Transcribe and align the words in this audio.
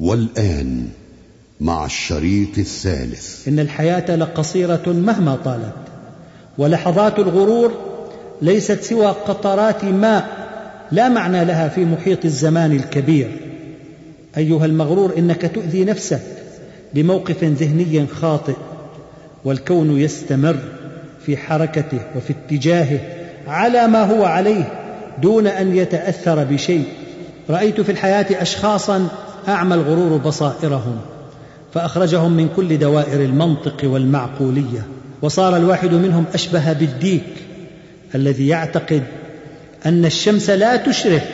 والآن 0.00 0.88
مع 1.60 1.84
الشريط 1.84 2.58
الثالث. 2.58 3.48
إن 3.48 3.58
الحياة 3.58 4.16
لقصيرة 4.16 4.82
مهما 4.86 5.36
طالت 5.44 5.74
ولحظات 6.58 7.18
الغرور 7.18 7.72
ليست 8.42 8.82
سوى 8.82 9.06
قطرات 9.06 9.84
ماء 9.84 10.42
لا 10.92 11.08
معنى 11.08 11.44
لها 11.44 11.68
في 11.68 11.84
محيط 11.84 12.24
الزمان 12.24 12.72
الكبير. 12.72 13.30
أيها 14.36 14.66
المغرور 14.66 15.18
إنك 15.18 15.50
تؤذي 15.54 15.84
نفسك 15.84 16.20
بموقف 16.94 17.44
ذهني 17.44 18.06
خاطئ 18.06 18.54
والكون 19.44 20.00
يستمر 20.00 20.56
في 21.26 21.36
حركته 21.36 21.98
وفي 22.16 22.32
اتجاهه 22.32 23.00
على 23.46 23.86
ما 23.86 24.04
هو 24.04 24.24
عليه 24.24 24.72
دون 25.22 25.46
أن 25.46 25.76
يتأثر 25.76 26.44
بشيء. 26.44 26.84
رأيت 27.50 27.80
في 27.80 27.92
الحياة 27.92 28.42
اشخاصا 28.42 29.08
أعمى 29.48 29.74
الغرور 29.74 30.16
بصائرهم 30.16 30.96
فأخرجهم 31.74 32.32
من 32.32 32.48
كل 32.56 32.78
دوائر 32.78 33.20
المنطق 33.24 33.76
والمعقولية 33.84 34.86
وصار 35.22 35.56
الواحد 35.56 35.94
منهم 35.94 36.24
أشبه 36.34 36.72
بالديك 36.72 37.24
الذي 38.14 38.48
يعتقد 38.48 39.02
أن 39.86 40.04
الشمس 40.04 40.50
لا 40.50 40.76
تشرق 40.76 41.24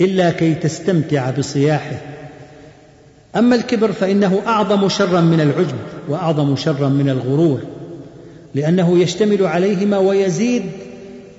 إلا 0.00 0.30
كي 0.30 0.54
تستمتع 0.54 1.30
بصياحه. 1.30 2.00
أما 3.36 3.56
الكبر 3.56 3.92
فإنه 3.92 4.42
أعظم 4.46 4.88
شرا 4.88 5.20
من 5.20 5.40
العجب 5.40 5.76
وأعظم 6.08 6.56
شرا 6.56 6.88
من 6.88 7.08
الغرور 7.08 7.60
لأنه 8.54 8.98
يشتمل 8.98 9.46
عليهما 9.46 9.98
ويزيد 9.98 10.62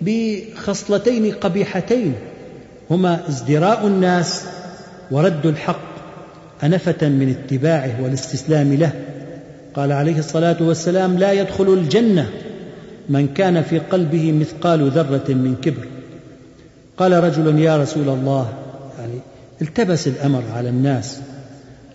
بخصلتين 0.02 1.31
قبيحتين 1.31 2.13
هما 2.91 3.19
ازدراء 3.30 3.88
الناس 3.88 4.44
ورد 5.12 5.45
الحق 5.45 5.93
أنفة 6.63 7.09
من 7.09 7.30
اتباعه 7.30 8.03
والاستسلام 8.03 8.73
له. 8.73 8.91
قال 9.75 9.91
عليه 9.91 10.19
الصلاة 10.19 10.58
والسلام 10.61 11.17
لا 11.17 11.31
يدخل 11.31 11.73
الجنة 11.73 12.30
من 13.09 13.27
كان 13.27 13.64
في 13.64 13.80
قلبه 13.80 14.31
مثقال 14.31 14.92
ذرة 14.92 15.33
من 15.33 15.55
كبر. 15.61 15.88
قال 16.97 17.23
رجل 17.23 17.59
يا 17.59 17.77
رسول 17.77 18.09
الله 18.09 18.53
يعني 19.00 19.19
التبس 19.61 20.08
الأمر 20.08 20.44
على 20.55 20.69
الناس. 20.69 21.20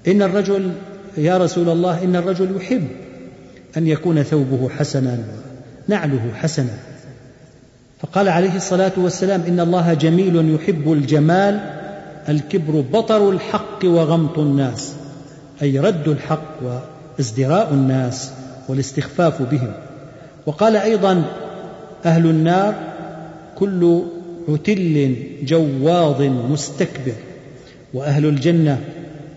إن 0.08 0.22
الرجل 0.22 0.72
يا 1.16 1.38
رسول 1.38 1.68
الله 1.68 2.04
إن 2.04 2.16
الرجل 2.16 2.56
يحب 2.56 2.88
أن 3.76 3.86
يكون 3.86 4.22
ثوبه 4.22 4.68
حسنا 4.68 5.18
نعله 5.88 6.32
حسنا. 6.34 6.78
فقال 8.00 8.28
عليه 8.28 8.56
الصلاة 8.56 8.92
والسلام 8.96 9.42
إن 9.48 9.60
الله 9.60 9.94
جميل 9.94 10.54
يحب 10.54 10.92
الجمال 10.92 11.77
الكبر 12.28 12.84
بطر 12.92 13.30
الحق 13.30 13.84
وغمط 13.84 14.38
الناس 14.38 14.94
أي 15.62 15.78
رد 15.78 16.08
الحق 16.08 16.54
وازدراء 16.62 17.72
الناس 17.72 18.32
والاستخفاف 18.68 19.42
بهم. 19.42 19.72
وقال 20.46 20.76
أيضا 20.76 21.24
أهل 22.04 22.26
النار 22.26 22.74
كل 23.56 24.02
عتل 24.48 25.16
جواظ 25.42 26.22
مستكبر 26.22 27.14
وأهل 27.94 28.26
الجنة 28.26 28.80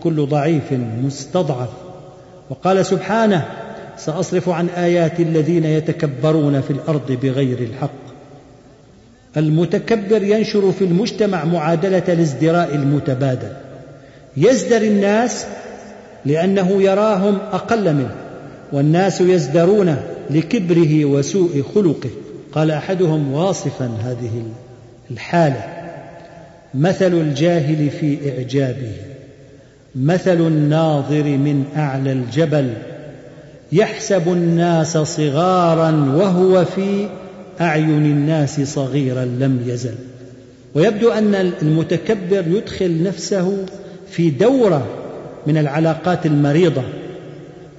كل 0.04 0.26
ضعيف 0.26 0.74
مستضعف. 1.04 1.70
وقال 2.50 2.86
سبحانه 2.86 3.46
سأصرف 3.98 4.50
عن 4.50 4.68
اياتي 4.70 5.24
الذين 5.24 5.66
يتكبرون 5.66 6.62
في 6.62 6.72
الأرض 6.72 7.18
بغير 7.24 7.60
الحق. 7.60 8.01
المتكبر 9.38 10.24
ينشر 10.24 10.72
في 10.72 10.84
المجتمع 10.84 11.46
معادلة 11.46 12.04
الازدراء 12.08 12.76
المتبادل. 12.76 13.52
يزدري 14.38 14.88
الناس 14.88 15.46
لأنه 16.26 16.82
يراهم 16.82 17.38
أقل 17.52 17.94
منه 17.94 18.16
والناس 18.72 19.22
يزدرون 19.22 19.96
لكبره 20.30 21.06
وسوء 21.06 21.64
خلقه. 21.76 22.10
قال 22.52 22.72
أحدهم 22.72 23.34
واصفا 23.34 23.92
هذه 24.04 24.44
الحالة 25.12 25.64
مثل 26.74 27.14
الجاهل 27.14 27.90
في 27.90 28.18
إعجابه 28.32 28.92
مثل 29.96 30.48
الناظر 30.48 31.24
من 31.24 31.66
أعلى 31.78 32.12
الجبل 32.12 32.74
يحسب 33.72 34.28
الناس 34.28 34.98
صغارا 34.98 35.92
وهو 36.16 36.66
في 36.66 37.08
أعين 37.62 38.06
الناس 38.06 38.62
صغيرا 38.62 39.26
لم 39.26 39.64
يزل. 39.68 39.96
ويبدو 40.76 41.12
أن 41.12 41.36
المتكبر 41.62 42.44
يدخل 42.48 43.04
نفسه 43.04 43.66
في 44.12 44.30
دورة 44.30 44.88
من 45.48 45.58
العلاقات 45.58 46.26
المريضة 46.26 46.82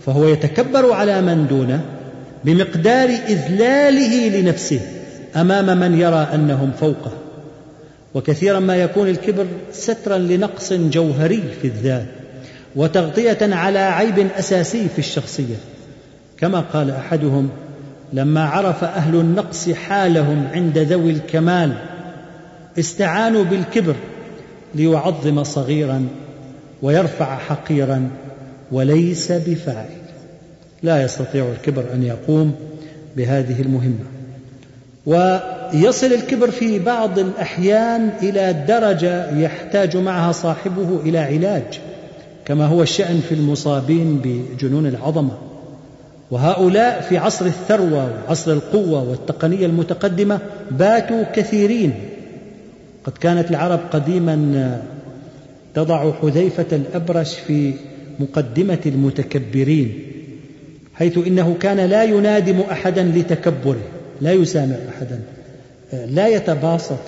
فهو 0.06 0.28
يتكبر 0.28 0.92
على 0.92 1.22
من 1.22 1.46
دونه 1.46 1.80
بمقدار 2.44 3.08
إذلاله 3.08 4.40
لنفسه 4.40 4.80
أمام 5.36 5.80
من 5.80 6.00
يرى 6.00 6.28
أنهم 6.34 6.72
فوقه. 6.80 7.12
وكثيرا 8.14 8.60
ما 8.60 8.76
يكون 8.76 9.08
الكبر 9.08 9.46
سترا 9.72 10.18
لنقص 10.18 10.72
جوهري 10.72 11.42
في 11.62 11.68
الذات 11.68 12.06
وتغطية 12.76 13.38
على 13.42 13.78
عيب 13.78 14.28
أساسي 14.38 14.88
في 14.88 14.98
الشخصية. 14.98 15.56
كما 16.38 16.60
قال 16.60 16.90
أحدهم 16.90 17.48
لما 18.12 18.44
عرف 18.44 18.84
أهل 18.84 19.14
النقص 19.14 19.70
حالهم 19.70 20.46
عند 20.52 20.78
ذوي 20.78 21.10
الكمال 21.10 21.72
استعانوا 22.78 23.44
بالكبر 23.44 23.94
ليعظم 24.74 25.44
صغيرا 25.44 26.06
ويرفع 26.82 27.38
حقيرا 27.38 28.10
وليس 28.72 29.32
بفاعل. 29.32 29.88
لا 30.82 31.02
يستطيع 31.02 31.48
الكبر 31.52 31.84
أن 31.94 32.02
يقوم 32.02 32.54
بهذه 33.16 33.62
المهمة. 33.62 34.04
ويصل 35.06 36.06
الكبر 36.06 36.50
في 36.50 36.78
بعض 36.78 37.18
الأحيان 37.18 38.10
إلى 38.22 38.64
درجة 38.68 39.38
يحتاج 39.38 39.96
معها 39.96 40.32
صاحبه 40.32 41.00
إلى 41.04 41.18
علاج 41.18 41.80
كما 42.44 42.66
هو 42.66 42.82
الشأن 42.82 43.20
في 43.28 43.34
المصابين 43.34 44.20
بجنون 44.24 44.86
العظمة. 44.86 45.51
وهؤلاء 46.32 47.00
في 47.00 47.18
عصر 47.18 47.46
الثروة 47.46 48.10
وعصر 48.26 48.52
القوة 48.52 49.10
والتقنية 49.10 49.66
المتقدمة 49.66 50.38
باتوا 50.70 51.22
كثيرين. 51.34 51.94
قد 53.04 53.12
كانت 53.12 53.50
العرب 53.50 53.80
قديما 53.92 54.80
تضع 55.74 56.12
حذيفة 56.12 56.66
الأبرش 56.72 57.34
في 57.34 57.72
مقدمة 58.20 58.78
المتكبرين 58.86 59.98
حيث 60.94 61.18
إنه 61.18 61.56
كان 61.60 61.76
لا 61.76 62.04
ينادم 62.04 62.60
احدا 62.60 63.02
لتكبره 63.02 63.82
لا 64.20 64.32
يسامع 64.32 64.76
احدا 64.96 65.20
لا 65.92 66.28
يتباسط 66.28 66.98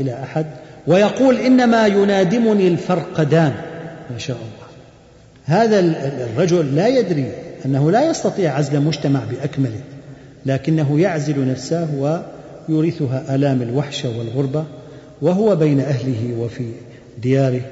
إلى 0.00 0.22
أحد 0.22 0.46
ويقول 0.86 1.36
إنما 1.36 1.86
ينادمني 1.86 2.68
الفرقدان 2.68 3.52
ما 4.10 4.18
شاء 4.18 4.36
الله. 4.36 4.64
هذا 5.44 5.80
الرجل 6.34 6.76
لا 6.76 6.88
يدري 6.88 7.43
أنه 7.66 7.90
لا 7.90 8.10
يستطيع 8.10 8.56
عزل 8.56 8.80
مجتمع 8.80 9.20
بأكمله 9.30 9.80
لكنه 10.46 11.00
يعزل 11.00 11.48
نفسه 11.48 11.88
ويورثها 12.68 13.34
آلام 13.34 13.62
الوحشه 13.62 14.18
والغربة 14.18 14.64
وهو 15.22 15.56
بين 15.56 15.80
أهله 15.80 16.34
وفي 16.38 16.64
دياره 17.22 17.62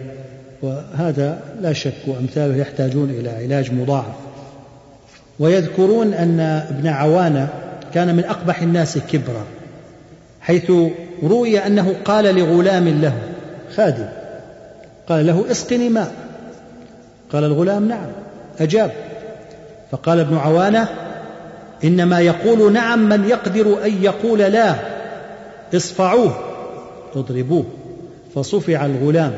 وهذا 0.63 1.41
لا 1.61 1.73
شك 1.73 1.95
وأمثاله 2.07 2.57
يحتاجون 2.57 3.11
إلى 3.11 3.31
علاج 3.31 3.73
مضاعف. 3.73 4.15
ويذكرون 5.39 6.15
أن 6.15 6.41
ابن 6.41 6.87
عوانة 6.87 7.49
كان 7.95 8.17
من 8.17 8.25
أقبح 8.25 8.63
الناس 8.63 8.99
كبرا 8.99 9.45
حيث 10.41 10.73
روي 11.23 11.59
أنه 11.59 11.95
قال 12.05 12.35
لغلام 12.35 12.89
له 12.89 13.15
خادم 13.77 14.09
قال 15.09 15.27
له 15.27 15.51
اسقني 15.51 15.89
ماء 15.89 16.13
قال 17.33 17.45
الغلام 17.45 17.88
نعم 17.88 18.06
أجاب 18.61 18.91
فقال 19.93 20.21
ابن 20.21 20.37
عوانة 20.37 20.89
إنما 21.85 22.21
يقول 22.21 22.73
نعم 22.73 23.09
من 23.09 23.25
يقدر 23.25 23.85
أن 23.85 24.03
يقول 24.03 24.39
لا 24.39 24.75
اصفعوه 25.75 26.39
اضربوه 27.17 27.65
فصفع 28.35 28.87
الغلام. 28.87 29.33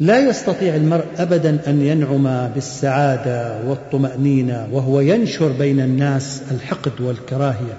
لا 0.00 0.28
يستطيع 0.28 0.74
المرء 0.74 1.04
ابدا 1.18 1.58
أن 1.66 1.82
ينعم 1.82 2.48
بالسعادة 2.54 3.58
والطمأنينة 3.66 4.68
وهو 4.72 5.00
ينشر 5.00 5.48
بين 5.48 5.80
الناس 5.80 6.42
الحقد 6.50 7.00
والكراهية. 7.00 7.78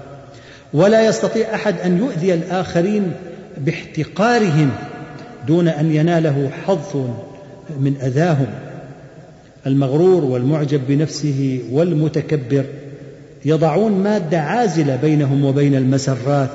ولا 0.73 1.05
يستطيع 1.05 1.55
أحد 1.55 1.79
أن 1.79 1.97
يؤذي 1.97 2.33
الآخرين 2.33 3.11
باحتقارهم 3.57 4.71
دون 5.47 5.67
أن 5.67 5.95
يناله 5.95 6.49
حظ 6.65 6.95
من 7.79 7.95
أذاهم. 8.01 8.47
المغرور 9.67 10.25
والمعجب 10.25 10.81
بنفسه 10.87 11.61
والمتكبر 11.71 12.65
يضعون 13.45 13.91
مادة 13.91 14.39
عازلة 14.39 14.95
بينهم 14.95 15.45
وبين 15.45 15.75
المسرات 15.75 16.49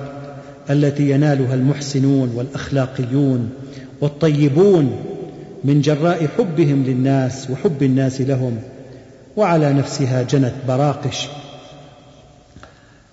التي 0.71 1.11
ينالها 1.11 1.55
المحسنون 1.55 2.33
والأخلاقيون 2.35 3.51
والطيبون 4.01 4.97
من 5.65 5.81
جراء 5.81 6.27
حبهم 6.39 6.85
للناس 6.87 7.51
وحب 7.51 7.83
الناس 7.83 8.21
لهم 8.21 8.59
وعلى 9.37 9.73
نفسها 9.73 10.23
جنت 10.23 10.53
براقش. 10.69 11.29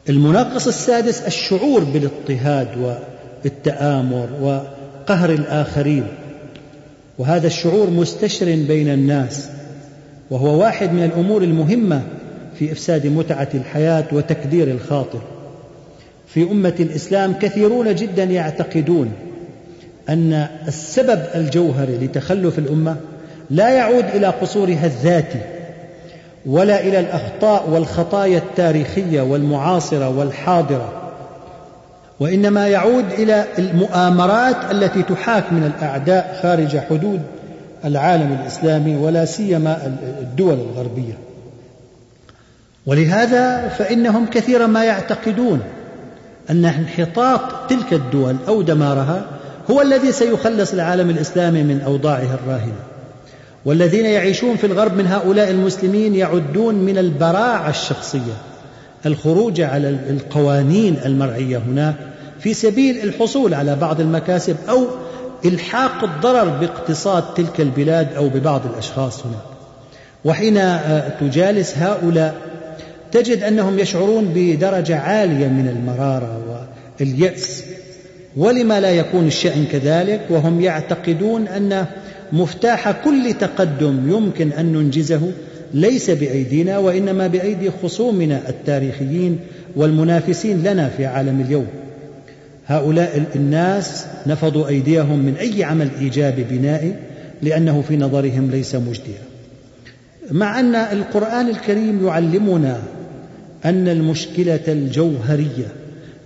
المناقص 0.09 0.67
السادس 0.67 1.21
الشعور 1.21 1.83
بالاضطهاد 1.83 2.99
والتآمر 3.43 4.29
وقهر 4.41 5.29
الآخرين 5.29 6.03
وهذا 7.17 7.47
الشعور 7.47 7.89
مستشر 7.89 8.45
بين 8.45 8.87
الناس 8.87 9.49
وهو 10.31 10.59
واحد 10.59 10.93
من 10.93 11.03
الأمور 11.03 11.41
المهمة 11.43 12.01
في 12.59 12.71
إفساد 12.71 13.07
متعة 13.07 13.49
الحياة 13.53 14.05
وتكدير 14.11 14.67
الخاطر. 14.67 15.21
في 16.27 16.43
أمة 16.43 16.75
الإسلام 16.79 17.33
كثيرون 17.33 17.95
جدا 17.95 18.23
يعتقدون 18.23 19.11
أن 20.09 20.47
السبب 20.67 21.23
الجوهري 21.35 21.97
لتخلف 21.97 22.59
الأمة 22.59 22.95
لا 23.49 23.69
يعود 23.69 24.05
إلى 24.13 24.27
قصورها 24.27 24.85
الذاتي 24.85 25.39
ولا 26.45 26.81
إلى 26.81 26.99
الأخطاء 26.99 27.69
والخطايا 27.69 28.37
التاريخية 28.37 29.21
والمعاصرة 29.21 30.17
والحاضرة 30.17 30.93
وإنما 32.19 32.67
يعود 32.67 33.05
إلى 33.11 33.45
المؤامرات 33.59 34.71
التي 34.71 35.03
تحاك 35.03 35.53
من 35.53 35.63
الأعداء 35.63 36.39
خارج 36.43 36.77
حدود 36.77 37.21
العالم 37.85 38.37
الإسلامي 38.41 38.95
ولا 38.95 39.25
سيما 39.25 39.97
الدول 40.21 40.53
الغربية. 40.53 41.17
ولهذا 42.85 43.67
فإنهم 43.67 44.25
كثيرا 44.25 44.67
ما 44.67 44.83
يعتقدون 44.83 45.59
أن 46.49 46.65
انحطاط 46.65 47.69
تلك 47.69 47.93
الدول 47.93 48.35
أو 48.47 48.61
دمارها 48.61 49.25
هو 49.71 49.81
الذي 49.81 50.11
سيخلص 50.11 50.73
العالم 50.73 51.09
الإسلامي 51.09 51.63
من 51.63 51.81
أوضاعه 51.81 52.33
الراهنة. 52.43 52.91
والذين 53.65 54.05
يعيشون 54.05 54.55
في 54.55 54.67
الغرب 54.67 54.97
من 54.97 55.07
هؤلاء 55.07 55.51
المسلمين 55.51 56.15
يعدون 56.15 56.75
من 56.75 56.97
البراعة 56.97 57.69
الشخصية 57.69 58.33
الخروج 59.05 59.61
على 59.61 59.89
القوانين 59.89 60.95
المرعية 61.05 61.57
هناك 61.57 61.95
في 62.39 62.53
سبيل 62.53 63.03
الحصول 63.03 63.53
على 63.53 63.75
بعض 63.75 64.01
المكاسب 64.01 64.55
أو 64.69 64.87
إلحاق 65.45 66.03
الضرر 66.03 66.49
باقتصاد 66.49 67.23
تلك 67.33 67.61
البلاد 67.61 68.13
أو 68.13 68.29
ببعض 68.29 68.61
الأشخاص 68.73 69.25
هناك. 69.25 69.41
وحين 70.25 70.57
آه، 70.57 71.09
تجالس 71.19 71.77
هؤلاء 71.77 72.35
تجد 73.11 73.43
أنهم 73.43 73.79
يشعرون 73.79 74.31
بدرجة 74.35 74.97
عالية 74.97 75.47
من 75.47 75.67
المرارة 75.67 76.67
واليأس. 76.99 77.63
ولما 78.37 78.79
لا 78.79 78.91
يكون 78.91 79.27
الشأن 79.27 79.65
كذلك 79.71 80.21
وهم 80.29 80.61
يعتقدون 80.61 81.47
أن 81.47 81.85
مفتاح 82.33 82.91
كل 82.91 83.33
تقدم 83.39 84.09
يمكن 84.09 84.51
أن 84.51 84.73
ننجزه 84.73 85.31
ليس 85.73 86.09
بأيدينا 86.09 86.77
وإنما 86.77 87.27
بأيدي 87.27 87.71
خصومنا 87.83 88.41
التاريخيين 88.49 89.39
والمنافسين 89.75 90.63
لنا 90.63 90.89
في 90.97 91.05
عالم 91.05 91.41
اليوم. 91.41 91.67
هؤلاء 92.67 93.23
الناس 93.35 94.05
نفضوا 94.27 94.67
أيديهم 94.67 95.19
من 95.19 95.35
أي 95.35 95.63
عمل 95.63 95.89
إيجابي 95.99 96.43
بنائي 96.43 96.95
لأنه 97.41 97.83
في 97.87 97.97
نظرهم 97.97 98.51
ليس 98.51 98.75
مجديا. 98.75 99.21
مع 100.31 100.59
أن 100.59 100.75
القرآن 100.75 101.49
الكريم 101.49 102.07
يعلمنا 102.07 102.81
أن 103.65 103.87
المشكلة 103.87 104.59
الجوهرية 104.67 105.67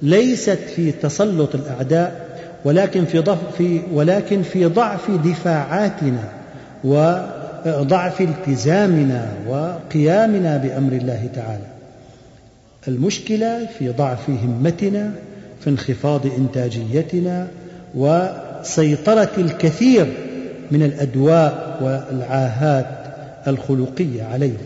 ليست 0.02 0.60
في 0.76 0.92
تسلط 0.92 1.56
الأعداء 1.56 2.26
ولكن 2.66 3.06
في 3.06 3.20
ضعف 3.20 3.64
ولكن 3.94 4.42
في 4.42 4.66
ضعف 4.66 5.12
دفاعاتنا 5.12 6.30
وضعف 6.84 8.22
التزامنا 8.22 9.34
وقيامنا 9.48 10.58
بأمر 10.58 10.92
الله 10.94 11.30
تعالى. 11.36 11.66
المشكلة 12.88 13.68
في 13.80 13.90
ضعف 13.90 14.30
همتنا 14.30 15.12
في 15.66 15.72
انخفاض 15.72 16.26
إنتاجيتنا 16.26 17.48
وسيطرة 17.96 19.30
الكثير 19.38 20.14
من 20.72 20.84
الأدواء 20.84 21.80
والعاهات 21.82 22.88
الخلقية 23.48 24.24
عليهم 24.24 24.58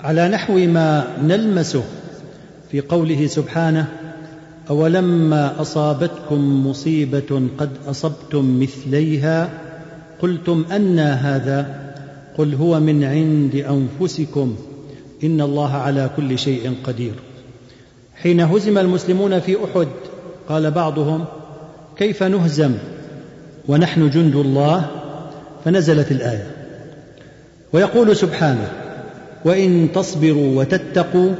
على 0.00 0.28
نحو 0.28 0.54
ما 0.58 1.06
نلمسه 1.22 1.82
في 2.70 2.80
قوله 2.80 3.26
سبحانه 3.26 3.86
أولما 4.70 5.60
أصابتكم 5.60 6.66
مصيبة 6.66 7.48
قد 7.58 7.70
أصبتم 7.86 8.60
مثليها 8.60 9.50
قلتم 10.22 10.64
أنى 10.72 11.00
هذا 11.00 11.66
قل 12.38 12.54
هو 12.54 12.80
من 12.80 13.04
عند 13.04 13.56
أنفسكم 13.56 14.56
إن 15.24 15.40
الله 15.40 15.72
على 15.72 16.10
كل 16.16 16.38
شيء 16.38 16.74
قدير. 16.84 17.14
حين 18.14 18.40
هزم 18.40 18.78
المسلمون 18.78 19.40
في 19.40 19.56
أحد 19.64 19.88
قال 20.48 20.70
بعضهم 20.70 21.24
كيف 21.96 22.22
نهزم 22.22 22.72
ونحن 23.68 24.10
جند 24.10 24.36
الله؟ 24.36 24.86
فنزلت 25.64 26.12
الآية. 26.12 26.46
ويقول 27.72 28.16
سبحانه 28.16 28.68
وإن 29.44 29.88
تصبروا 29.94 30.58
وتتقوا 30.58 31.32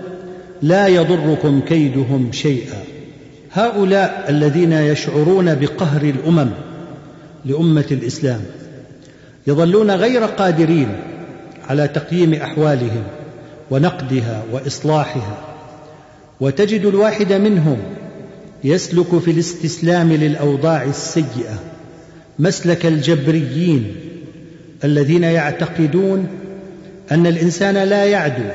لا 0.62 0.86
يضركم 0.86 1.60
كيدهم 1.60 2.32
شيئا. 2.32 2.82
هؤلاء 3.52 4.26
الذين 4.28 4.72
يشعرون 4.72 5.54
بقهر 5.54 6.02
الأمم 6.02 6.50
لأمة 7.44 7.86
الإسلام 7.90 8.40
يظلون 9.46 9.90
غير 9.90 10.24
قادرين 10.24 10.88
على 11.68 11.88
تقييم 11.88 12.34
أحوالهم 12.34 13.02
ونقدها 13.70 14.42
وإصلاحها. 14.52 15.38
وتجد 16.40 16.84
الواحد 16.84 17.32
منهم 17.32 17.78
يسلك 18.64 19.18
في 19.18 19.30
الاستسلام 19.30 20.12
للأوضاع 20.12 20.82
السيئة 20.82 21.58
مسلك 22.38 22.86
الجبريين 22.86 23.94
الذين 24.84 25.22
يعتقدون 25.22 26.26
أن 27.12 27.26
الإنسان 27.26 27.74
لا 27.74 28.04
يعدو 28.04 28.50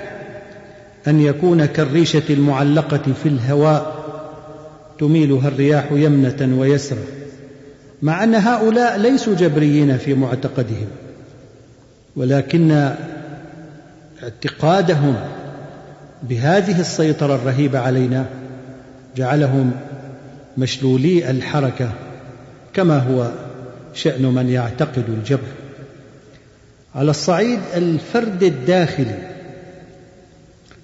أن 1.07 1.21
يكون 1.21 1.65
كالريشة 1.65 2.23
المعلقة 2.29 3.13
في 3.23 3.29
الهواء 3.29 4.03
تميلها 4.99 5.47
الرياح 5.47 5.91
يمنة 5.91 6.59
ويسرا 6.59 7.03
مع 8.01 8.23
أن 8.23 8.35
هؤلاء 8.35 8.97
ليسوا 8.97 9.35
جبريين 9.35 9.97
في 9.97 10.13
معتقدهم 10.13 10.87
ولكن 12.15 12.91
اعتقادهم 14.23 15.15
بهذه 16.23 16.79
السيطرة 16.79 17.35
الرهيبة 17.35 17.79
علينا 17.79 18.25
جعلهم 19.17 19.71
مشلولي 20.57 21.29
الحركة 21.29 21.91
كما 22.73 22.97
هو 22.97 23.31
شأن 23.93 24.21
من 24.25 24.49
يعتقد 24.49 25.03
الجبر. 25.07 25.47
على 26.95 27.11
الصعيد 27.11 27.59
الفرد 27.75 28.43
الداخلي 28.43 29.17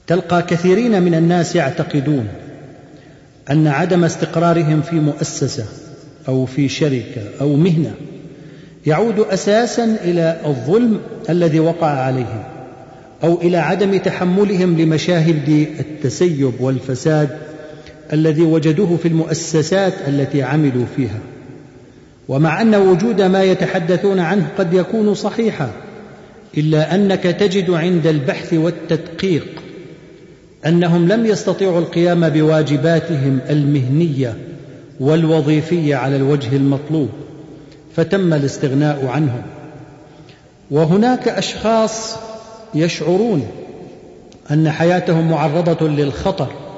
تلقى 0.08 0.42
كثيرين 0.42 1.02
من 1.02 1.16
الناس 1.16 1.56
يعتقدون 1.56 2.28
أن 3.52 3.68
عدم 3.68 4.04
استقرارهم 4.04 4.82
في 4.82 4.96
مؤسسة 4.96 5.66
أو 6.28 6.46
في 6.46 6.70
شركة 6.70 7.22
أو 7.42 7.56
مهنة 7.56 7.92
يعود 8.86 9.20
أساسا 9.20 9.98
إلى 10.04 10.42
الظلم 10.46 11.00
الذي 11.30 11.60
وقع 11.60 11.88
عليهم 11.88 12.44
أو 13.24 13.42
إلى 13.42 13.58
عدم 13.58 13.98
تحملهم 13.98 14.78
لمشاهد 14.78 15.50
التسيب 15.80 16.54
والفساد 16.60 17.49
الذي 18.14 18.42
وجدوه 18.42 18.98
في 18.98 19.08
المؤسسات 19.08 19.94
التي 20.08 20.44
عملوا 20.44 20.86
فيها. 20.96 21.20
ومع 22.28 22.62
أن 22.62 22.76
وجود 22.76 23.22
ما 23.22 23.44
يتحدثون 23.44 24.20
عنه 24.20 24.48
قد 24.58 24.74
يكون 24.74 25.14
صحيحا 25.14 25.72
إلا 26.58 26.96
أنك 26.96 27.24
تجد 27.24 27.70
عند 27.70 28.08
البحث 28.08 28.54
والتدقيق 28.54 29.48
أنهم 30.66 31.08
لم 31.08 31.26
يستطيعوا 31.26 31.80
القيام 31.80 32.30
بواجباتهم 32.30 33.40
المهنية 33.50 34.38
والوظيفية 35.00 35.96
على 35.96 36.16
الوجه 36.16 36.56
المطلوب 36.56 37.10
فتم 37.96 38.34
الاستغناء 38.34 39.06
عنهم. 39.06 39.42
وهناك 40.72 41.28
أشخاص 41.28 42.16
يشعرون 42.76 43.48
أن 44.52 44.70
حياتهم 44.70 45.32
معرضة 45.32 45.88
للخطر 45.88 46.69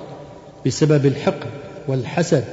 بسبب 0.66 1.06
الحقد 1.06 1.50
والحسد 1.88 2.44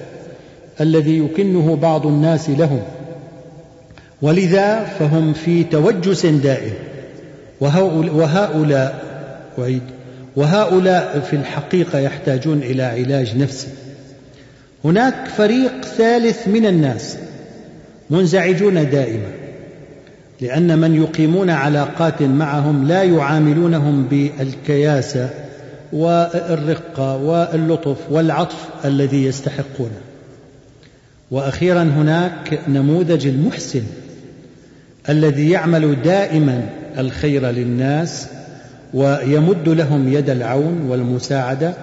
الذي 0.81 1.19
يكنه 1.19 1.77
بعض 1.77 2.07
الناس 2.07 2.51
لهم. 2.51 2.83
ولذا 4.23 4.85
فهم 4.85 5.33
في 5.33 5.65
توجس 5.65 6.27
دائم. 6.27 6.75
وهؤلاء 7.61 9.05
أعيد. 9.59 9.83
وهؤلاء 10.37 11.21
في 11.21 11.37
الحقيقة 11.37 11.99
يحتاجون 11.99 12.59
إلى 12.59 12.83
علاج 12.83 13.37
نفسي. 13.37 13.69
هناك 14.85 15.29
فريق 15.37 15.85
ثالث 15.85 16.49
من 16.49 16.67
الناس 16.67 17.17
منزعجون 18.11 18.91
دائما 18.91 19.31
لأن 20.41 20.79
من 20.79 20.95
يقيمون 20.97 21.51
علاقات 21.51 22.23
معهم 22.23 22.89
لا 22.89 23.03
يعاملونهم 23.03 24.03
بالكياسة 24.03 25.31
والرقة 25.93 27.17
واللطف 27.17 27.97
والعطف 28.11 28.69
الذي 28.85 29.25
يستحقونه 29.25 30.01
وأخيرا 31.31 31.83
هناك 31.83 32.61
نموذج 32.69 33.27
المحسن 33.27 33.83
الذي 35.09 35.51
يعمل 35.51 36.03
دائما 36.03 36.69
الخير 36.99 37.51
للناس 37.51 38.27
ويمد 38.95 39.69
لهم 39.69 40.13
يد 40.13 40.31
العون 40.31 40.87
والمساعدة 40.89 41.75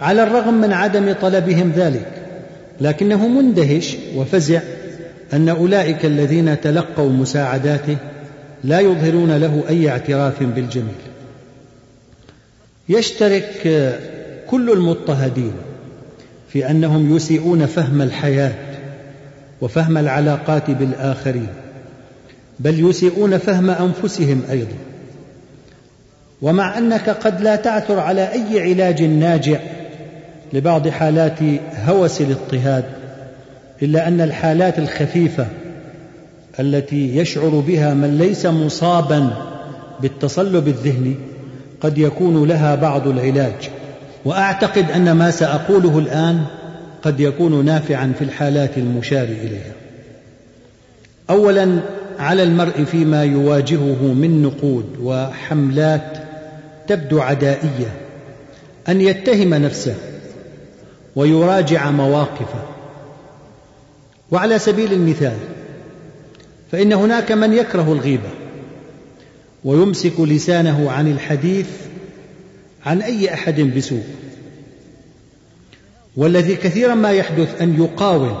على 0.00 0.22
الرغم 0.22 0.54
من 0.54 0.72
عدم 0.72 1.12
طلبهم 1.12 1.72
ذلك. 1.76 2.06
لكنه 2.80 3.28
مندهش 3.28 3.96
وفزع 4.16 4.60
أن 5.32 5.48
أولئك 5.48 6.04
الذين 6.04 6.60
تلقوا 6.60 7.10
مساعداته 7.10 7.96
لا 8.64 8.80
يظهرون 8.80 9.36
له 9.36 9.64
أي 9.68 9.88
اعتراف 9.88 10.42
بالجميل. 10.42 11.13
يشترك 12.88 13.62
كل 14.46 14.70
المضطهدين 14.70 15.52
في 16.48 16.70
أنهم 16.70 17.16
يسيئون 17.16 17.66
فهم 17.66 18.02
الحياة 18.02 18.54
وفهم 19.60 19.98
العلاقات 19.98 20.70
بالآخرين 20.70 21.48
بل 22.58 22.90
يسيئون 22.90 23.38
فهم 23.38 23.70
أنفسهم 23.70 24.42
أيضا. 24.50 24.76
ومع 26.42 26.78
أنك 26.78 27.10
قد 27.10 27.40
لا 27.40 27.56
تعثر 27.56 27.98
على 27.98 28.32
أي 28.32 28.60
علاج 28.60 29.02
ناجع 29.02 29.58
لبعض 30.52 30.88
حالات 30.88 31.38
هوس 31.86 32.20
الاضطهاد 32.20 32.84
إلا 33.82 34.08
أن 34.08 34.20
الحالات 34.20 34.78
الخفيفة 34.78 35.46
التي 36.60 37.16
يشعر 37.16 37.48
بها 37.48 37.94
من 37.94 38.18
ليس 38.18 38.46
مصابا 38.46 39.30
بالتصلب 40.00 40.68
الذهني 40.68 41.14
قد 41.84 41.98
يكون 41.98 42.48
لها 42.48 42.74
بعض 42.74 43.08
العلاج. 43.08 43.70
وأعتقد 44.24 44.90
أن 44.90 45.12
ما 45.12 45.30
سأقوله 45.30 45.98
الآن 45.98 46.44
قد 47.02 47.20
يكون 47.20 47.64
نافعا 47.64 48.12
في 48.18 48.24
الحالات 48.24 48.78
المشار 48.78 49.24
إليها. 49.24 49.72
اولا 51.30 51.80
على 52.18 52.42
المرء 52.42 52.84
فيما 52.84 53.24
يواجهه 53.24 54.02
من 54.02 54.42
نقود 54.42 54.84
وحملات 55.02 56.18
تبدو 56.86 57.20
عدائية 57.20 57.92
أن 58.88 59.00
يتهم 59.00 59.54
نفسه 59.54 59.94
ويراجع 61.16 61.90
مواقفه. 61.90 62.62
وعلى 64.30 64.58
سبيل 64.58 64.92
المثال 64.92 65.36
فإن 66.72 66.92
هناك 66.92 67.32
من 67.32 67.52
يكره 67.52 67.92
الغيبة 67.92 68.43
ويمسك 69.64 70.20
لسانه 70.20 70.90
عن 70.90 71.12
الحديث 71.12 71.68
عن 72.86 73.02
أي 73.02 73.34
أحد 73.34 73.60
بسوء. 73.60 74.04
والذي 76.16 76.56
كثيرا 76.56 76.94
ما 76.94 77.12
يحدث 77.12 77.62
أن 77.62 77.82
يقاوم 77.82 78.38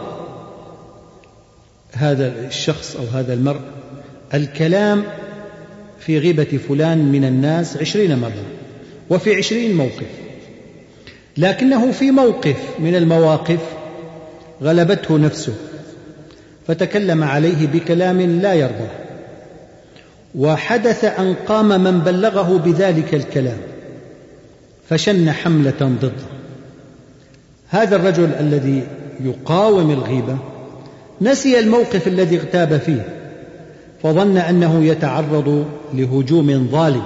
هذا 1.92 2.46
الشخص 2.46 2.96
أو 2.96 3.04
هذا 3.04 3.34
المرء 3.34 3.60
الكلام 4.34 5.04
في 6.00 6.18
غيبة 6.18 6.58
فلان 6.68 7.12
من 7.12 7.24
الناس 7.24 7.76
عشرين 7.76 8.18
مرة 8.18 8.44
وفي 9.10 9.34
عشرين 9.34 9.76
موقف 9.76 10.06
لكنه 11.36 11.92
في 11.92 12.10
موقف 12.10 12.56
من 12.78 12.94
المواقف 12.94 13.60
غلبته 14.62 15.18
نفسه 15.18 15.54
فتكلم 16.66 17.24
عليه 17.24 17.66
بكلام 17.66 18.20
لا 18.20 18.54
يرضاه. 18.54 19.03
وحدث 20.34 21.04
أن 21.04 21.34
قام 21.46 21.84
من 21.84 21.98
بلغه 21.98 22.58
بذلك 22.58 23.14
الكلام 23.14 23.58
فشن 24.88 25.30
حملة 25.30 25.80
ضده. 25.82 26.12
هذا 27.68 27.96
الرجل 27.96 28.30
الذي 28.40 28.82
يقاوم 29.24 29.90
الغيبة 29.90 30.38
نسي 31.20 31.58
الموقف 31.58 32.08
الذي 32.08 32.36
اغتاب 32.36 32.76
فيه 32.76 33.06
فظن 34.02 34.36
أنه 34.36 34.84
يتعرض 34.84 35.66
لهجوم 35.94 36.68
ظالم 36.72 37.02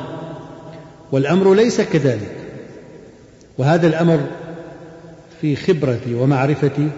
والأمر 1.13 1.55
ليس 1.55 1.81
كذلك. 1.81 2.37
وهذا 3.59 3.87
الأمر 3.87 4.21
في 5.41 5.57
خبرتي 5.57 6.15
ومعرفتي 6.15 6.89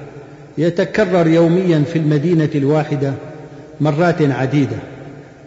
يتكرر 0.59 1.27
يوميا 1.27 1.83
في 1.93 1.99
المدينة 1.99 2.51
الواحدة 2.55 3.13
مرات 3.81 4.23
عديدة. 4.23 4.77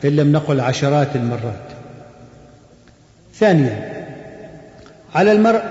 إن 0.06 0.16
لم 0.16 0.32
نقل 0.32 0.60
عشرات 0.60 1.16
المرات. 1.16 1.68
ثانيا 3.36 4.06
على 5.16 5.32
المرء 5.32 5.62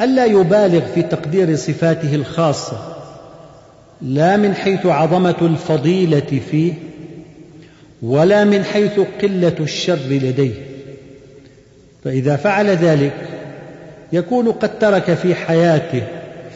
ألا 0.00 0.24
يبالغ 0.24 0.80
في 0.94 1.02
تقدير 1.02 1.56
صفاته 1.56 2.14
الخاصة 2.14 2.78
لا 4.02 4.36
من 4.36 4.54
حيث 4.54 4.86
عظمة 4.86 5.36
الفضيلة 5.42 6.40
فيه 6.50 6.72
ولا 8.02 8.44
من 8.44 8.64
حيث 8.64 9.00
قلة 9.22 9.54
الشر 9.60 9.98
لديه. 10.10 10.54
فإذا 12.04 12.36
فعل 12.36 12.66
ذلك 12.66 13.14
يكون 14.12 14.52
قد 14.52 14.78
ترك 14.78 15.14
في 15.14 15.34
حياته 15.34 16.02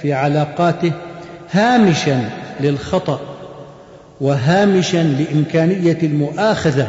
في 0.03 0.13
علاقاته 0.13 0.93
هامشا 1.51 2.31
للخطأ 2.61 3.21
وهامشا 4.21 4.97
لإمكانية 4.97 5.99
المؤاخذة. 6.03 6.89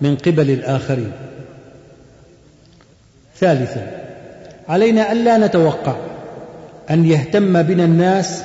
من 0.00 0.16
قبل 0.16 0.50
الآخرين. 0.50 1.12
ثالثا 3.38 3.86
علينا 4.68 5.12
ألا 5.12 5.38
نتوقع 5.38 5.96
أن 6.90 7.06
يهتم 7.06 7.62
بنا 7.62 7.84
الناس 7.84 8.42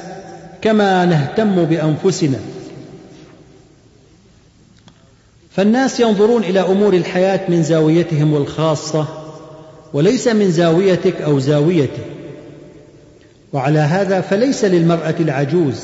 كما 0.61 1.05
نهتم 1.05 1.65
بأنفسنا. 1.65 2.39
فالناس 5.51 5.99
ينظرون 5.99 6.43
إلى 6.43 6.59
أمور 6.59 6.93
الحياة 6.93 7.39
من 7.49 7.63
زاويتهم 7.63 8.35
الخاصة 8.35 9.07
وليس 9.93 10.27
من 10.27 10.51
زاويتك 10.51 11.21
أو 11.21 11.39
زاويتي 11.39 12.01
وعلى 13.53 13.79
هذا 13.79 14.21
فليس 14.21 14.65
للمرأة 14.65 15.15
العجوز 15.19 15.83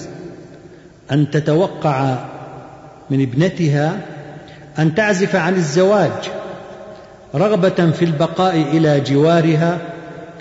أن 1.12 1.32
تتوقع 1.32 2.26
من 3.10 3.22
ابنتها 3.22 4.02
أن 4.82 4.96
تعزف 4.96 5.36
عن 5.36 5.56
الزواج 5.56 6.12
رغبة 7.36 7.92
في 7.92 8.06
البقاء 8.06 8.62
إلى 8.62 9.00
جوارها 9.00 9.78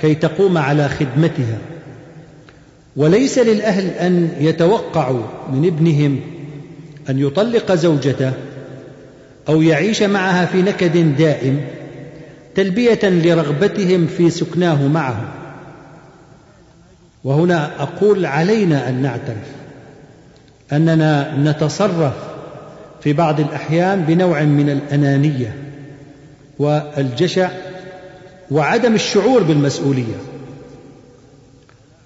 كي 0.00 0.14
تقوم 0.14 0.58
على 0.58 0.88
خدمتها. 0.88 1.58
وليس 2.96 3.38
للأهل 3.38 3.86
أن 3.86 4.28
يتوقعوا 4.40 5.22
من 5.52 5.66
ابنهم 5.66 6.20
أن 7.10 7.18
يطلق 7.18 7.72
زوجته 7.74 8.32
أو 9.48 9.62
يعيش 9.62 10.02
معها 10.02 10.46
في 10.46 10.62
نكد 10.62 11.16
دائم 11.16 11.60
تلبية 12.54 13.00
لرغبتهم 13.02 14.06
في 14.06 14.30
سكناه 14.30 14.86
معهم. 14.86 15.28
وهنا 17.24 17.82
أقول 17.82 18.26
علينا 18.26 18.88
أن 18.88 19.02
نعترف 19.02 19.46
أننا 20.72 21.36
نتصرف 21.36 22.29
في 23.02 23.12
بعض 23.12 23.40
الأحيان 23.40 24.02
بنوع 24.02 24.42
من 24.42 24.70
الأنانية 24.70 25.54
والجشع 26.58 27.50
وعدم 28.50 28.94
الشعور 28.94 29.42
بالمسؤولية. 29.42 30.16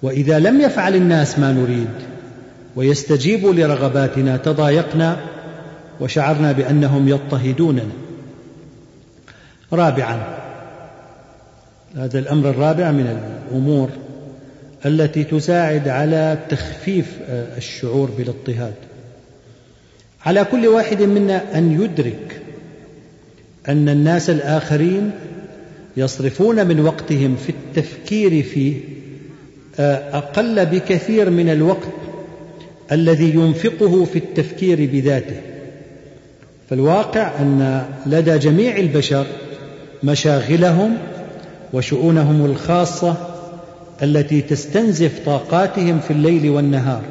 وإذا 0.01 0.39
لم 0.39 0.61
يفعل 0.61 0.95
الناس 0.95 1.39
ما 1.39 1.51
نريد 1.51 1.89
ويستجيبوا 2.75 3.53
لرغباتنا 3.53 4.37
تضايقنا 4.37 5.17
وشعرنا 5.99 6.51
بأنهم 6.51 7.07
يضطهدوننا. 7.07 7.91
رابعا 9.73 10.37
هذا 11.95 12.19
الأمر 12.19 12.49
الرابع 12.49 12.91
من 12.91 13.07
الأمور 13.07 13.89
التي 14.85 15.23
تساعد 15.23 15.87
على 15.87 16.37
تخفيف 16.49 17.17
الشعور 17.29 18.09
بالاضطهاد. 18.17 18.73
على 20.25 20.43
كل 20.43 20.67
واحد 20.67 21.01
منا 21.01 21.57
أن 21.57 21.81
يدرك 21.81 22.41
أن 23.67 23.89
الناس 23.89 24.29
الآخرين 24.29 25.11
يصرفون 25.97 26.67
من 26.67 26.79
وقتهم 26.79 27.35
في 27.35 27.49
التفكير 27.49 28.43
فيه 28.43 28.75
آه، 29.79 30.17
أقل 30.17 30.65
بكثير 30.65 31.29
من 31.29 31.49
الوقت 31.49 31.87
الذي 32.91 33.29
ينفقه 33.29 34.05
في 34.05 34.19
التفكير 34.19 34.89
بذاته. 34.93 35.41
فالواقع 36.69 37.31
أن 37.39 37.83
لدى 38.05 38.37
جميع 38.37 38.77
البشر 38.77 39.25
مشاغلهم 40.03 40.97
وشؤونهم 41.73 42.45
الخاصة 42.45 43.15
التي 44.03 44.41
تستنزف 44.41 45.19
طاقاتهم 45.25 45.99
في 45.99 46.11
الليل 46.11 46.49
والنهار. 46.49 47.01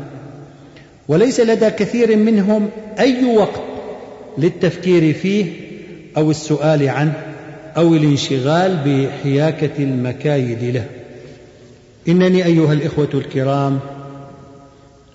وليس 1.08 1.40
لدى 1.40 1.70
كثير 1.70 2.16
منهم 2.16 2.68
أي 2.98 3.24
وقت 3.24 3.60
للتفكير 4.38 5.14
فيه 5.14 5.52
أو 6.16 6.30
السؤال 6.30 6.88
عنه 6.88 7.22
أو 7.76 7.94
الانشغال 7.94 8.76
بحياكة 8.84 9.82
المكايد 9.82 10.64
له. 10.64 10.86
إنني 12.08 12.44
أيها 12.44 12.72
الإخوة 12.72 13.08
الكرام 13.14 13.80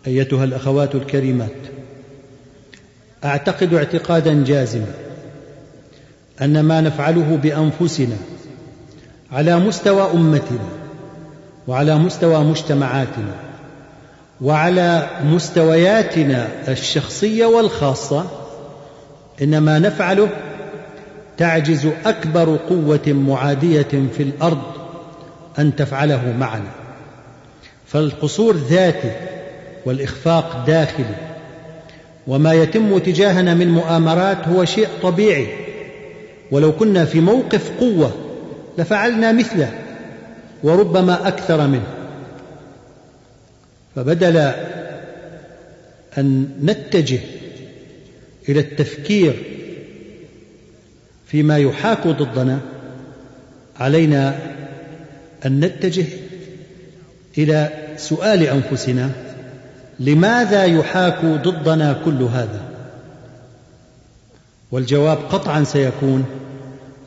أيتها 0.08 0.44
الأخوات 0.44 0.96
الكريمات 0.96 1.50
أعتقد 3.24 3.74
اعتقادا 3.74 4.44
جازما 4.44 4.94
أن 6.42 6.60
ما 6.60 6.82
نفعله 6.82 7.40
بأنفسنا 7.44 8.18
على 9.32 9.60
مستوى 9.60 10.12
أمتنا 10.14 10.70
وعلى 11.68 11.96
مستوى 11.98 12.44
مجتمعاتنا 12.44 13.49
وعلى 14.42 15.10
مستوياتنا 15.24 16.48
الشخصية 16.68 17.46
والخاصة 17.46 18.26
إن 19.42 19.58
ما 19.58 19.80
نفعله 19.80 20.30
تعجز 21.38 21.88
أكبر 22.06 22.58
قوة 22.70 23.08
معادية 23.08 24.08
في 24.18 24.24
الأرض 24.24 24.62
أن 25.60 25.76
تفعله 25.76 26.34
معنا. 26.40 26.72
فالقصور 27.88 28.56
ذاتي 28.56 29.12
والإخفاق 29.86 30.64
داخلي 30.68 31.16
وما 32.28 32.54
يتم 32.54 32.98
تجاهنا 32.98 33.54
من 33.54 33.68
مؤامرات 33.70 34.48
هو 34.48 34.66
شيء 34.66 34.88
طبيعي. 35.04 35.48
ولو 36.52 36.72
كنا 36.72 37.06
في 37.06 37.20
موقف 37.20 37.72
قوة 37.80 38.12
لفعلنا 38.78 39.32
مثله 39.32 39.72
وربما 40.64 41.28
أكثر 41.28 41.68
منه. 41.68 41.99
فبدل 44.00 44.38
أن 46.18 46.50
نتجه 46.64 47.20
إلى 48.50 48.60
التفكير 48.60 49.34
فيما 51.26 51.58
يحاك 51.58 52.08
ضدنا 52.08 52.60
علينا 53.80 54.36
أن 55.46 55.60
نتجه 55.60 56.06
إلى 57.38 57.70
سؤال 57.98 58.44
أنفسنا 58.44 59.12
لماذا 60.00 60.66
يحاك 60.66 61.26
ضدنا 61.26 62.02
كل 62.06 62.24
هذا؟ 62.24 62.62
والجواب 64.72 65.18
قطعا 65.18 65.64
سيكون 65.64 66.26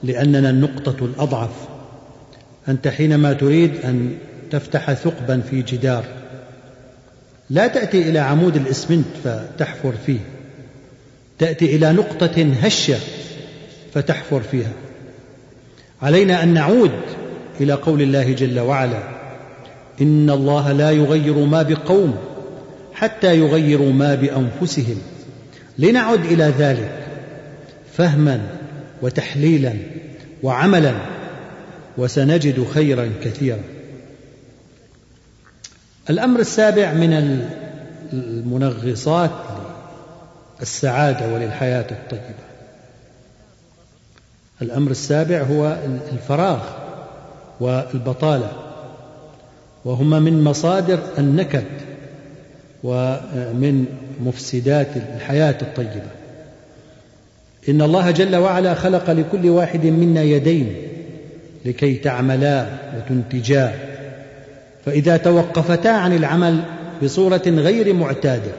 لأننا 0.02 0.50
النقطة 0.50 1.04
الأضعف. 1.04 1.68
أنت 2.68 2.88
حينما 2.88 3.32
تريد 3.32 3.76
أن 3.84 4.18
تفتح 4.50 4.92
ثقبا 4.92 5.40
في 5.40 5.62
جدار 5.62 6.21
لا 7.52 7.66
تأتي 7.66 8.02
إلى 8.02 8.18
عمود 8.18 8.56
الإسمنت 8.56 9.06
فتحفر 9.24 9.92
فيه. 10.06 10.18
تأتي 11.38 11.76
إلى 11.76 11.92
نقطة 11.92 12.52
هشة 12.62 12.96
فتحفر 13.94 14.40
فيها. 14.40 14.72
علينا 16.02 16.42
أن 16.42 16.54
نعود 16.54 16.90
إلى 17.60 17.72
قول 17.72 18.02
الله 18.02 18.32
جل 18.32 18.60
وعلا 18.60 19.02
إن 20.00 20.30
الله 20.30 20.72
لا 20.72 20.90
يغير 20.90 21.38
ما 21.38 21.62
بقوم 21.62 22.14
حتى 22.94 23.38
يغيروا 23.38 23.92
ما 23.92 24.14
بأنفسهم. 24.14 25.02
لنعد 25.78 26.24
إلى 26.24 26.52
ذلك 26.58 27.06
فهما 27.96 28.40
وتحليلا 29.02 29.72
وعملا 30.42 30.94
وسنجد 31.98 32.66
خيرا 32.74 33.10
كثيرا. 33.24 33.71
الأمر 36.10 36.40
السابع 36.40 36.92
من 36.92 37.40
المنغصات 38.12 39.30
للسعادة 40.60 41.34
وللحياة 41.34 41.86
الطيبة. 41.90 42.42
الأمر 44.62 44.90
السابع 44.90 45.42
هو 45.42 45.76
الفراغ 46.12 46.60
والبطالة 47.60 48.52
وهما 49.84 50.18
من 50.18 50.44
مصادر 50.44 50.98
النكد 51.18 51.64
ومن 52.84 53.86
مفسدات 54.20 54.88
الحياة 54.96 55.56
الطيبة. 55.62 56.10
إن 57.68 57.82
الله 57.82 58.10
جل 58.10 58.36
وعلا 58.36 58.74
خلق 58.74 59.10
لكل 59.10 59.48
واحد 59.48 59.86
منا 59.86 60.22
يدين 60.22 60.76
لكي 61.64 61.94
تعملا 61.94 62.66
وتنتجا. 62.96 63.91
فإذا 64.86 65.16
توقفتا 65.16 65.88
عن 65.88 66.12
العمل 66.12 66.60
بصورة 67.02 67.42
غير 67.46 67.92
معتادة 67.92 68.52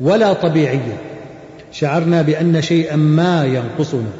ولا 0.00 0.32
طبيعية 0.32 0.96
شعرنا 1.72 2.22
بأن 2.22 2.62
شيئا 2.62 2.96
ما 2.96 3.44
ينقصنا 3.44 4.10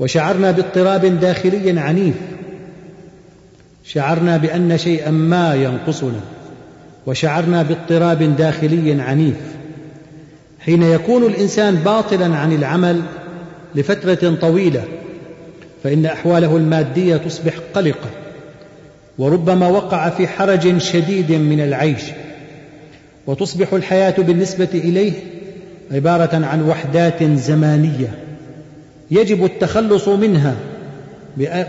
وشعرنا 0.00 0.50
باضطراب 0.50 1.20
داخلي 1.20 1.80
عنيف 1.80 2.14
شعرنا 3.84 4.36
بأن 4.36 4.78
شيئا 4.78 5.10
ما 5.10 5.54
ينقصنا 5.54 6.20
وشعرنا 7.06 7.62
باضطراب 7.62 8.36
داخلي 8.36 9.02
عنيف. 9.02 9.36
حين 10.60 10.82
يكون 10.82 11.26
الإنسان 11.26 11.74
باطلا 11.74 12.36
عن 12.36 12.52
العمل 12.52 13.02
لفترة 13.74 14.34
طويلة 14.40 14.84
فإن 15.84 16.06
أحواله 16.06 16.56
المادية 16.56 17.16
تصبح 17.16 17.52
قلقة. 17.74 18.10
وربما 19.20 19.68
وقع 19.68 20.10
في 20.10 20.28
حرج 20.28 20.78
شديد 20.78 21.32
من 21.32 21.60
العيش. 21.60 22.02
وتصبح 23.26 23.72
الحياة 23.72 24.14
بالنسبة 24.18 24.68
إليه 24.74 25.12
عبارة 25.92 26.46
عن 26.46 26.62
وحدات 26.62 27.22
زمانية. 27.22 28.14
يجب 29.10 29.44
التخلص 29.44 30.08
منها 30.08 30.56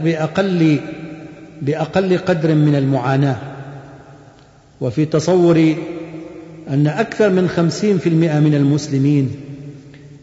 بأقل 0.04 0.80
بأقل 1.62 2.18
قدر 2.18 2.56
من 2.56 2.76
المعاناة. 2.76 3.38
وفي 4.82 5.06
تصوري 5.06 5.78
أن 6.70 6.88
أكثر 6.88 7.30
من 7.30 7.48
خمسين 7.48 7.98
في 7.98 8.10
المئة 8.10 8.40
من 8.40 8.56
المسلمين 8.56 9.32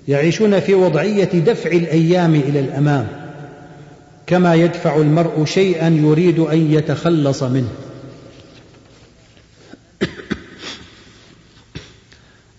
يعيشون 0.09 0.61
في 0.61 0.75
وضعية 0.75 1.25
دفع 1.25 1.71
الأيام 1.71 2.35
إلى 2.35 2.61
الأمام. 2.61 3.07
كما 4.29 4.55
يدفع 4.55 4.97
المرء 4.97 5.45
شيئا 5.45 5.89
يريد 5.89 6.39
أن 6.39 6.73
يتخلص 6.73 7.43
منه. 7.43 7.69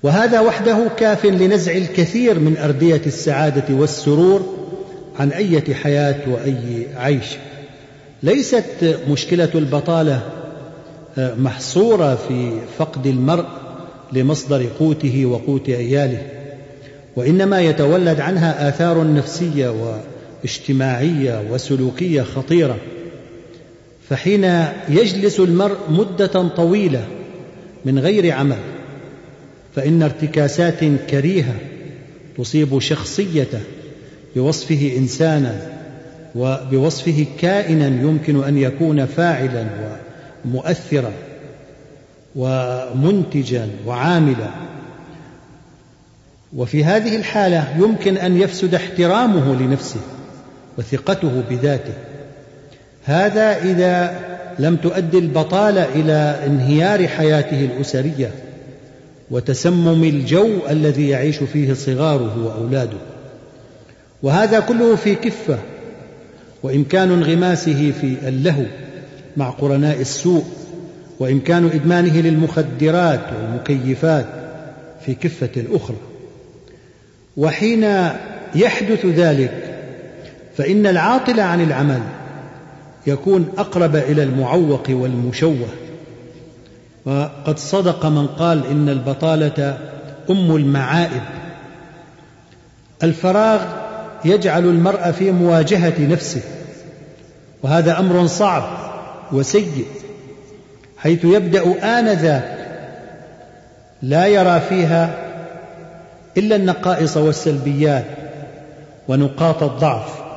وهذا 0.04 0.40
وحده 0.40 0.88
كاف 0.98 1.26
لنزع 1.26 1.72
الكثير 1.72 2.40
من 2.40 2.58
أردية 2.58 3.02
السعادة 3.06 3.76
والسرور 3.76 4.56
عن 5.20 5.30
أية 5.30 5.74
حياة 5.74 6.30
وأي 6.30 6.88
عيش. 6.96 7.26
ليست 8.24 9.00
مشكلة 9.10 9.50
البطالة 9.56 10.22
آه، 11.18 11.36
محصورة 11.36 12.16
في 12.16 12.52
فقد 12.78 13.08
المرء 13.08 13.46
لمصدر 14.14 14.66
قوته 14.80 15.26
وقوت 15.26 15.70
عياله 15.70 16.22
وإنما 17.16 17.62
يتولد 17.62 18.20
عنها 18.20 18.70
آثار 18.70 19.14
نفسية 19.14 19.70
واجتماعية 20.44 21.44
وسلوكية 21.52 22.22
خطيرة 22.22 22.78
فحين 24.10 24.44
يجلس 24.90 25.40
المرء 25.40 25.78
مدة 25.90 26.48
طويلة 26.48 27.08
من 27.86 28.00
غير 28.00 28.32
عمل 28.32 28.58
فإن 29.76 30.04
ارتكاسات 30.04 30.84
كريهة 31.10 31.56
تصيب 32.38 32.80
شخصيته 32.80 33.60
بوصفه 34.36 34.92
إنسانا 34.98 35.80
وبوصفه 36.36 37.26
كائنا 37.40 37.88
يمكن 37.88 38.44
أن 38.44 38.58
يكون 38.58 39.06
فاعلا 39.06 39.68
ومؤثرا 40.46 41.12
ومنتجا 42.36 43.70
وعاملا. 43.86 44.50
وفي 46.56 46.84
هذه 46.84 47.16
الحالة 47.16 47.76
يمكن 47.80 48.18
أن 48.18 48.38
يفسد 48.38 48.76
احترامه 48.76 49.56
لنفسه. 49.56 50.00
وثقته 50.78 51.44
بذاته. 51.50 51.94
هذا 53.04 53.58
إذا 53.64 54.20
لم 54.60 54.76
تؤدي 54.76 55.18
البطالة 55.18 55.86
إلى 55.96 56.40
انهيار 56.46 57.08
حياته 57.08 57.66
الأسرية 57.66 58.32
وتسمم 59.32 60.04
الجو 60.04 60.50
الذي 60.70 61.10
يعيش 61.10 61.38
فيه 61.38 61.74
صغاره 61.74 62.46
وأولاده. 62.46 62.98
وهذا 64.24 64.60
كله 64.60 64.96
في 64.96 65.16
كفة 65.16 65.58
وإمكان 66.64 67.12
انغماسه 67.12 67.92
في 68.02 68.16
اللهو 68.28 68.64
مع 69.38 69.50
قرناء 69.50 70.02
السوء 70.02 70.44
وإمكان 71.20 71.66
إدمانه 71.66 72.22
للمخدرات 72.22 73.20
والمكيفات 73.36 74.26
في 75.06 75.14
كفة 75.14 75.64
أخرى 75.72 75.98
وحين 77.38 77.84
يحدث 78.56 79.06
ذلك 79.06 79.69
فإن 80.60 80.88
العاطل 80.88 81.40
عن 81.40 81.62
العمل 81.62 82.02
يكون 83.08 83.50
أقرب 83.58 83.96
إلى 83.96 84.24
المعوق 84.24 84.84
والمشوه. 84.90 85.68
وقد 87.06 87.60
صدق 87.60 88.06
من 88.06 88.28
قال 88.28 88.66
إن 88.68 88.90
البطالة 88.90 89.78
أم 90.30 90.56
المعائب. 90.56 91.22
الفراغ 93.04 93.62
يجعل 94.26 94.64
المرء 94.66 95.12
في 95.12 95.32
مواجهة 95.32 96.08
نفسه 96.08 96.42
وهذا 97.64 98.00
أمر 98.00 98.28
صعب 98.28 98.64
وسيء 99.32 99.86
حيث 100.98 101.26
يبدأ 101.26 102.00
آنذاك 102.00 102.58
لا 104.02 104.28
يرى 104.28 104.60
فيها 104.60 105.16
إلا 106.38 106.56
النقائص 106.56 107.18
والسلبيات 107.18 108.06
ونقاط 109.08 109.64
الضعف. 109.64 110.29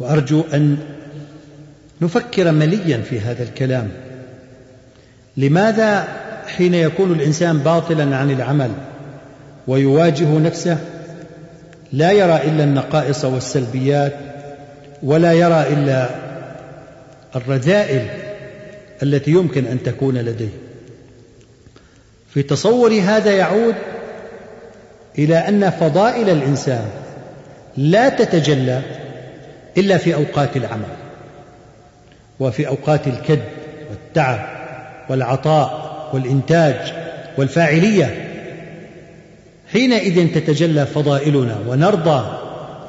وأرجو 0.00 0.44
أن 0.54 0.78
نفكر 2.00 2.52
مليا 2.52 2.98
في 2.98 3.20
هذا 3.20 3.42
الكلام. 3.42 3.88
لماذا 5.36 6.08
حين 6.46 6.74
يكون 6.74 7.12
الإنسان 7.12 7.58
باطلا 7.58 8.16
عن 8.16 8.30
العمل 8.30 8.70
ويواجه 9.66 10.38
نفسه 10.38 10.78
لا 11.92 12.12
يرى 12.12 12.36
إلا 12.36 12.64
النقائص 12.64 13.24
والسلبيات 13.24 14.12
ولا 15.02 15.32
يرى 15.32 15.66
إلا 15.72 16.08
الرذائل 17.36 18.06
التي 19.02 19.30
يمكن 19.30 19.66
أن 19.66 19.82
تكون 19.82 20.18
لديه؟ 20.18 20.48
في 22.34 22.42
تصوري 22.42 23.00
هذا 23.00 23.32
يعود 23.32 23.74
إلى 25.18 25.36
أن 25.36 25.70
فضائل 25.70 26.30
الإنسان 26.30 26.84
لا 27.76 28.08
تتجلى 28.08 28.82
إلا 29.78 29.96
في 29.96 30.14
أوقات 30.14 30.56
العمل 30.56 30.96
وفي 32.40 32.68
أوقات 32.68 33.06
الكد 33.06 33.42
والتعب 33.90 34.48
والعطاء 35.08 35.88
والإنتاج 36.12 36.92
والفاعلية. 37.38 38.24
حينئذ 39.72 40.34
تتجلى 40.34 40.86
فضائلنا 40.86 41.58
ونرضى 41.68 42.38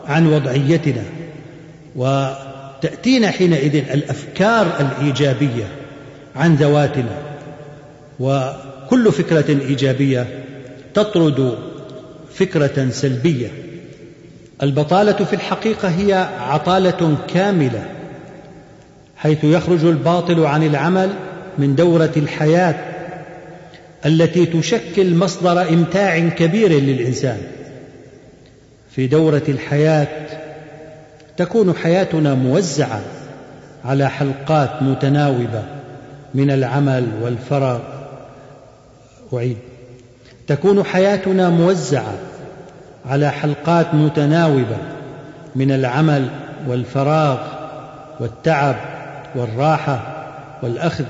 عن 0.08 0.34
وضعيتنا 0.34 1.04
وتأتينا 1.95 3.32
حينئذ 3.32 3.75
الأفكار 3.75 4.67
الإيجابية 4.80 5.67
عن 6.36 6.56
ذواتنا. 6.56 7.17
وكل 8.19 9.12
فكرة 9.12 9.49
إيجابية 9.49 10.28
تطرد 10.93 11.58
فكرة 12.34 12.89
سلبية. 12.89 13.47
البطالة 14.63 15.26
في 15.26 15.34
الحقيقة 15.34 15.88
هي 15.88 16.13
عطالة 16.39 17.17
كاملة 17.34 17.86
حيث 19.17 19.43
يخرج 19.43 19.86
الباطل 19.86 20.45
عن 20.45 20.63
العمل 20.63 21.10
من 21.58 21.76
دورة 21.76 22.12
الحياة 22.17 22.76
التي 24.06 24.45
تشكل 24.45 25.15
مصدر 25.15 25.69
إمتاع 25.69 26.19
كبير 26.19 26.72
للإنسان. 26.72 27.38
في 28.91 29.08
دورة 29.08 29.43
الحياة 29.48 30.08
تكون 31.38 31.74
حياتنا 31.76 32.34
موزعة 32.34 33.02
على 33.86 34.10
حلقات 34.10 34.84
متناوبة 34.84 35.63
من 36.34 36.52
العمل 36.52 37.08
والفراغ 37.22 37.80
أعيد. 39.34 39.58
تكون 40.48 40.84
حياتنا 40.84 41.50
موزعة 41.50 42.13
على 43.10 43.30
حلقات 43.32 43.93
متناوبة 43.93 44.78
من 45.56 45.72
العمل 45.72 46.30
والفراغ 46.67 47.38
والتعب 48.19 48.76
والراحة 49.36 50.26
والأخذ 50.63 51.06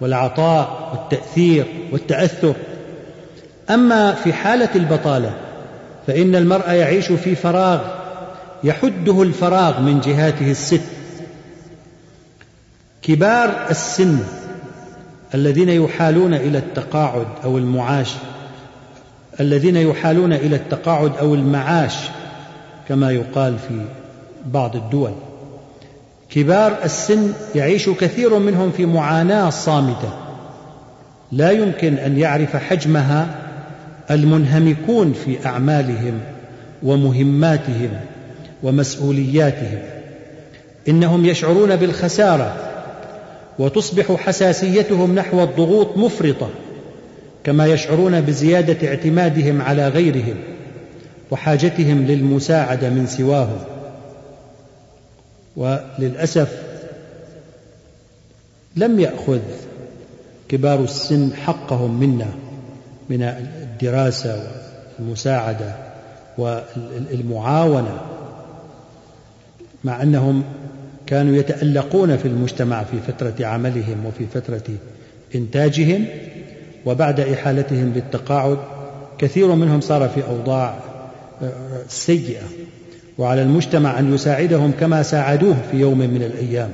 والعطاء 0.00 0.90
والتأثير 0.92 1.66
والتأثر. 1.92 2.54
أما 3.70 4.12
في 4.12 4.32
حالة 4.32 4.68
البطالة 4.74 5.34
فإن 6.06 6.34
المرء 6.34 6.70
يعيش 6.70 7.12
في 7.12 7.34
فراغ 7.34 7.80
يحده 8.64 9.22
الفراغ 9.22 9.80
من 9.80 10.00
جهاته 10.00 10.50
الست. 10.50 10.82
كبار 13.02 13.66
السن 13.70 14.18
الذين 15.34 15.68
يحالون 15.68 16.34
إلى 16.34 16.58
التقاعد 16.58 17.26
أو 17.44 17.58
المعاش 17.58 18.14
الذين 19.40 19.76
يحالون 19.76 20.32
إلى 20.32 20.56
التقاعد 20.56 21.16
أو 21.16 21.34
المعاش 21.34 21.94
كما 22.88 23.10
يقال 23.10 23.58
في 23.58 23.80
بعض 24.46 24.76
الدول. 24.76 25.12
كبار 26.30 26.78
السن 26.84 27.32
يعيش 27.54 27.90
كثير 27.90 28.38
منهم 28.38 28.70
في 28.70 28.86
معاناة 28.86 29.50
صامتة. 29.50 30.10
لا 31.32 31.50
يمكن 31.50 31.94
أن 31.94 32.18
يعرف 32.18 32.56
حجمها 32.56 33.34
المنهمكون 34.10 35.12
في 35.12 35.46
أعمالهم 35.46 36.20
ومهماتهم 36.82 37.90
ومسؤولياتهم. 38.62 39.78
إنهم 40.88 41.26
يشعرون 41.26 41.76
بالخسارة 41.76 42.56
وتصبح 43.58 44.12
حساسيتهم 44.12 45.14
نحو 45.14 45.42
الضغوط 45.42 45.96
مفرطة. 45.96 46.48
كما 47.46 47.66
يشعرون 47.66 48.20
بزيادة 48.20 48.88
اعتمادهم 48.88 49.62
على 49.62 49.88
غيرهم 49.88 50.36
وحاجتهم 51.30 52.06
للمساعدة 52.06 52.90
من 52.90 53.06
سواهم. 53.06 53.58
وللأسف 55.56 56.62
لم 58.76 59.00
يأخذ 59.00 59.40
كبار 60.48 60.84
السن 60.84 61.32
حقهم 61.34 62.00
منا 62.00 62.28
من 63.10 63.22
الدراسة 63.22 64.48
والمساعدة 64.98 65.74
والمعاونة 66.38 68.00
مع 69.84 70.02
أنهم 70.02 70.42
كانوا 71.06 71.36
يتألقون 71.36 72.16
في 72.16 72.28
المجتمع 72.28 72.84
في 72.84 72.96
فترة 73.00 73.46
عملهم 73.46 74.06
وفي 74.06 74.26
فترة 74.26 74.64
إنتاجهم 75.34 76.06
وبعد 76.86 77.20
إحالتهم 77.20 77.90
بالتقاعد 77.90 78.58
كثير 79.18 79.54
منهم 79.54 79.80
صار 79.80 80.08
في 80.08 80.22
أوضاع 80.28 80.74
سيئة. 81.88 82.42
وعلى 83.18 83.42
المجتمع 83.42 83.98
أن 83.98 84.14
يساعدهم 84.14 84.72
كما 84.80 85.02
ساعدوه 85.02 85.56
في 85.70 85.76
يوم 85.76 85.98
من 85.98 86.22
الأيام. 86.22 86.70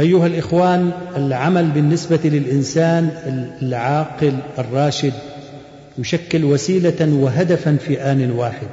أيها 0.00 0.26
الإخوان 0.26 0.90
العمل 1.16 1.70
بالنسبة 1.70 2.20
للإنسان 2.24 3.10
العاقل 3.62 4.34
الراشد 4.58 5.12
يشكل 5.98 6.44
وسيلة 6.44 7.14
وهدفا 7.14 7.76
في 7.76 8.02
آن 8.02 8.30
واحد. 8.30 8.68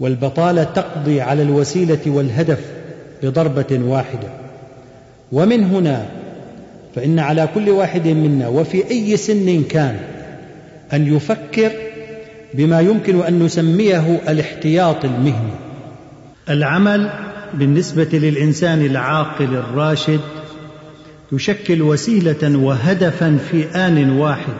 والبطالة 0.00 0.64
تقضي 0.64 1.20
على 1.20 1.42
الوسيلة 1.42 2.00
والهدف 2.06 2.60
بضربه 3.22 3.80
واحدة. 3.84 4.28
ومن 5.32 5.64
هنا 5.64 6.06
فإن 6.96 7.18
على 7.18 7.48
كل 7.54 7.70
واحد 7.70 8.08
منا 8.08 8.48
وفي 8.48 8.90
أي 8.90 9.16
سن 9.16 9.62
كان 9.62 9.96
أن 10.92 11.16
يفكر 11.16 11.70
بما 12.54 12.80
يمكن 12.80 13.20
أن 13.20 13.38
نسميه 13.42 14.20
الاحتياط 14.28 15.04
المهني. 15.04 15.54
العمل 16.50 17.10
بالنسبة 17.54 18.08
للإنسان 18.12 18.86
العاقل 18.86 19.56
الراشد 19.56 20.20
يشكل 21.32 21.82
وسيلة 21.82 22.58
وهدفا 22.58 23.38
في 23.50 23.64
آن 23.64 24.10
واحد 24.10 24.54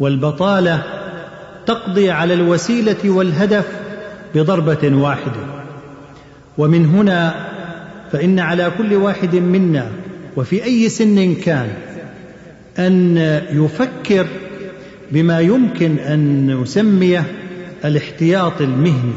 والبطالة 0.00 0.82
تقضي 1.66 2.10
على 2.10 2.34
الوسيلة 2.34 3.10
والهدف 3.10 3.66
بضربة 4.34 4.96
واحدة. 4.96 5.40
ومن 6.58 6.86
هنا 6.86 7.34
فإن 8.12 8.38
على 8.38 8.72
كل 8.78 8.94
واحد 8.94 9.36
منا 9.36 10.01
وفي 10.36 10.64
أي 10.64 10.88
سن 10.88 11.34
كان 11.34 11.68
أن 12.78 13.16
يفكر 13.52 14.26
بما 15.10 15.40
يمكن 15.40 15.98
أن 15.98 16.50
نسميه 16.60 17.24
الاحتياط 17.84 18.60
المهني. 18.60 19.14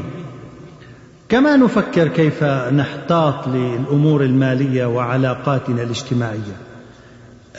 كما 1.30 1.56
نفكر 1.56 2.08
كيف 2.08 2.44
نحتاط 2.74 3.48
للأمور 3.48 4.24
المالية 4.24 4.86
وعلاقاتنا 4.86 5.84
الاجتماعية. 5.84 6.56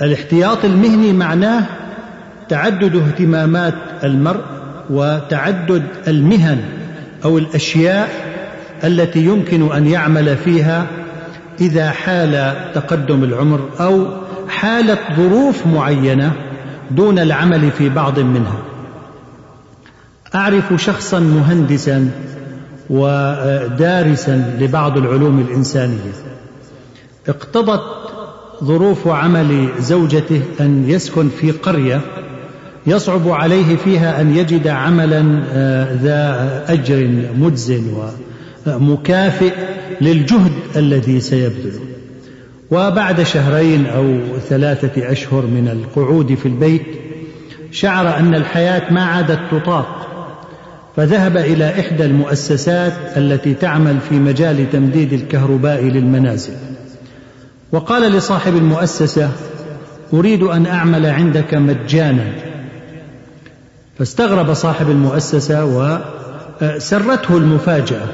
الاحتياط 0.02 0.64
المهني 0.64 1.12
معناه 1.12 1.66
تعدد 2.48 2.96
اهتمامات 2.96 3.74
المرء 4.04 4.44
وتعدد 4.90 5.82
المهن 6.08 6.60
أو 7.24 7.38
الأشياء 7.38 8.08
التي 8.84 9.24
يمكن 9.24 9.72
أن 9.72 9.86
يعمل 9.86 10.36
فيها 10.36 10.86
إذا 11.60 11.90
حال 11.90 12.54
تقدم 12.74 13.24
العمر 13.24 13.60
أو 13.80 14.06
حالت 14.48 15.00
ظروف 15.16 15.66
معينة 15.66 16.32
دون 16.90 17.18
العمل 17.18 17.70
في 17.70 17.88
بعض 17.88 18.18
منها. 18.18 18.58
أعرف 20.34 20.72
شخصا 20.76 21.18
مهندسا 21.18 22.10
ودارسا 22.90 24.56
لبعض 24.60 24.98
العلوم 24.98 25.46
الإنسانية. 25.48 26.12
اقتضت 27.28 27.82
ظروف 28.64 29.08
عمل 29.08 29.68
زوجته 29.80 30.42
أن 30.60 30.90
يسكن 30.90 31.28
في 31.28 31.50
قرية 31.50 32.00
يصعب 32.86 33.28
عليه 33.28 33.76
فيها 33.76 34.20
أن 34.20 34.36
يجد 34.36 34.68
عملا 34.68 35.42
آه، 35.52 35.94
ذا 36.02 36.64
أجر 36.68 37.08
مجز 37.38 37.72
ومكافئ 38.66 39.52
للجهد 40.00 40.52
الذي 40.76 41.20
سيبذله 41.20 41.80
وبعد 42.70 43.22
شهرين 43.22 43.86
أو 43.86 44.18
ثلاثة 44.48 45.12
أشهر 45.12 45.46
من 45.46 45.68
القعود 45.68 46.34
في 46.34 46.46
البيت 46.46 46.86
شعر 47.70 48.18
أن 48.18 48.34
الحياة 48.34 48.92
ما 48.92 49.04
عادت 49.04 49.40
تطاق 49.50 50.06
فذهب 50.96 51.36
إلى 51.36 51.80
إحدى 51.80 52.04
المؤسسات 52.04 52.92
التي 53.16 53.54
تعمل 53.54 53.96
في 54.08 54.14
مجال 54.14 54.70
تمديد 54.72 55.12
الكهرباء 55.12 55.82
للمنازل. 55.82 56.52
وقال 57.72 58.12
لصاحب 58.12 58.56
المؤسسة 58.56 59.30
أريد 60.12 60.42
أن 60.42 60.66
أعمل 60.66 61.06
عندك 61.06 61.54
مجانا. 61.54 62.32
فاستغرب 63.98 64.54
صاحب 64.54 64.90
المؤسسة 64.90 65.64
وسرته 65.64 67.36
المفاجأة. 67.36 68.06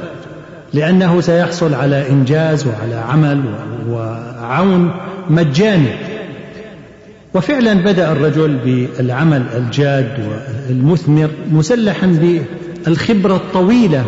لأنه 0.75 1.21
سيحصل 1.21 1.75
على 1.75 2.11
إنجاز 2.11 2.67
وعلى 2.67 2.95
عمل 2.95 3.45
وعون 3.91 4.91
مجاني. 5.31 5.93
وفعلا 7.35 7.75
بدأ 7.75 8.13
الرجل 8.13 8.59
بالعمل 8.65 9.43
الجاد 9.57 10.19
والمثمر 10.69 11.31
مسلحا 11.53 12.07
بالخبرة 12.87 13.37
الطويلة 13.37 14.05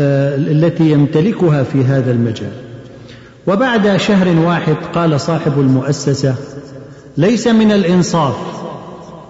آه، 0.00 0.36
التي 0.36 0.90
يمتلكها 0.90 1.62
في 1.62 1.84
هذا 1.84 2.10
المجال. 2.10 2.52
وبعد 3.46 3.96
شهر 3.96 4.28
واحد 4.28 4.76
قال 4.94 5.20
صاحب 5.20 5.60
المؤسسة 5.60 6.34
ليس 7.16 7.46
من 7.46 7.72
الإنصاف 7.72 8.36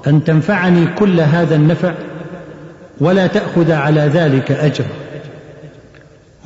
أن 0.06 0.24
تنفعني 0.24 0.86
كل 0.86 1.20
هذا 1.20 1.54
النفع 1.54 1.94
ولا 3.00 3.26
تأخذ 3.26 3.72
على 3.72 4.00
ذلك 4.00 4.52
أجرا. 4.52 4.99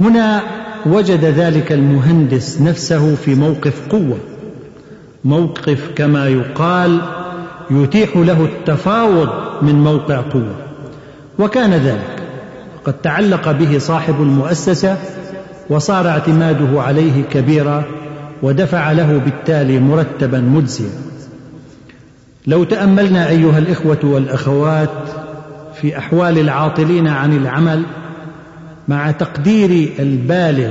هنا 0.00 0.42
وجد 0.86 1.24
ذلك 1.24 1.72
المهندس 1.72 2.60
نفسه 2.60 3.14
في 3.14 3.34
موقف 3.34 3.88
قوة. 3.88 4.18
موقف 5.24 5.90
كما 5.96 6.28
يقال 6.28 7.00
يتيح 7.70 8.16
له 8.16 8.44
التفاوض 8.44 9.28
من 9.62 9.74
موقع 9.74 10.20
قوة. 10.20 10.54
وكان 11.38 11.70
ذلك. 11.70 12.22
قد 12.84 12.92
تعلق 12.92 13.52
به 13.52 13.78
صاحب 13.78 14.22
المؤسسة 14.22 14.96
وصار 15.70 16.08
اعتماده 16.08 16.82
عليه 16.82 17.22
كبيرا 17.22 17.84
ودفع 18.42 18.92
له 18.92 19.20
بالتالي 19.24 19.78
مرتبا 19.78 20.40
مجزيا. 20.40 20.90
لو 22.46 22.64
تأملنا 22.64 23.28
أيها 23.28 23.58
الإخوة 23.58 23.98
والأخوات 24.04 24.90
في 25.80 25.98
أحوال 25.98 26.38
العاطلين 26.38 27.08
عن 27.08 27.36
العمل 27.36 27.82
مع 28.88 29.10
تقديري 29.10 29.92
البالغ 29.98 30.70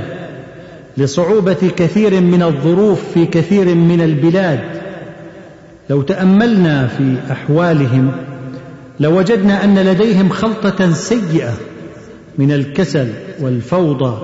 لصعوبة 0.96 1.70
كثير 1.76 2.20
من 2.20 2.42
الظروف 2.42 3.00
في 3.14 3.26
كثير 3.26 3.74
من 3.74 4.00
البلاد. 4.00 4.60
لو 5.90 6.02
تأملنا 6.02 6.86
في 6.86 7.16
أحوالهم 7.32 8.12
لوجدنا 9.00 9.64
أن 9.64 9.78
لديهم 9.78 10.28
خلطة 10.28 10.92
سيئة 10.92 11.52
من 12.38 12.52
الكسل 12.52 13.08
والفوضى 13.40 14.18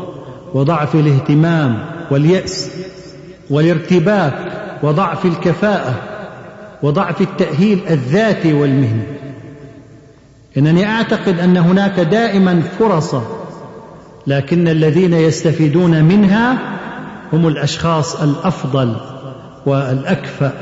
وضعف 0.54 0.94
الاهتمام 0.94 1.78
واليأس 2.10 2.70
والارتباك 3.50 4.34
وضعف 4.82 5.26
الكفاءة 5.26 5.94
وضعف 6.82 7.20
التأهيل 7.20 7.80
الذاتي 7.90 8.52
والمهني. 8.52 9.02
إنني 10.58 10.86
أعتقد 10.86 11.40
أن 11.40 11.56
هناك 11.56 12.00
دائما 12.00 12.62
فرص 12.78 13.14
لكن 14.26 14.68
الذين 14.68 15.12
يستفيدون 15.12 16.04
منها 16.04 16.58
هم 17.32 17.46
الأشخاص 17.46 18.22
الأفضل 18.22 18.96
والأكفأ 19.66 20.52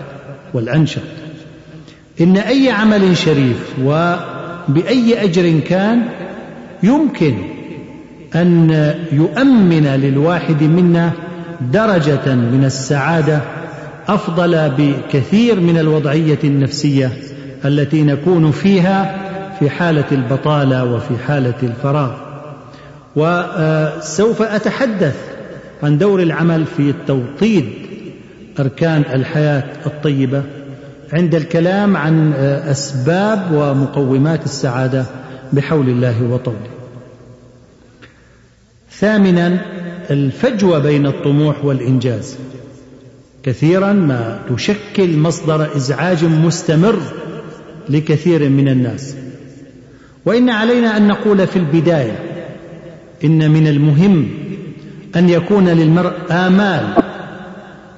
والأنشط. 0.55 1.03
إن 2.21 2.37
أي 2.37 2.71
عمل 2.71 3.17
شريف 3.17 3.75
وبأي 3.85 5.25
أجر 5.25 5.59
كان 5.59 6.03
يمكن 6.83 7.35
أن 8.35 8.95
يؤمن 9.13 9.87
للواحد 9.87 10.63
منا 10.63 11.13
درجة 11.73 12.35
من 12.35 12.63
السعادة 12.65 13.41
أفضل 14.09 14.71
بكثير 14.79 15.61
من 15.61 15.79
الوضعية 15.79 16.39
النفسية 16.45 17.11
التي 17.65 18.03
نكون 18.03 18.51
فيها 18.51 19.17
في 19.59 19.71
حالة 19.71 20.05
البطالة 20.13 20.85
وفي 20.85 21.19
حالة 21.27 21.55
الفراغ. 21.63 22.28
وسوف 23.19 24.43
أتحدث 24.43 25.17
عن 25.83 25.99
دور 25.99 26.23
العمل 26.23 26.67
في 26.67 26.95
توطيد 27.07 27.65
أركان 28.61 29.03
الحياة 29.15 29.65
الطيبة 29.87 30.43
عند 31.13 31.35
الكلام 31.35 31.97
عن 31.97 32.33
أسباب 32.71 33.53
ومقومات 33.53 34.45
السعادة 34.45 35.07
بحول 35.53 35.89
الله 35.89 36.23
وطوله. 36.23 36.69
ثامنا 38.91 39.61
الفجوه 40.11 40.79
بين 40.79 41.07
الطموح 41.07 41.65
والإنجاز. 41.65 42.37
كثيرا 43.43 43.93
ما 43.93 44.41
تشكل 44.55 45.19
مصدر 45.19 45.77
إزعاج 45.77 46.25
مستمر 46.25 46.99
لكثير 47.89 48.49
من 48.49 48.69
الناس. 48.69 49.17
وإن 50.27 50.51
علينا 50.51 50.97
أن 50.97 51.09
نقول 51.09 51.47
في 51.47 51.57
البداية 51.57 52.28
إن 53.25 53.51
من 53.51 53.67
المهم 53.67 54.29
أن 55.17 55.29
يكون 55.29 55.69
للمرء 55.69 56.13
آمال 56.31 56.87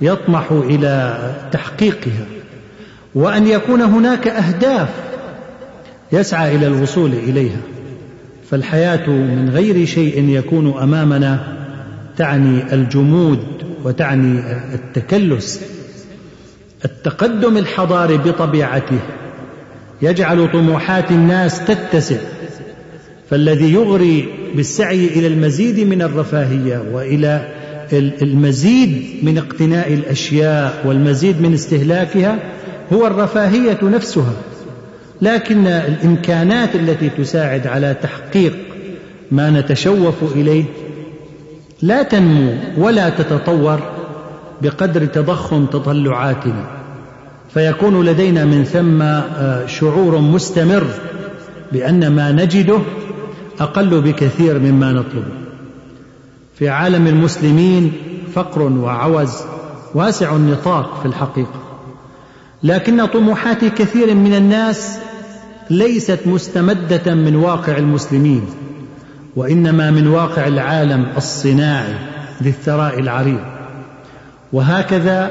يطمح 0.01 0.53
إلى 0.53 1.19
تحقيقها 1.53 2.27
وأن 3.15 3.47
يكون 3.47 3.81
هناك 3.81 4.29
أهداف 4.29 4.89
يسعى 6.13 6.57
إلى 6.57 6.67
الوصول 6.67 7.13
إليها. 7.13 7.61
فالحياة 8.51 9.11
من 9.11 9.51
غير 9.51 9.87
شيء 9.87 10.29
يكون 10.29 10.79
أمامنا 10.83 11.57
تعني 12.17 12.75
الجمود 12.75 13.39
وتعني 13.85 14.43
التكلس. 14.75 15.61
التقدم 16.85 17.57
الحضاري 17.57 18.19
بطبيعته 18.19 18.99
يجعل 20.03 20.53
طموحات 20.53 21.11
الناس 21.11 21.65
تتسع 21.65 22.17
فالذي 23.31 23.73
يغري 23.73 24.40
بالسعي 24.55 25.07
إلى 25.07 25.27
المزيد 25.27 25.81
من 25.81 26.03
الرفاهية 26.03 26.83
وإلى 26.93 27.49
المزيد 28.23 29.05
من 29.23 29.39
اقتناء 29.39 29.95
الأشياء 29.95 30.83
والمزيد 30.85 31.41
من 31.43 31.55
استهلاكها 31.55 32.39
هو 32.93 33.07
الرفاهية 33.07 33.79
نفسها. 33.83 34.33
لكن 35.23 35.67
الإمكانات 35.67 36.75
التي 36.75 37.09
تساعد 37.09 37.67
على 37.67 37.97
تحقيق 38.03 38.57
ما 39.31 39.51
نتشوف 39.51 40.15
إليه 40.37 40.65
لا 41.83 42.03
تنمو 42.03 42.53
ولا 42.79 43.09
تتطور 43.09 43.81
بقدر 44.63 45.07
تضخم 45.07 45.67
تطلعاتنا. 45.67 46.81
فيكون 47.55 48.07
لدينا 48.07 48.45
من 48.45 48.65
ثم 48.65 49.03
آه، 49.03 49.67
شعور 49.67 50.19
مستمر 50.19 50.87
بأن 51.73 52.09
ما 52.09 52.33
نجده 52.33 52.79
أقل 53.61 54.01
بكثير 54.01 54.59
مما 54.59 54.93
نطلبه 54.93 55.33
في 56.55 56.69
عالم 56.69 57.07
المسلمين 57.07 57.93
فقر 58.33 58.63
وعوز 58.63 59.37
واسع 59.95 60.37
النطاق 60.37 61.01
في 61.01 61.07
الحقيقة. 61.07 61.61
لكن 62.63 63.07
طموحات 63.07 63.65
كثير 63.65 64.15
من 64.15 64.35
الناس 64.35 64.99
ليست 65.71 66.19
مستمدة 66.27 67.15
من 67.15 67.37
واقع 67.37 67.79
المسلمين 67.79 68.47
وإنما 69.37 69.91
من 69.91 70.07
واقع 70.07 70.47
العالم 70.47 71.07
الصناعي 71.17 71.95
ذي 72.43 72.51
الثراء 72.51 72.99
العريض. 72.99 73.41
وهكذا 74.53 75.31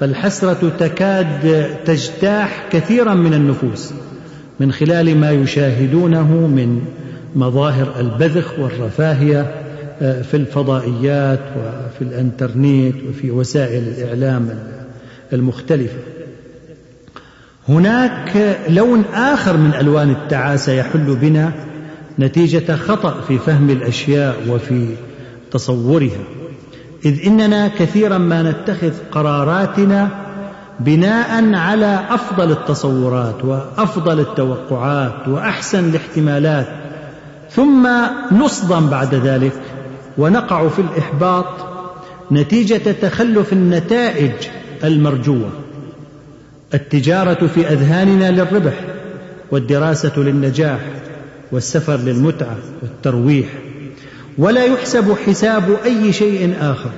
فالحسرة 0.00 0.72
تكاد 0.78 1.66
تجتاح 1.84 2.64
كثيرا 2.70 3.14
من 3.14 3.34
النفوس 3.34 3.92
من 4.60 4.72
خلال 4.72 5.20
ما 5.20 5.30
يشاهدونه 5.30 6.32
من 6.32 6.82
مظاهر 7.34 8.00
البذخ 8.00 8.58
والرفاهية 8.58 9.64
آه، 10.02 10.22
في 10.22 10.36
الفضائيات 10.36 11.40
وفي 11.40 12.02
الانترنت 12.02 12.94
وفي 13.08 13.30
وسائل 13.30 13.82
الإعلام 13.82 14.58
المختلفة. 15.32 15.98
هناك 17.68 18.58
لون 18.68 19.04
آخر 19.14 19.56
من 19.56 19.74
ألوان 19.74 20.10
التعاسة 20.10 20.72
يحل 20.72 21.16
بنا 21.16 21.52
نتيجة 22.18 22.76
خطأ 22.76 23.20
في 23.20 23.38
فهم 23.38 23.70
الأشياء 23.70 24.36
وفي 24.48 24.86
تصورها. 25.50 26.24
إذ 27.04 27.26
إننا 27.26 27.68
كثيرا 27.68 28.18
ما 28.18 28.42
نتخذ 28.42 28.92
قراراتنا 29.12 30.08
بناء 30.80 31.54
على 31.54 32.00
أفضل 32.10 32.50
التصورات 32.50 33.44
وأفضل 33.44 34.20
التوقعات 34.20 35.28
وأحسن 35.28 35.88
الاحتمالات 35.88 36.87
ثم 37.50 37.88
نصدم 38.32 38.86
بعد 38.86 39.14
ذلك 39.14 39.52
ونقع 40.18 40.68
في 40.68 40.78
الإحباط 40.78 41.46
نتيجة 42.32 42.92
تخلف 43.02 43.52
النتائج 43.52 44.32
المرجوة. 44.84 45.50
التجارة 46.74 47.46
في 47.46 47.68
أذهاننا 47.68 48.30
للربح 48.30 48.74
والدراسة 49.50 50.12
للنجاح 50.16 50.80
والسفر 51.52 51.96
للمتعة 51.96 52.56
والترويح. 52.82 53.46
ولا 54.38 54.64
يحسب 54.64 55.16
حساب 55.26 55.76
أي 55.84 56.12
شيء 56.12 56.54
آخر 56.60 56.90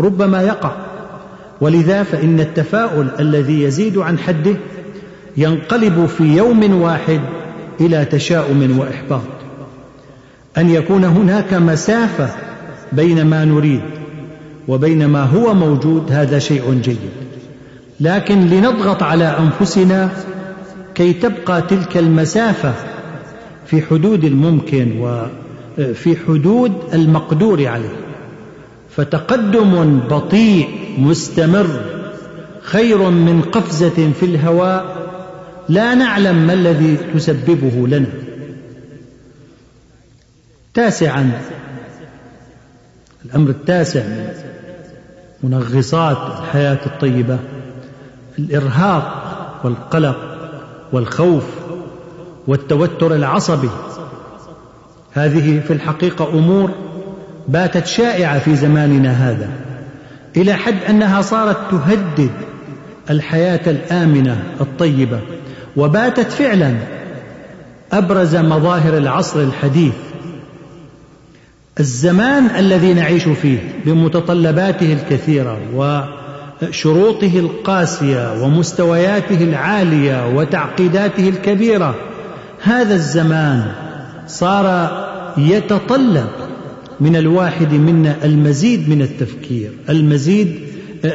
ربما 0.00 0.42
يقع. 0.42 0.72
ولذا 1.60 2.02
فإن 2.02 2.40
التفاؤل 2.40 3.08
الذي 3.18 3.62
يزيد 3.62 3.98
عن 3.98 4.18
حده 4.18 4.56
ينقلب 5.36 6.06
في 6.06 6.36
يوم 6.36 6.82
واحد 6.82 7.20
إلى 7.80 8.04
تشاؤم 8.04 8.78
وإحباط. 8.78 9.39
أن 10.58 10.70
يكون 10.70 11.04
هناك 11.04 11.54
مسافة 11.54 12.28
بين 12.92 13.26
ما 13.26 13.44
نريد 13.44 13.80
وبين 14.68 15.06
ما 15.06 15.22
هو 15.24 15.54
موجود 15.54 16.12
هذا 16.12 16.38
شيء 16.38 16.80
جيد. 16.82 16.98
لكن 18.00 18.46
لنضغط 18.46 19.02
على 19.02 19.24
أنفسنا 19.24 20.10
كي 20.94 21.12
تبقى 21.12 21.62
تلك 21.62 21.96
المسافة 21.96 22.74
في 23.66 23.82
حدود 23.82 24.24
الممكن 24.24 25.00
وفي 25.00 26.16
حدود 26.26 26.72
المقدور 26.94 27.66
عليه. 27.66 27.96
فتقدم 28.96 30.00
بطيء 30.10 30.68
مستمر 30.98 31.66
خير 32.62 33.10
من 33.10 33.42
قفزة 33.42 34.10
في 34.20 34.22
الهواء 34.22 34.96
لا 35.68 35.94
نعلم 35.94 36.46
ما 36.46 36.52
الذي 36.52 36.96
تسببه 37.14 37.88
لنا. 37.88 38.06
تاسعا 40.74 41.40
الأمر 43.24 43.50
التاسع. 43.50 44.02
من 45.42 45.50
منغصات 45.50 46.40
الحياة 46.40 46.78
الطيبة 46.86 47.38
الإرهاق 48.38 49.24
والقلق 49.64 50.16
والخوف 50.92 51.44
والتوتر 52.46 53.14
العصبي. 53.14 53.70
هذه 55.12 55.60
في 55.60 55.72
الحقيقة 55.72 56.28
أمور 56.28 56.70
باتت 57.48 57.86
شائعة 57.86 58.38
في 58.38 58.56
زماننا 58.56 59.10
هذا 59.10 59.48
إلى 60.36 60.54
حد 60.54 60.84
أنها 60.88 61.20
صارت 61.20 61.56
تهدد 61.70 62.30
الحياة 63.10 63.60
الآمنة 63.66 64.42
الطيبة 64.60 65.20
وباتت 65.76 66.32
فعلا 66.32 66.74
أبرز 67.92 68.36
مظاهر 68.36 68.96
العصر 68.96 69.40
الحديث. 69.40 70.09
الزمان 71.78 72.46
الذي 72.58 72.94
نعيش 72.94 73.28
فيه 73.28 73.58
بمتطلباته 73.86 74.92
الكثيرة 74.92 75.58
وشروطه 76.62 77.38
القاسية 77.38 78.42
ومستوياته 78.42 79.44
العالية 79.44 80.36
وتعقيداته 80.36 81.28
الكبيرة 81.28 81.94
هذا 82.62 82.94
الزمان 82.94 83.72
صار 84.26 84.90
يتطلب 85.38 86.28
من 87.00 87.16
الواحد 87.16 87.72
منا 87.72 88.16
المزيد 88.24 88.88
من 88.88 89.02
التفكير 89.02 89.70
المزيد 89.88 90.60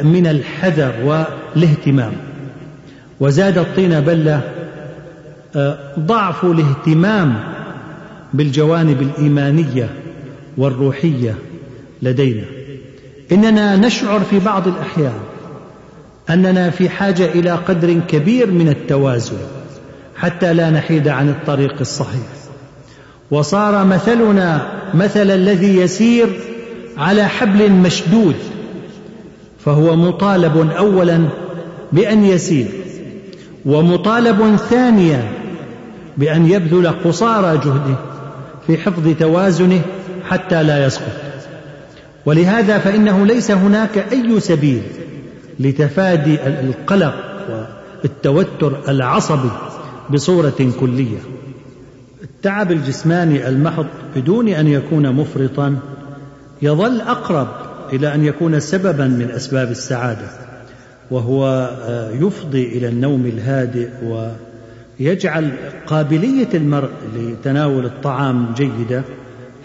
من 0.04 0.28
الحذر 0.28 0.94
والاهتمام. 1.04 2.12
وزاد 3.20 3.58
الطين 3.58 4.00
بلة 4.00 4.42
ضعف 6.00 6.46
الاهتمام 6.46 7.36
بالجوانب 8.34 9.02
الإيمانية 9.02 9.90
والروحية 10.58 11.36
لدينا. 12.02 12.46
إننا 13.32 13.76
نشعر 13.76 14.20
في 14.20 14.40
بعض 14.40 14.68
الأحيان 14.68 15.20
أننا 16.30 16.70
في 16.70 16.90
حاجة 16.90 17.26
إلى 17.26 17.52
قدر 17.52 18.00
كبير 18.08 18.52
من 18.52 18.70
التوازن 18.70 19.38
حتى 20.16 20.54
لا 20.54 20.70
نحيد 20.70 21.08
عن 21.08 21.30
الطريق 21.30 21.76
الصحيح. 21.80 22.28
وصار 23.32 23.86
مثلنا 23.86 24.68
مثل 24.94 25.32
الذي 25.32 25.78
يسير 25.78 26.28
على 26.98 27.28
حبل 27.28 27.72
مشدود 27.72 28.36
فهو 29.66 29.96
مطالب 29.96 30.72
اولا 30.78 31.28
بأن 31.92 32.26
يسير 32.26 32.68
ومطالب 33.66 34.56
ثانيا 34.56 35.32
بأن 36.18 36.46
يبذل 36.46 36.88
قصارى 36.88 37.58
جهده 37.58 37.96
في 38.68 38.78
حفظ 38.78 39.14
توازنه 39.20 39.82
حتى 40.30 40.64
لا 40.64 40.86
يسقط. 40.86 41.12
ولهذا 42.26 42.78
فإنه 42.78 43.26
ليس 43.26 43.52
هناك 43.52 43.98
أي 43.98 44.40
سبيل 44.40 44.82
لتفادي 45.60 46.48
القلق 46.48 47.14
والتوتر 48.04 48.80
العصبي 48.90 49.52
بصورة 50.10 50.72
كلية. 50.80 51.20
التعب 52.24 52.72
الجسماني 52.72 53.48
المحض 53.48 53.86
بدون 54.16 54.50
أن 54.50 54.68
يكون 54.68 55.12
مفرطا 55.12 55.78
يظل 56.62 57.02
أقرب 57.02 57.48
إلى 57.94 58.14
أن 58.14 58.26
يكون 58.26 58.60
سببا 58.60 59.08
من 59.08 59.32
أسباب 59.32 59.72
السعادة 59.72 60.28
وهو 61.12 61.70
يفضي 62.22 62.78
إلى 62.78 62.88
النوم 62.88 63.26
الهادئ 63.26 63.90
ويجعل 65.00 65.52
قابلية 65.88 66.48
المرء 66.54 66.90
لتناول 67.16 67.86
الطعام 67.86 68.54
جيده 68.54 69.04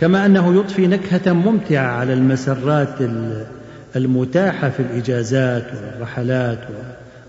كما 0.01 0.27
أنه 0.27 0.55
يضفي 0.55 0.87
نكهة 0.87 1.33
ممتعة 1.33 1.87
على 1.87 2.13
المسرات 2.13 2.95
المتاحة 3.97 4.71
في 4.71 4.81
الإجازات 4.81 5.67
والرحلات 5.75 6.59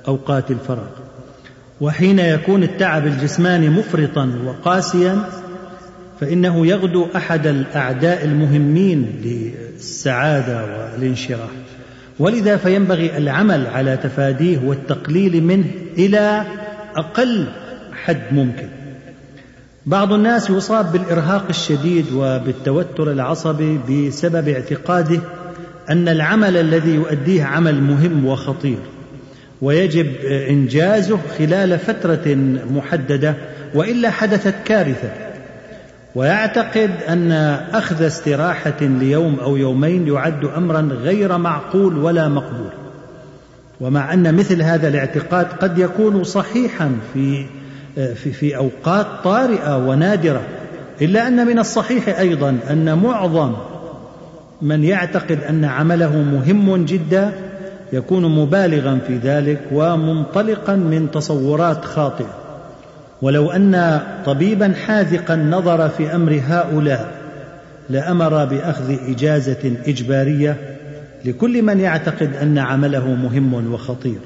وأوقات 0.08 0.52
الفراغ 0.52 0.90
وحين 1.82 2.20
يكون 2.20 2.64
التعب 2.64 3.08
الجسماني 3.08 3.70
مفرطا 3.70 4.32
وقاسيا 4.46 5.18
فإنه 6.20 6.68
يغدو 6.68 7.08
أحد 7.16 7.48
الأعداء 7.48 8.26
المهمين 8.26 9.22
للسعادة 9.24 10.66
والانشراح. 10.66 11.50
ولذا 12.20 12.58
فينبغي 12.58 13.18
العمل 13.18 13.68
على 13.68 13.98
تفاديه 13.98 14.58
والتقليل 14.66 15.44
منه 15.44 15.66
إلى 15.98 16.46
أقل 16.96 17.48
حد 17.94 18.22
ممكن. 18.32 18.81
بعض 19.86 20.14
الناس 20.14 20.50
يصاب 20.50 20.92
بالإرهاق 20.92 21.46
الشديد 21.50 22.06
وبالتوتر 22.16 23.12
العصبي 23.12 23.80
بسبب 23.90 24.50
اعتقاده 24.50 25.20
أن 25.90 26.10
العمل 26.10 26.58
الذي 26.58 26.96
يؤديه 26.96 27.44
عمل 27.44 27.84
مهم 27.84 28.26
وخطير 28.26 28.78
ويجب 29.62 30.16
إنجازه 30.26 31.20
خلال 31.38 31.80
فترة 31.80 32.36
محددة 32.72 33.36
وإلا 33.76 34.10
حدثت 34.10 34.56
كارثة. 34.66 35.10
ويعتقد 36.16 36.92
أن 37.08 37.32
أخذ 37.74 38.04
استراحة 38.04 38.78
ليوم 38.82 39.40
أو 39.40 39.58
يومين 39.58 40.08
يعد 40.08 40.46
امرا 40.46 40.82
غير 40.82 41.38
معقول 41.38 41.98
ولا 41.98 42.28
مقبول. 42.28 42.72
ومع 43.82 44.14
أن 44.14 44.36
مثل 44.36 44.62
هذا 44.62 44.88
الاعتقاد 44.88 45.46
قد 45.46 45.78
يكون 45.78 46.24
صحيحا 46.24 46.92
في 47.14 47.46
في 47.96 48.32
في 48.32 48.58
أوقات 48.58 49.08
طارئة 49.24 49.78
ونادرة 49.88 50.42
إلا 51.02 51.28
أن 51.28 51.48
من 51.48 51.60
الصحيح 51.60 52.20
أيضا 52.20 52.58
أن 52.70 52.98
معظم 52.98 53.54
من 54.62 54.84
يعتقد 54.84 55.40
أن 55.50 55.66
عمله 55.66 56.18
مهم 56.18 56.86
جدا 56.86 57.32
يكون 57.94 58.36
مبالغا 58.36 59.00
في 59.08 59.18
ذلك 59.18 59.60
ومنطلقا 59.72 60.76
من 60.76 61.12
تصورات 61.12 61.86
خاطئة. 61.86 62.34
ولو 63.22 63.52
أن 63.52 64.02
طبيبا 64.26 64.74
حاذقا 64.86 65.36
نظر 65.36 65.90
في 65.90 66.16
أمر 66.16 66.42
هؤلاء 66.48 67.12
لأمر 67.90 68.46
بأخذ 68.46 68.96
إجازة 69.10 69.74
إجبارية 69.88 70.58
لكل 71.26 71.62
من 71.62 71.80
يعتقد 71.80 72.36
أن 72.42 72.58
عمله 72.58 73.08
مهم 73.08 73.74
وخطير. 73.74 74.20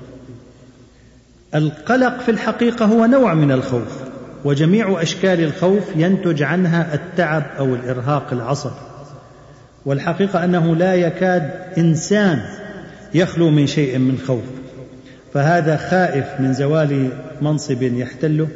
القلق 1.56 2.22
في 2.22 2.32
الحقيقة 2.32 2.86
هو 2.86 3.06
نوع 3.06 3.34
من 3.34 3.52
الخوف 3.52 4.00
وجميع 4.46 5.02
أشكال 5.02 5.44
الخوف 5.44 5.84
ينتج 5.96 6.44
عنها 6.44 6.94
التعب 6.94 7.44
أو 7.60 7.76
الإرهاق 7.76 8.34
العصبي. 8.34 8.96
والحقيقة 9.86 10.44
أنه 10.44 10.76
لا 10.76 10.96
يكاد 10.96 11.52
إنسان 11.78 12.42
يخلو 13.14 13.50
من 13.50 13.68
شيء 13.68 13.98
من 13.98 14.18
خوف 14.18 14.44
فهذا 15.34 15.78
خائف 15.78 16.26
من 16.40 16.54
زوال 16.54 17.10
منصب 17.42 17.84
يحتله 17.84 18.48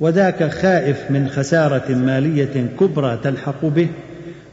وذاك 0.00 0.50
خائف 0.50 1.10
من 1.10 1.28
خسارة 1.28 1.94
مالية 1.94 2.66
كبرى 2.80 3.18
تلحق 3.24 3.64
به 3.64 3.88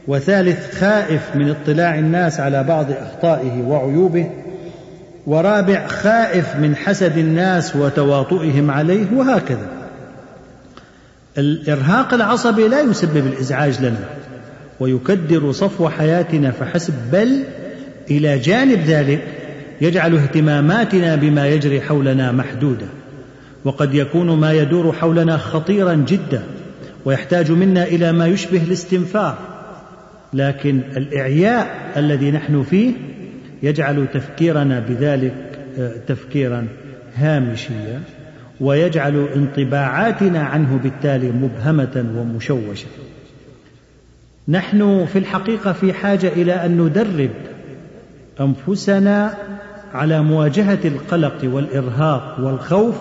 وثالث 0.06 0.80
خائف 0.80 1.36
من 1.36 1.50
اطلاع 1.50 1.98
الناس 1.98 2.40
على 2.40 2.64
بعض 2.64 2.86
أخطائه 2.90 3.62
وعيوبه 3.62 4.30
ورابع 5.28 5.86
خائف 5.86 6.56
من 6.56 6.76
حسد 6.76 7.18
الناس 7.18 7.76
وتواطؤهم 7.76 8.70
عليه 8.70 9.06
وهكذا. 9.14 9.68
الإرهاق 11.38 12.14
العصبي 12.14 12.68
لا 12.68 12.80
يسبب 12.80 13.26
الإزعاج 13.26 13.80
لنا 13.80 14.04
ويكدر 14.80 15.52
صفو 15.52 15.88
حياتنا 15.88 16.50
فحسب 16.50 16.94
بل 17.12 17.44
إلى 18.10 18.38
جانب 18.38 18.78
ذلك 18.78 19.22
يجعل 19.80 20.16
اهتماماتنا 20.16 21.16
بما 21.16 21.48
يجري 21.48 21.80
حولنا 21.80 22.32
محدودة 22.32 22.86
وقد 23.64 23.94
يكون 23.94 24.40
ما 24.40 24.52
يدور 24.52 24.92
حولنا 24.92 25.36
خطيرا 25.36 25.94
جدا 25.94 26.42
ويحتاج 27.04 27.52
منا 27.52 27.84
إلى 27.84 28.12
ما 28.12 28.26
يشبه 28.26 28.62
الاستنفار 28.62 29.38
لكن 30.32 30.80
الإعياء 30.96 31.92
الذي 31.96 32.30
نحن 32.30 32.62
فيه 32.62 32.92
يجعل 33.62 34.06
تفكيرنا 34.14 34.80
بذلك 34.80 35.34
آه، 35.78 35.92
تفكيرا 36.06 36.68
هامشيا 37.16 38.00
ويجعل 38.60 39.28
انطباعاتنا 39.36 40.40
عنه 40.40 40.80
بالتالي 40.82 41.30
مبهمة 41.30 42.06
ومشوشة. 42.16 42.86
نحن 44.48 45.06
في 45.06 45.18
الحقيقة 45.18 45.72
في 45.72 45.92
حاجة 45.92 46.28
إلى 46.28 46.52
أن 46.52 46.80
ندرب 46.80 47.30
أنفسنا 48.40 49.34
على 49.94 50.22
مواجهة 50.22 50.78
القلق 50.84 51.36
والإرهاق 51.44 52.36
والخوف 52.40 52.94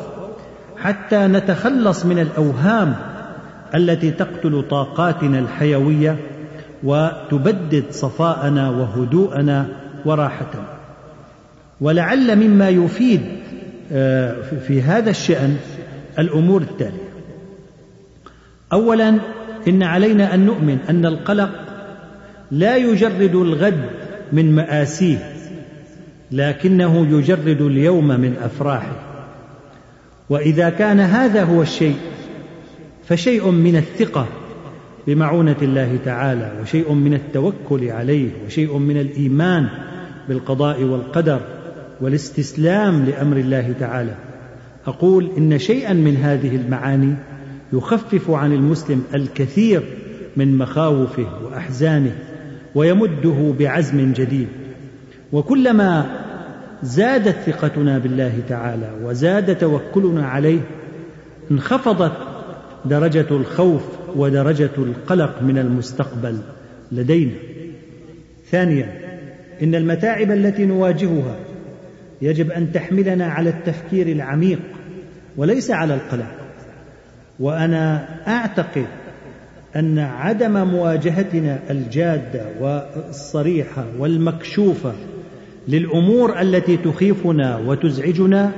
حتى 0.77 1.17
نتخلص 1.17 2.05
من 2.05 2.19
الأوهام 2.19 2.95
التي 3.75 4.11
تقتل 4.11 4.63
طاقاتنا 4.69 5.39
الحيوية 5.39 6.15
وتبدد 6.83 7.83
صفاءنا 7.91 8.69
وهدوءنا 8.69 9.67
وراحتنا 10.05 10.77
ولعل 11.81 12.35
مما 12.35 12.69
يفيد 12.69 13.21
آه، 13.91 14.35
في 14.67 14.81
هذا 14.81 15.09
الشأن 15.09 15.57
الأمور 16.19 16.61
التالية. 16.61 17.07
اولا 18.73 19.19
إن 19.67 19.83
علينا 19.83 20.33
أن 20.33 20.45
نؤمن 20.45 20.77
أن 20.89 21.05
القلق 21.05 21.49
لا 22.51 22.75
يجرد 22.75 23.35
الغد 23.35 23.89
من 24.33 24.55
مآسيه 24.55 25.33
لكنه 26.31 27.17
يجرد 27.17 27.61
اليوم 27.61 28.07
من 28.07 28.35
أفراحه. 28.43 28.95
وإذا 30.29 30.69
كان 30.69 30.99
هذا 30.99 31.43
هو 31.43 31.61
الشيء 31.61 31.97
فشيء 33.07 33.51
من 33.51 33.75
الثقة 33.75 34.27
بمعونة 35.07 35.55
الله 35.61 35.99
تعالى 36.05 36.51
وشيء 36.61 36.93
من 36.93 37.13
التوكل 37.13 37.89
عليه 37.89 38.29
وشيء 38.45 38.77
من 38.77 38.97
الإيمان 38.97 39.67
بالقضاء 40.29 40.83
والقدر 40.83 41.41
والاستسلام 42.01 43.05
لأمر 43.05 43.37
الله 43.37 43.73
تعالى. 43.79 44.15
أقول 44.87 45.29
إن 45.37 45.59
شيئا 45.59 45.93
من 45.93 46.17
هذه 46.17 46.55
المعاني 46.55 47.15
يخفف 47.73 48.31
عن 48.31 48.53
المسلم 48.53 49.03
الكثير 49.13 49.83
من 50.37 50.57
مخاوفه 50.57 51.27
وأحزانه 51.45 52.15
ويمده 52.75 53.53
بعزم 53.59 54.13
جديد. 54.13 54.47
وكلما 55.31 56.05
زادت 56.83 57.35
ثقتنا 57.45 57.97
بالله 57.97 58.33
تعالى 58.49 58.91
وزاد 59.03 59.57
توكلنا 59.57 60.27
عليه 60.27 60.59
انخفضت 61.51 62.11
درجة 62.85 63.25
الخوف 63.31 63.81
ودرجة 64.17 64.69
القلق 64.77 65.41
من 65.41 65.57
المستقبل 65.57 66.37
لدينا. 66.91 67.35
ثانيا 68.51 68.89
إن 69.61 69.75
المتاعب 69.75 70.31
التي 70.31 70.65
نواجهها 70.65 71.35
يجب 72.21 72.51
أن 72.51 72.71
تحملنا 72.71 73.25
على 73.25 73.49
التفكير 73.49 74.07
العميق 74.07 74.59
وليس 75.37 75.71
على 75.71 75.93
القلق. 75.93 76.31
وأنا 77.39 78.07
أعتقد 78.27 78.85
أن 79.75 79.99
عدم 79.99 80.67
مواجهتنا 80.67 81.59
الجادة 81.69 82.45
والصريحة 82.61 83.85
والمكشوفة 83.99 84.93
للأمور 85.67 86.41
التي 86.41 86.77
تخيفنا 86.77 87.57
وتزعجنا 87.57 88.51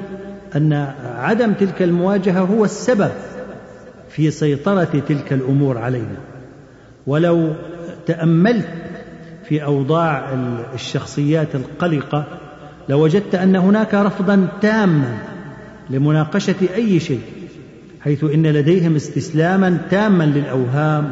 أن 0.56 0.74
عدم 1.04 1.54
تلك 1.54 1.82
المواجهة 1.82 2.40
هو 2.40 2.66
السبب 2.66 3.12
في 4.10 4.32
سيطرة 4.32 5.04
تلك 5.08 5.34
الأمور 5.34 5.78
علينا. 5.78 6.18
ولو 7.08 7.54
تأملت 8.06 8.68
في 9.44 9.64
أوضاع 9.64 10.34
الشخصيات 10.74 11.56
القلقة 11.56 12.26
لوجدت 12.90 13.36
أن 13.36 13.56
هناك 13.56 13.94
رفضا 13.94 14.48
تاما 14.62 15.18
لمناقشة 15.90 16.56
أي 16.76 17.00
شيء 17.00 17.22
حيث 18.02 18.24
إن 18.24 18.48
لديهم 18.48 18.96
استسلاما 18.96 19.78
تاما 19.92 20.24
للأوهام 20.24 21.12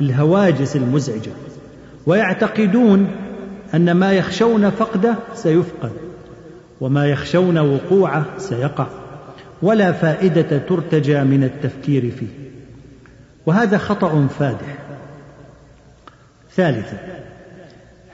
والهواجس 0.00 0.76
المزعجة. 0.76 1.30
ويعتقدون 2.06 3.06
أن 3.74 3.92
ما 3.92 4.12
يخشون 4.12 4.70
فقده 4.70 5.14
سيفقد 5.34 5.92
وما 6.80 7.06
يخشون 7.06 7.58
وقوعه 7.58 8.24
سيقع. 8.38 8.86
ولا 9.64 9.92
فائدة 9.92 10.58
ترتجى 10.58 11.24
من 11.24 11.44
التفكير 11.44 12.10
فيه. 12.10 12.26
وهذا 13.46 13.78
خطأ 13.78 14.26
فادح. 14.26 14.78
ثالثا 16.50 16.98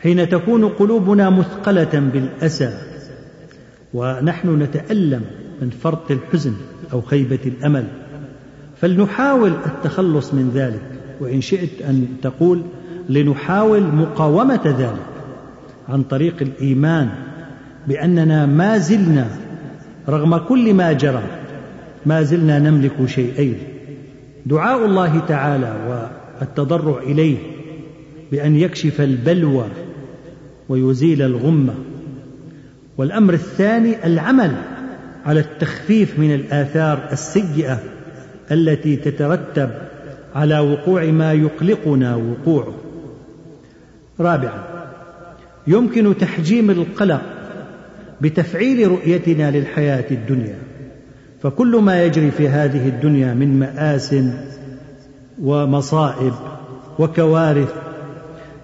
حين 0.02 0.28
تكون 0.28 0.68
قلوبنا 0.68 1.30
مثقلة 1.30 2.10
بالأسى 2.12 2.78
ونحن 3.94 4.62
نتألم 4.62 5.24
من 5.62 5.70
فرط 5.70 6.10
الحزن 6.10 6.54
أو 6.92 7.00
خيبة 7.00 7.38
الأمل 7.46 7.84
فلنحاول 8.80 9.52
التخلص 9.66 10.34
من 10.34 10.50
ذلك. 10.54 10.82
وإن 11.20 11.40
شئت 11.40 11.82
أن 11.82 12.06
تقول 12.22 12.62
لنحاول 13.08 13.82
مقاومة 13.82 14.60
ذلك 14.64 15.06
عن 15.88 16.02
طريق 16.02 16.34
الإيمان 16.40 17.08
بأننا 17.88 18.46
ما 18.46 18.78
زلنا 18.78 19.26
رغم 20.08 20.36
كل 20.36 20.74
ما 20.74 20.92
جرى 20.92 21.22
ما 22.06 22.22
زلنا 22.22 22.58
نملك 22.58 23.06
شيئين 23.06 23.58
دعاء 24.46 24.86
الله 24.86 25.18
تعالى 25.18 26.04
والتضرع 26.40 27.02
إليه 27.02 27.36
بأن 28.32 28.56
يكشف 28.56 29.00
البلوى 29.00 29.66
ويزيل 30.68 31.22
الغمة 31.22 31.74
والأمر 32.98 33.34
الثاني 33.34 34.06
العمل 34.06 34.52
على 35.26 35.40
التخفيف 35.40 36.18
من 36.18 36.34
الآثار 36.34 37.08
السيئة 37.12 37.82
التي 38.50 38.96
تترتب 38.96 39.70
على 40.34 40.58
وقوع 40.58 41.04
ما 41.04 41.32
يقلقنا 41.32 42.16
وقوعه. 42.16 42.74
رابعا 44.20 44.64
يمكن 45.66 46.18
تحجيم 46.18 46.70
القلق 46.70 47.22
بتفعيل 48.20 48.88
رؤيتنا 48.88 49.50
للحياة 49.50 50.04
الدنيا. 50.10 50.58
فكل 51.42 51.76
ما 51.76 52.02
يجري 52.04 52.30
في 52.30 52.48
هذه 52.48 52.88
الدنيا 52.88 53.34
من 53.34 53.58
مآس 53.58 54.14
ومصائب 55.42 56.32
وكوارث 56.98 57.74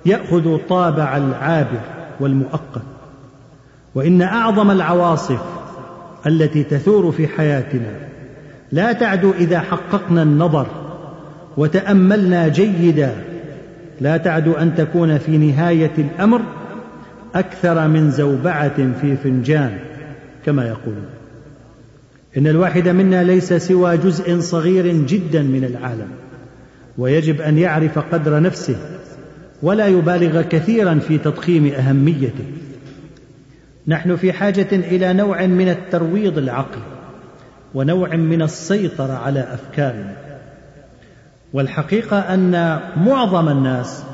يأخذ 0.07 0.59
طابع 0.69 1.17
العابر 1.17 1.81
والمؤقت. 2.21 2.83
وإن 3.95 4.23
أعظم 4.23 4.71
العواصف 4.71 5.41
التي 6.27 6.65
تثور 6.65 7.13
في 7.13 7.29
حياتنا 7.29 7.93
لا 8.73 8.93
تعدو 8.93 9.33
إذا 9.33 9.61
حققنا 9.61 10.23
النظر 10.23 10.67
وتأملنا 11.57 12.49
جيدا 12.49 13.15
لا 14.01 14.17
تعدو 14.17 14.53
أن 14.53 14.75
تكون 14.75 15.19
في 15.19 15.39
نهاية 15.39 15.93
الأمر 15.99 16.41
أكثر 17.35 17.89
من 17.89 18.11
زوبعة 18.11 18.93
في 19.01 19.17
فنجان 19.17 19.79
كما 20.47 20.67
يقولون. 20.67 21.16
إن 22.37 22.47
الواحد 22.47 22.89
منا 22.89 23.25
ليس 23.25 23.53
سوى 23.53 23.97
جزء 23.97 24.41
صغير 24.41 24.87
جدا 24.87 25.43
من 25.43 25.65
العالم 25.65 26.09
ويجب 26.99 27.41
أن 27.41 27.59
يعرف 27.59 27.99
قدر 27.99 28.41
نفسه 28.41 28.77
ولا 29.63 29.87
يبالغ 29.87 30.43
كثيرا 30.43 30.95
في 30.95 31.19
تضخيم 31.19 31.67
أهميته. 31.67 32.45
نحن 33.87 34.17
في 34.17 34.33
حاجة 34.33 34.69
إلى 34.73 35.13
نوع 35.13 35.47
من 35.47 35.69
الترويض 35.69 36.39
العقلي 36.39 36.83
ونوع 37.75 38.17
من 38.17 38.43
السيطرة 38.43 39.13
على 39.13 39.41
أفكارنا. 39.41 40.17
والحقيقة 41.53 42.19
أن 42.19 42.81
معظم 42.97 43.49
الناس 43.49 44.05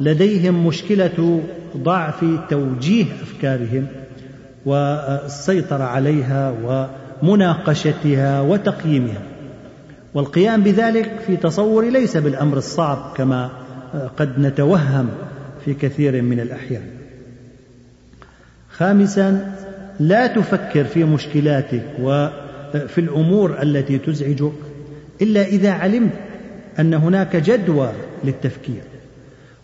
لديهم 0.00 0.66
مشكلة 0.66 1.42
ضعف 1.76 2.24
توجيه 2.50 3.04
أفكارهم 3.22 3.86
والسيطرة 4.66 5.84
عليها 5.84 6.50
ومناقشتها 7.22 8.40
وتقييمها. 8.40 9.22
والقيام 10.14 10.62
بذلك 10.62 11.10
في 11.26 11.36
تصوري 11.36 11.90
ليس 11.90 12.16
بالأمر 12.16 12.56
الصعب 12.56 13.12
كما 13.16 13.50
قد 14.16 14.38
نتوهم 14.38 15.08
في 15.64 15.74
كثير 15.74 16.22
من 16.22 16.40
الأحيان. 16.40 16.82
خامسا 18.70 19.54
لا 20.00 20.26
تفكر 20.26 20.84
في 20.84 21.04
مشكلاتك 21.04 21.84
وفي 22.00 22.98
الأمور 22.98 23.62
التي 23.62 23.98
تزعجك 23.98 24.52
إلا 25.22 25.44
إذا 25.44 25.70
علمت 25.70 26.12
أن 26.78 26.94
هناك 26.94 27.36
جدوى 27.36 27.92
للتفكير. 28.24 28.82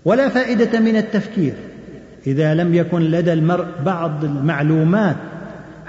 ولا 0.04 0.28
فائدة 0.28 0.80
من 0.80 0.96
التفكير 0.96 1.52
إذا 2.26 2.54
لم 2.54 2.74
يكن 2.74 3.00
لدى 3.00 3.32
المرء 3.32 3.66
بعض 3.84 4.24
المعلومات 4.24 5.16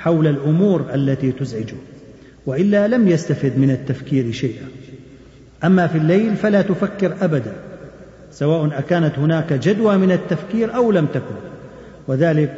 حول 0.04 0.28
الأمور 0.28 0.86
التي 0.94 1.32
تزعجه 1.32 1.76
وإلا 2.46 2.88
لم 2.88 3.08
يستفد 3.08 3.58
من 3.58 3.72
التفكير 3.72 4.32
شيئا. 4.32 4.66
أما 5.64 5.88
في 5.88 5.98
الليل 5.98 6.36
فلا 6.36 6.62
تفكر 6.62 7.16
أبدا 7.22 7.54
سواء 8.32 8.80
أكانت 8.80 9.20
هناك 9.20 9.54
جدوى 9.54 9.98
من 9.98 10.12
التفكير 10.12 10.76
أو 10.76 10.92
لم 10.92 11.06
تكن. 11.06 11.36
وذلك 12.08 12.54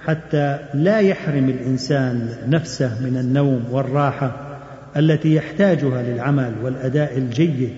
حتى 0.00 0.58
لا 0.74 0.98
يحرم 0.98 1.48
الإنسان 1.48 2.36
نفسه 2.48 3.02
من 3.02 3.16
النوم 3.16 3.64
والراحة 3.70 4.58
التي 4.96 5.34
يحتاجها 5.34 6.02
للعمل 6.02 6.54
والأداء 6.62 7.18
الجيد 7.18 7.70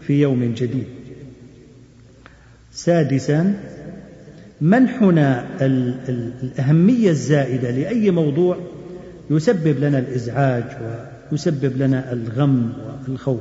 في 0.00 0.20
يوم 0.20 0.54
جديد. 0.56 0.86
سادسا 2.72 3.54
منحنا 4.60 5.46
الأهمية 6.42 7.10
الزائدة 7.10 7.70
لأي 7.70 8.10
موضوع 8.10 8.56
يسبب 9.30 9.78
لنا 9.78 9.98
الإزعاج 9.98 10.64
ويسبب 11.32 11.72
لنا 11.76 12.12
الغم 12.12 12.72
والخوف. 13.08 13.40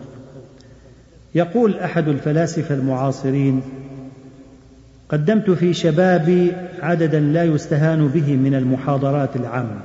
يقول 1.36 1.76
أحد 1.76 2.08
الفلاسفة 2.08 2.76
المعاصرين 2.76 3.62
قدمت 5.10 5.50
في 5.52 5.74
شبابي 5.74 6.52
عددا 6.82 7.20
لا 7.20 7.44
يستهان 7.44 8.08
به 8.08 8.36
من 8.36 8.56
المحاضرات 8.56 9.36
العامة. 9.36 9.82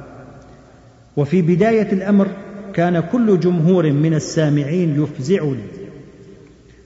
وفي 1.16 1.42
بداية 1.42 1.92
الأمر 1.92 2.28
كان 2.74 3.00
كل 3.00 3.40
جمهور 3.40 3.92
من 3.92 4.14
السامعين 4.14 5.02
يفزعني 5.02 5.62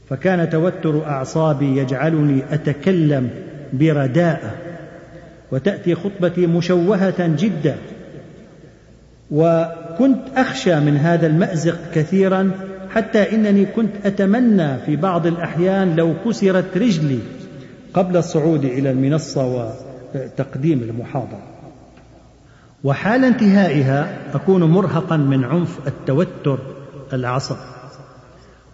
فكان 0.08 0.50
توتر 0.50 1.06
أعصابي 1.06 1.76
يجعلني 1.76 2.42
أتكلم 2.50 3.30
برداءه 3.72 4.52
وتأتي 5.52 5.94
خطبتي 5.94 6.46
مشوهة 6.46 7.26
جدا. 7.26 7.76
وكنت 9.30 10.18
أخشى 10.36 10.80
من 10.80 10.96
هذا 10.96 11.26
المأزق 11.26 11.78
كثيرا 11.94 12.50
حتى 12.90 13.34
إنني 13.34 13.66
كنت 13.66 13.90
أتمنى 14.04 14.78
في 14.78 14.96
بعض 14.96 15.26
الأحيان 15.26 15.96
لو 15.96 16.14
كسرت 16.24 16.76
رجلي 16.76 17.18
قبل 17.94 18.16
الصعود 18.16 18.64
إلى 18.64 18.90
المنصة 18.90 19.72
وتقديم 20.14 20.82
المحاضرة. 20.82 21.42
وحال 22.84 23.24
انتهائها 23.24 24.18
أكون 24.34 24.64
مرهقا 24.64 25.16
من 25.16 25.44
عنف 25.44 25.78
التوتر 25.86 26.58
العصبي 27.12 27.58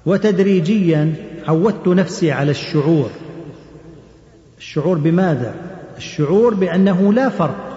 وتدريجيا 0.07 1.15
عودت 1.49 1.89
نفسي 1.89 2.33
على 2.33 2.51
الشعور 2.51 3.11
الشعور 4.59 4.99
بماذا؟ 4.99 5.55
الشعور 5.97 6.55
بأنه 6.55 7.13
لا 7.13 7.29
فرق. 7.29 7.75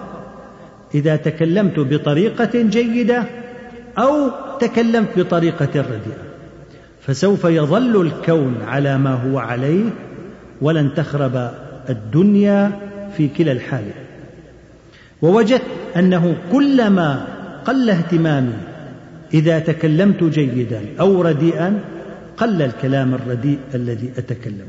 إذا 0.94 1.16
تكلمت 1.16 1.80
بطريقة 1.80 2.62
جيدة 2.62 3.24
أو 3.98 4.30
تكلمت 4.60 5.18
بطريقة 5.18 5.80
رديئة 5.80 6.28
فسوف 7.00 7.44
يظل 7.44 8.00
الكون 8.00 8.56
على 8.62 8.98
ما 8.98 9.14
هو 9.14 9.38
عليه 9.38 9.84
ولن 10.60 10.94
تخرب 10.94 11.50
الدنيا 11.88 12.70
في 13.16 13.28
كلا 13.28 13.52
الحالين 13.52 13.92
ووجدت 15.22 15.62
أنه 15.96 16.36
كلما 16.52 17.26
قل 17.64 17.90
اهتمامي 17.90 18.58
إذا 19.34 19.58
تكلمت 19.58 20.24
جيدا 20.24 20.82
أو 21.00 21.22
رديئا 21.22 21.80
قل 22.36 22.62
الكلام 22.62 23.14
الرديء 23.14 23.58
الذي 23.74 24.12
أتكلم. 24.18 24.66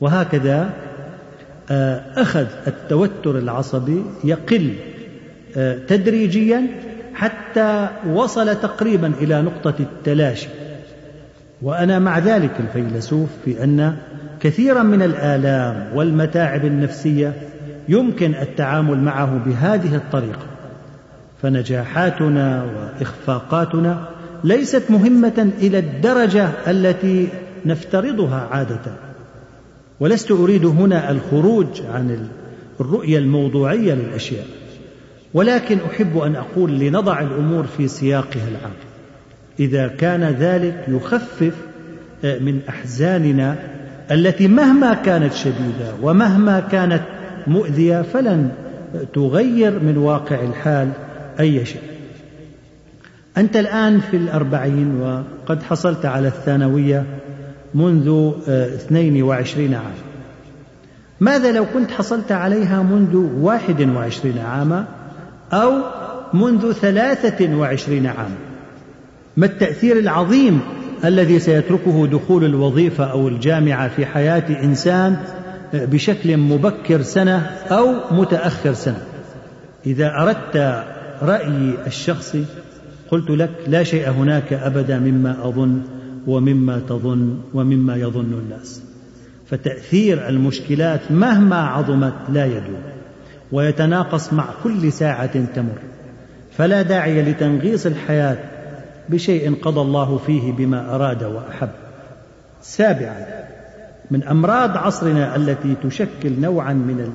وهكذا 0.00 0.70
آه، 1.70 2.02
أخذ 2.16 2.46
التوتر 2.66 3.38
العصبي 3.38 4.02
يقل 4.24 4.74
آه، 5.56 5.78
تدريجيا 5.88 6.66
حتى 7.14 7.88
وصل 8.06 8.60
تقريبا 8.60 9.12
إلى 9.20 9.42
نقطة 9.42 9.74
التلاشي. 9.80 10.48
وأنا 11.62 11.98
مع 11.98 12.18
ذلك 12.18 12.50
الفيلسوف 12.60 13.28
في 13.44 13.64
أن 13.64 13.96
كثيرا 14.40 14.82
من 14.82 15.02
الآلام 15.02 15.96
والمتاعب 15.96 16.64
النفسية 16.64 17.32
يمكن 17.88 18.34
التعامل 18.34 18.98
معه 18.98 19.38
بهذه 19.46 19.96
الطريقة. 19.96 20.46
فنجاحاتنا 21.42 22.64
وإخفاقاتنا 22.64 24.08
ليست 24.44 24.82
مهمة 24.90 25.50
إلى 25.60 25.78
الدرجة 25.78 26.48
التي 26.66 27.28
نفترضها 27.66 28.48
عادة. 28.50 29.07
ولست 30.00 30.30
أريد 30.30 30.64
هنا 30.64 31.10
الخروج 31.10 31.82
عن 31.94 32.28
الرؤية 32.80 33.18
الموضوعية 33.18 33.94
للأشياء 33.94 34.44
ولكن 35.34 35.78
أحب 35.90 36.18
أن 36.18 36.36
أقول 36.36 36.78
لنضع 36.78 37.20
الأمور 37.20 37.66
في 37.66 37.88
سياقها 37.88 38.48
العام. 38.48 38.72
إذا 39.60 39.88
كان 39.88 40.22
ذلك 40.22 40.84
يخفف 40.88 41.54
آه، 42.24 42.38
من 42.38 42.60
أحزاننا 42.68 43.56
التي 44.10 44.48
مهما 44.48 44.94
كانت 44.94 45.32
شديدة 45.32 45.94
ومهما 46.02 46.60
كانت 46.60 47.02
مؤذية 47.46 48.02
فلن 48.02 48.50
تغير 49.14 49.80
من 49.80 49.98
واقع 49.98 50.40
الحال 50.42 50.90
أي 51.40 51.64
شيء. 51.66 51.82
أنت 53.36 53.56
الآن 53.56 54.00
في 54.00 54.16
الأربعين 54.16 55.00
وقد 55.00 55.62
حصلت 55.62 56.06
على 56.06 56.28
الثانوية 56.28 57.04
منذ 57.78 58.32
آه، 58.48 58.74
اثنين 58.74 59.22
وعشرين 59.22 59.74
عاما 59.74 60.08
ماذا 61.20 61.52
لو 61.52 61.66
كنت 61.74 61.90
حصلت 61.90 62.32
عليها 62.32 62.82
منذ 62.82 63.16
واحد 63.40 63.88
وعشرين 63.96 64.38
عاما 64.38 64.84
أو 65.52 65.72
منذ 66.34 66.72
ثلاثة 66.72 67.56
وعشرين 67.56 68.06
عاما 68.06 68.36
ما 69.36 69.46
التأثير 69.46 69.98
العظيم 69.98 70.60
الذي 71.04 71.38
سيتركه 71.38 72.06
دخول 72.06 72.44
الوظيفة 72.44 73.04
أو 73.04 73.28
الجامعة 73.28 73.88
في 73.88 74.06
حياة 74.06 74.62
إنسان 74.64 75.16
بشكل 75.74 76.36
مبكر 76.36 77.02
سنة 77.02 77.50
أو 77.70 77.94
متأخر 78.10 78.72
سنة؟ 78.72 79.02
إذا 79.86 80.14
أردت 80.14 80.84
رأيي 81.22 81.74
الشخصي 81.86 82.44
قلت 83.10 83.30
لك 83.30 83.50
لا 83.66 83.82
شيء 83.82 84.10
هناك 84.10 84.52
أبدا 84.52 84.98
مما 84.98 85.48
أظن 85.48 85.82
ومما 86.28 86.78
تظن 86.78 87.40
ومما 87.54 87.96
يظن 87.96 88.32
الناس. 88.32 88.82
فتأثير 89.46 90.28
المشكلات 90.28 91.00
مهما 91.12 91.56
عظمت 91.56 92.14
لا 92.28 92.46
يدوم 92.46 92.82
ويتناقص 93.52 94.32
مع 94.32 94.44
كل 94.64 94.92
ساعة 94.92 95.44
تمر. 95.54 95.78
فلا 96.52 96.82
داعي 96.82 97.22
لتنغيص 97.22 97.86
الحياة 97.86 98.38
بشيء 99.08 99.54
قضى 99.54 99.80
الله 99.80 100.18
فيه 100.18 100.52
بما 100.52 100.94
أراد 100.94 101.22
وأحب. 101.22 101.70
سابعا 102.62 103.26
من 104.10 104.22
أمراض 104.22 104.76
عصرنا 104.76 105.36
التي 105.36 105.76
تشكل 105.82 106.40
نوعا 106.40 106.72
من 106.72 107.12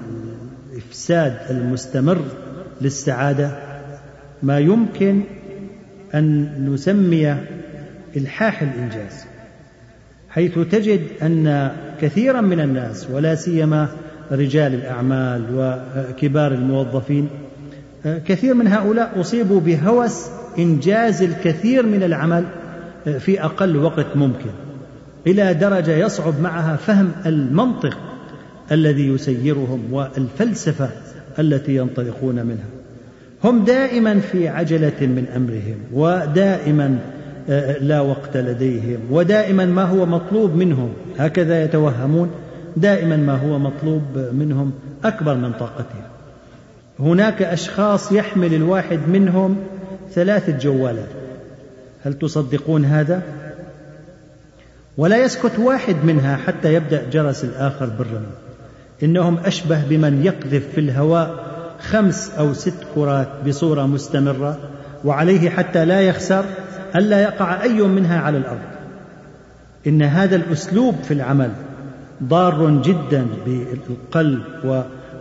الإفساد 0.73 1.37
المستمر 1.49 2.21
للسعادة 2.81 3.51
ما 4.43 4.59
يمكن 4.59 5.21
أن 6.13 6.49
نسمي 6.73 7.37
إلحاح 8.17 8.61
الإنجاز 8.61 9.25
حيث 10.29 10.59
تجد 10.59 11.01
أن 11.21 11.71
كثيرا 12.01 12.41
من 12.41 12.59
الناس 12.59 13.07
ولا 13.11 13.35
سيما 13.35 13.87
رجال 14.31 14.73
الأعمال 14.73 15.41
وكبار 15.55 16.51
الموظفين 16.51 17.29
كثير 18.05 18.53
من 18.53 18.67
هؤلاء 18.67 19.21
أصيبوا 19.21 19.59
بهوس 19.59 20.27
إنجاز 20.59 21.23
الكثير 21.23 21.85
من 21.85 22.03
العمل 22.03 22.45
في 23.19 23.43
أقل 23.43 23.77
وقت 23.77 24.05
ممكن 24.15 24.49
إلى 25.27 25.53
درجة 25.53 25.97
يصعب 25.97 26.41
معها 26.41 26.75
فهم 26.75 27.11
المنطق 27.25 27.97
الذي 28.71 29.07
يسيرهم 29.07 29.93
والفلسفة 29.93 30.89
التي 31.39 31.75
ينطلقون 31.75 32.35
منها. 32.35 32.65
هم 33.43 33.63
دائما 33.63 34.19
في 34.19 34.47
عجلة 34.47 35.01
من 35.01 35.25
أمرهم 35.35 35.77
ودائما 35.93 36.99
لا 37.81 38.01
وقت 38.01 38.37
لديهم. 38.37 38.99
ودائما 39.11 39.65
ما 39.65 39.83
هو 39.83 40.05
مطلوب 40.05 40.55
منهم. 40.55 40.93
هكذا 41.17 41.63
يتوهمون. 41.63 42.31
دائما 42.77 43.17
ما 43.17 43.37
هو 43.37 43.59
مطلوب 43.59 44.01
منهم 44.33 44.71
أكبر 45.05 45.35
من 45.35 45.53
طاقتهم. 45.53 46.03
هناك 46.99 47.41
أشخاص 47.41 48.11
يحمل 48.11 48.53
الواحد 48.53 48.99
منهم 49.07 49.55
ثلاثة 50.11 50.57
جوالات. 50.57 51.09
هل 52.05 52.13
تصدقون 52.13 52.85
هذا؟ 52.85 53.21
ولا 54.97 55.17
يسكت 55.17 55.59
واحد 55.59 55.95
منها 56.03 56.37
حتى 56.37 56.73
يبدأ 56.73 57.09
جرس 57.09 57.43
الآخر 57.43 57.85
بالرمي 57.85 58.33
إنهم 59.03 59.37
أشبه 59.45 59.83
بمن 59.89 60.25
يقذف 60.25 60.63
في 60.73 60.79
الهواء 60.79 61.43
خمس 61.79 62.31
أو 62.39 62.53
ست 62.53 62.73
كرات 62.95 63.27
بصورة 63.47 63.85
مستمرة 63.85 64.57
وعليه 65.05 65.49
حتى 65.49 65.85
لا 65.85 66.01
يخسر 66.01 66.45
ألا 66.95 67.21
يقع 67.21 67.63
أي 67.63 67.81
منها 67.81 68.19
على 68.19 68.37
الأرض. 68.37 68.59
إن 69.87 70.01
هذا 70.01 70.35
الأسلوب 70.35 70.95
في 71.03 71.13
العمل 71.13 71.51
ضار 72.23 72.81
جدا 72.81 73.25
بالقلب 73.45 74.43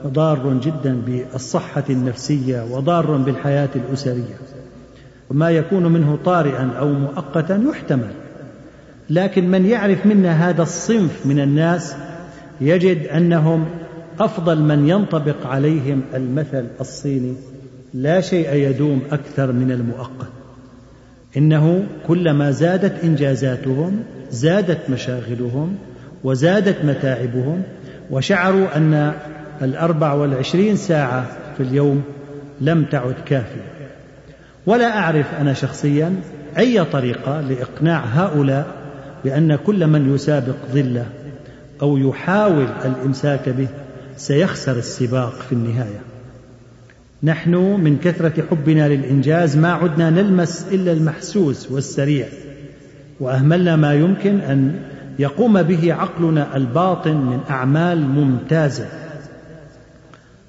وضار 0.05 0.61
جدا 0.63 1.03
بالصحة 1.07 1.85
النفسية 1.91 2.65
وضار 2.71 3.17
بالحياة 3.17 3.69
الأسرية. 3.77 4.35
وما 5.31 5.51
يكون 5.51 5.87
منه 5.87 6.19
طارئا 6.25 6.71
أو 6.79 6.93
مؤقتا 6.93 7.65
يحتمل. 7.71 8.11
لكن 9.11 9.51
من 9.51 9.67
يعرف 9.67 10.07
منا 10.07 10.51
هذا 10.51 10.63
الصنف 10.63 11.27
من 11.27 11.41
الناس 11.41 11.97
يجد 12.61 13.07
أنهم 13.07 13.65
أفضل 14.21 14.63
من 14.63 14.89
ينطبق 14.89 15.47
عليهم 15.47 16.03
المثل 16.15 16.67
الصيني 16.81 17.35
لا 17.95 18.21
شيء 18.21 18.55
يدوم 18.55 19.03
أكثر 19.13 19.53
من 19.53 19.71
المؤقت. 19.71 20.42
إنه 21.37 21.87
كلما 22.07 22.51
زادت 22.51 23.05
إنجازاتهم 23.05 24.03
زادت 24.31 24.91
مشاغلهم 24.91 25.77
وزادت 26.25 26.85
متاعبهم 26.85 27.63
وشعروا 28.11 28.77
أن 28.77 29.13
الأربع 29.63 30.13
والعشرين 30.13 30.77
ساعة 30.77 31.27
في 31.57 31.63
اليوم 31.63 32.03
لم 32.61 32.85
تعد 32.85 33.15
كافية. 33.27 33.73
ولا 34.67 34.99
أعرف 34.99 35.27
أنا 35.41 35.53
شخصيا 35.53 36.17
أي 36.59 36.85
طريقة 36.85 37.41
لإقناع 37.41 38.05
هؤلاء 38.05 38.67
بأن 39.25 39.57
كل 39.57 39.87
من 39.87 40.15
يسابق 40.15 40.57
ظلة 40.73 41.07
أو 41.83 41.97
يحاول 41.97 42.67
الإمساك 42.85 43.49
به 43.49 43.69
سيخسر 44.17 44.77
السباق 44.77 45.33
في 45.33 45.53
النهاية. 45.53 46.12
نحن 47.25 47.55
من 47.55 47.99
كثرة 47.99 48.43
حبنا 48.51 48.89
للإنجاز 48.89 49.57
ما 49.57 49.73
عدنا 49.73 50.11
نلمس 50.11 50.67
إلا 50.73 50.93
المحسوس 50.93 51.71
والسريع 51.71 52.27
وأهملنا 53.21 53.77
ما 53.77 53.95
يمكن 53.95 54.41
أن 54.41 54.81
يقوم 55.19 55.63
به 55.63 55.95
عقلنا 55.95 56.57
الباطن 56.57 57.17
من 57.17 57.41
أعمال 57.51 58.01
ممتازة. 58.09 58.87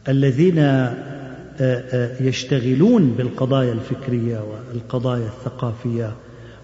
الذين 0.08 0.60
آه، 0.60 0.94
آه، 1.62 2.22
يشتغلون 2.22 3.14
بالقضايا 3.18 3.74
الفكرية 3.74 4.40
والقضايا 4.40 5.26
الثقافية 5.26 6.14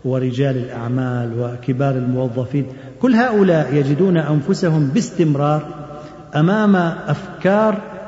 ورجال 0.06 0.58
الأعمال 0.58 1.40
وكبار 1.40 1.96
الموظفين 1.96 2.66
كل 3.02 3.16
هؤلاء 3.16 3.74
يجدون 3.74 4.18
أنفسهم 4.18 4.88
باستمرار 4.88 5.68
أمام 6.36 6.76
أفكار 7.08 7.99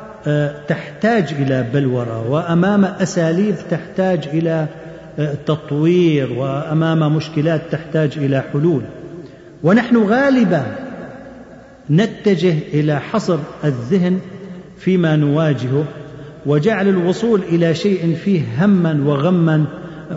تحتاج 0.67 1.33
إلى 1.39 1.65
بلورة 1.73 2.29
وأمام 2.29 2.85
أساليب 2.85 3.55
تحتاج 3.69 4.27
إلى 4.27 4.67
تطوير 5.45 6.33
وأمام 6.33 7.15
مشكلات 7.15 7.61
تحتاج 7.71 8.17
إلى 8.17 8.43
حلول. 8.53 8.81
ونحن 9.63 9.97
غالبا 9.97 10.63
نتجه 11.89 12.55
إلى 12.73 12.99
حصر 12.99 13.39
الذهن 13.63 14.19
فيما 14.77 15.15
نواجهه 15.15 15.85
وجعل 16.45 16.87
الوصول 16.87 17.41
إلى 17.41 17.75
شيء 17.75 18.15
فيه 18.23 18.65
هما 18.65 19.01
وغما 19.05 19.65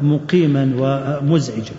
مقيما 0.03 0.71
ومزعجا. 0.79 1.75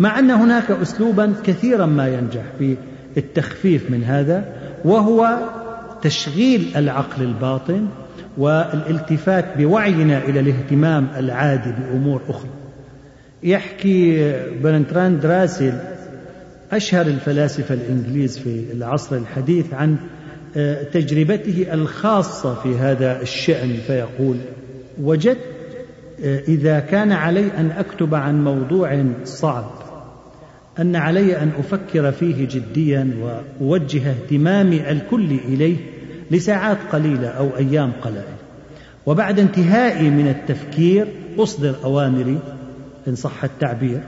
مع 0.00 0.18
أن 0.18 0.30
هناك 0.30 0.70
اسلوبا 0.70 1.34
كثيرا 1.44 1.86
ما 1.86 2.08
ينجح 2.08 2.42
في 2.58 2.76
التخفيف 3.16 3.90
من 3.90 4.04
هذا 4.04 4.44
وهو 4.84 5.38
تشغيل 6.02 6.72
العقل 6.76 7.22
الباطن 7.22 7.86
والالتفات 8.38 9.58
بوعينا 9.58 10.24
إلى 10.24 10.40
الاهتمام 10.40 11.08
العادي 11.16 11.72
بأمور 11.72 12.20
أخرى. 12.28 12.50
يحكي 13.42 14.32
برنتراند 14.62 15.26
راسل 15.26 15.72
أشهر 16.72 17.06
الفلاسفة 17.06 17.74
الإنجليز 17.74 18.38
في 18.38 18.64
العصر 18.72 19.16
الحديث 19.16 19.74
عن 19.74 19.96
آه، 20.56 20.82
تجربته 20.82 21.66
الخاصة 21.72 22.54
في 22.54 22.76
هذا 22.76 23.22
الشأن 23.22 23.76
فيقول 23.86 24.36
وجدت 25.02 25.38
آه، 26.24 26.40
إذا 26.48 26.80
كان 26.80 27.12
علي 27.12 27.46
أن 27.58 27.70
أكتب 27.70 28.14
عن 28.14 28.44
موضوع 28.44 29.04
صعب 29.24 29.70
أن 30.78 30.96
علي 30.96 31.42
أن 31.42 31.50
أفكر 31.58 32.12
فيه 32.12 32.48
جديا 32.48 33.10
وأوجه 33.60 34.10
اهتمامي 34.10 34.90
الكلي 34.90 35.38
إليه 35.48 35.76
لساعات 36.30 36.78
قليلة 36.92 37.28
أو 37.28 37.48
أيام 37.56 37.92
قلائل. 38.02 38.34
وبعد 39.06 39.38
انتهائي 39.38 40.10
من 40.10 40.28
التفكير 40.28 41.06
أصدر 41.38 41.74
أوامري 41.84 42.38
إن 43.08 43.14
صح 43.14 43.44
التعبير 43.44 44.00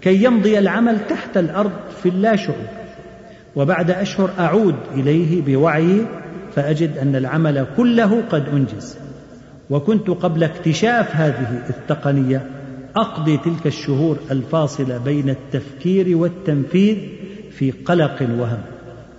كي 0.00 0.24
يمضي 0.24 0.58
العمل 0.58 0.96
تحت 1.08 1.36
الأرض 1.36 1.72
في 2.02 2.08
اللاشعور 2.08 2.66
وبعد 3.56 3.90
أشهر 3.90 4.30
أعود 4.38 4.74
إليه 4.94 5.42
بوعي 5.42 6.06
فأجد 6.54 6.98
أن 6.98 7.16
العمل 7.16 7.66
كله 7.76 8.22
قد 8.30 8.48
أنجز. 8.48 8.96
وكنت 9.70 10.10
قبل 10.10 10.44
اكتشاف 10.44 11.16
هذه 11.16 11.62
التقنية 11.70 12.46
أقضي 12.96 13.36
تلك 13.36 13.66
الشهور 13.66 14.16
الفاصلة 14.30 14.98
بين 14.98 15.30
التفكير 15.30 16.16
والتنفيذ 16.16 16.96
في 17.50 17.70
قلق 17.70 18.22
وهم 18.38 18.60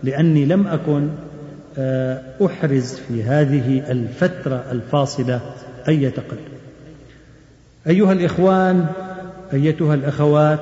لأني 0.03 0.45
لم 0.45 0.67
أكن 0.67 1.09
آه، 1.77 2.21
أحرز 2.45 2.95
في 2.95 3.23
هذه 3.23 3.91
الفترة 3.91 4.65
الفاصلة 4.71 5.41
اي 5.87 6.09
تقدم 6.09 6.51
أيها 7.87 8.11
الإخوان 8.11 8.85
أيتها 9.53 9.93
الأخوات 9.93 10.59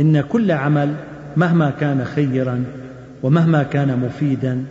إن 0.00 0.20
كل 0.20 0.50
عمل 0.50 0.94
مهما 1.36 1.70
كان 1.70 2.04
خيرا 2.04 2.64
ومهما 3.22 3.62
كان 3.62 3.98
مفيدا 3.98 4.64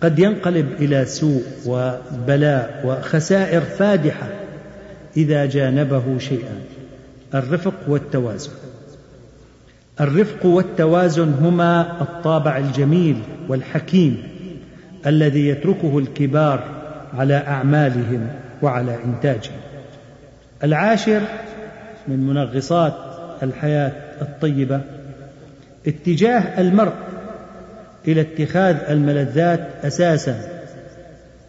قد 0.00 0.18
ينقلب 0.18 0.66
إلى 0.78 1.04
سوء 1.04 1.42
وبلاء 1.66 2.82
وخسائر 2.84 3.60
فادحة 3.60 4.28
إذا 5.16 5.46
جانبه 5.46 6.18
شيئا 6.18 6.54
الرفق 7.34 7.74
والتوازن. 7.88 8.50
الرفق 10.00 10.46
والتوازن 10.46 11.32
هما 11.40 12.02
الطابع 12.02 12.58
الجميل 12.58 13.22
والحكيم. 13.48 14.22
الذي 15.06 15.48
يتركه 15.48 15.98
الكبار 15.98 16.64
على 17.14 17.34
أعمالهم 17.34 18.28
وعلى 18.62 18.98
إنتاجهم. 19.04 19.56
العاشر 20.64 21.20
من 22.08 22.26
منغصات 22.26 22.94
الحياة 23.42 23.92
الطيبة 24.22 24.80
اتجاه 25.86 26.60
المرء 26.60 26.92
إلى 28.08 28.20
اتخاذ 28.20 28.76
الملذات 28.88 29.68
أساسا 29.84 30.36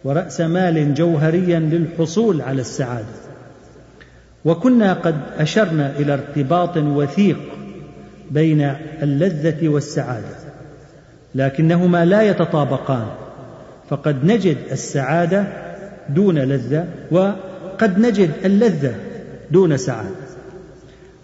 ورأس 0.04 0.40
مال 0.40 0.94
جوهريا 0.94 1.58
للحصول 1.58 2.40
على 2.40 2.60
السعادة. 2.60 3.22
وكنا 4.44 4.92
قد 4.92 5.16
أشرنا 5.38 5.92
إلى 5.98 6.12
ارتباط 6.12 6.76
وثيق 6.76 7.38
بين 8.30 8.74
اللذة 9.02 9.68
والسعادة 9.68 10.36
لكنهما 11.34 12.04
لا 12.04 12.22
يتطابقان. 12.22 13.06
فقد 13.92 14.24
نجد 14.24 14.56
السعادة 14.72 15.44
دون 16.08 16.38
لذة 16.38 16.86
وقد 17.10 17.98
نجد 17.98 18.30
اللذة 18.44 18.94
دون 19.50 19.76
سعادة. 19.76 20.08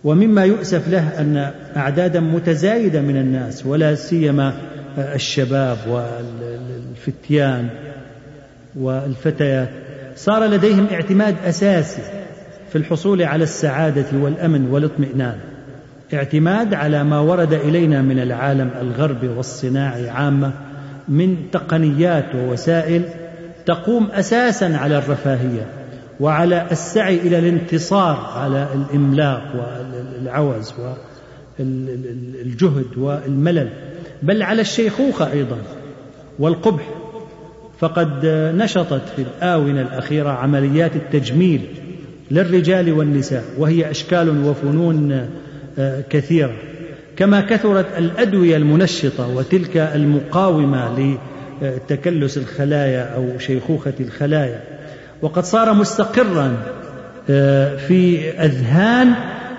ومما 0.05 0.45
يؤسف 0.45 0.89
له 0.89 1.21
أن 1.21 1.51
أعدادا 1.77 2.21
متزايدة 2.21 3.01
من 3.01 3.17
الناس 3.17 3.67
ولا 3.67 3.95
سيما 3.95 4.55
الشباب 4.99 5.79
والفتيان 5.89 7.69
والفتيات. 8.77 9.69
صار 10.17 10.45
لديهم 10.45 10.87
اعتماد 10.93 11.35
أساسي 11.45 12.03
في 12.73 12.79
الحصول 12.79 13.23
على 13.23 13.45
السعادة 13.45 14.07
والأمن 14.13 14.71
والاطمئنان. 14.71 15.39
اعتماد 16.15 16.75
على 16.75 17.05
ما 17.05 17.21
ورد 17.21 17.53
إلينا 17.53 18.03
من 18.03 18.19
العالم 18.19 18.71
الغربي 18.81 19.29
والصناعي 19.29 20.11
عامة 20.11 20.68
من 21.09 21.37
تقنيات 21.53 22.35
ووسائل 22.35 23.03
تقوم 23.67 24.09
أساسا 24.11 24.65
على 24.65 24.99
الرفاهية 24.99 25.67
وعلى 26.21 26.67
السعي 26.71 27.17
إلى 27.17 27.39
الانتصار 27.39 28.33
على 28.37 28.69
الإملاق 28.75 29.43
والعوز 29.55 30.75
والجهد 31.59 32.99
والملل 32.99 33.69
بل 34.23 34.43
على 34.43 34.61
الشيخوخة 34.61 35.33
أيضا 35.33 35.59
والقبح. 36.39 36.89
فقد 37.79 38.27
نشطت 38.57 39.03
في 39.17 39.23
الآونة 39.23 39.81
الأخيرة 39.81 40.29
عمليات 40.29 40.97
التجميل 40.97 41.61
للرجال 42.31 42.93
والنساء 42.93 43.45
وهي 43.59 43.91
أشكال 43.91 44.45
وفنون 44.45 45.29
كثيرة. 46.11 46.55
كما 47.19 47.41
كثرت 47.41 47.87
الأدوية 47.99 48.57
المنشطة 48.57 49.29
وتلك 49.29 49.77
المقاومة 49.77 51.15
لتكلس 51.63 52.39
الخلايا 52.39 53.15
أو 53.15 53.39
شيخوخة 53.39 53.93
الخلايا. 54.01 54.63
وقد 55.23 55.45
صار 55.45 55.75
مستقرا 55.75 56.57
آه، 57.31 57.77
في 57.77 58.31
أذهان 58.31 59.15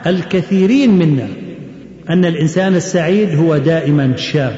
الكثيرين 0.08 0.90
منا 0.90 1.28
أن 2.10 2.26
الإنسان 2.26 2.76
السعيد 2.76 3.36
هو 3.36 3.58
دائما 3.58 4.16
شاب 4.16 4.56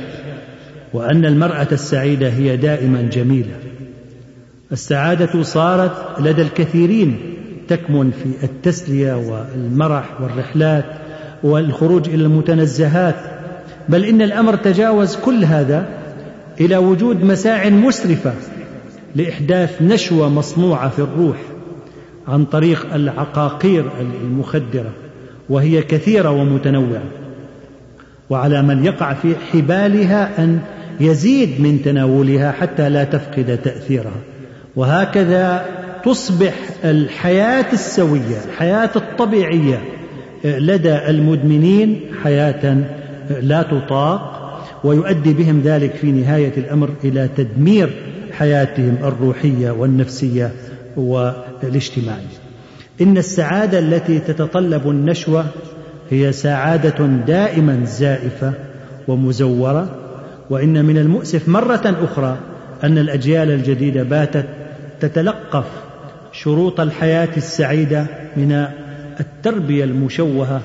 وأن 0.93 1.25
المرأة 1.25 1.67
السعيدة 1.71 2.29
هي 2.29 2.57
دائما 2.57 3.01
جميلة. 3.01 3.55
السعادة 4.71 5.43
صارت 5.43 6.19
لدى 6.19 6.41
الكثيرين 6.41 7.19
تكمن 7.67 8.11
في 8.11 8.45
التسلية 8.45 9.13
والمرح 9.13 10.21
والرحلات. 10.21 10.85
والخروج 11.43 12.09
إلى 12.09 12.23
المتنزهات. 12.23 13.15
بل 13.89 14.05
إن 14.05 14.21
الأمر 14.21 14.55
تجاوز 14.55 15.15
كل 15.15 15.45
هذا 15.45 15.85
إلى 16.61 16.77
وجود 16.77 17.23
مساع 17.23 17.69
مسرفه 17.69 18.33
لإحداث 19.15 19.81
نشوة 19.81 20.29
مصنوعة 20.29 20.89
في 20.89 20.99
الروح 20.99 21.37
عن 22.27 22.45
طريق 22.45 22.93
العقاقير 22.93 23.85
المخدرة 24.23 24.91
وهي 25.49 25.81
كثيرة 25.81 26.29
ومتنوعة. 26.29 27.03
وعلى 28.29 28.61
من 28.61 28.85
يقع 28.85 29.13
في 29.13 29.35
حبالها 29.51 30.43
أن 30.43 30.59
يزيد 30.99 31.61
من 31.61 31.81
تناولها 31.81 32.51
حتى 32.51 32.89
لا 32.89 33.03
تفقد 33.03 33.59
تأثيرها. 33.63 34.21
وهكذا 34.75 35.65
تصبح 36.05 36.53
الحياة 36.83 37.73
السوية 37.73 38.37
الحياة 38.47 38.89
الطبيعية 38.95 39.81
لدى 40.43 41.09
المدمنين 41.09 42.01
حياة 42.23 42.77
لا 43.41 43.61
تطاق 43.61 44.41
ويؤدي 44.83 45.33
بهم 45.33 45.61
ذلك 45.61 45.95
في 45.95 46.11
نهاية 46.11 46.53
الأمر 46.57 46.89
إلى 47.03 47.29
تدمير 47.37 47.89
حياتهم 48.31 48.97
الروحية 49.03 49.71
والنفسية 49.71 50.51
والاجتماعية. 50.97 52.41
إن 53.01 53.17
السعادة 53.17 53.79
التي 53.79 54.19
تتطلب 54.19 54.89
النشوة 54.89 55.45
هي 56.09 56.31
سعادة 56.31 57.05
دائما 57.27 57.85
زائفة 57.85 58.53
ومزورة 59.07 59.95
وإن 60.49 60.85
من 60.85 60.97
المؤسف 60.97 61.49
مرة 61.49 61.95
أخرى 62.03 62.37
أن 62.83 62.97
الأجيال 62.97 63.51
الجديدة 63.51 64.03
باتت 64.03 64.45
تتلقف 64.99 65.65
شروط 66.31 66.79
الحياة 66.79 67.29
السعيدة 67.37 68.05
من 68.37 68.67
التربية 69.21 69.83
المشوهة 69.83 70.61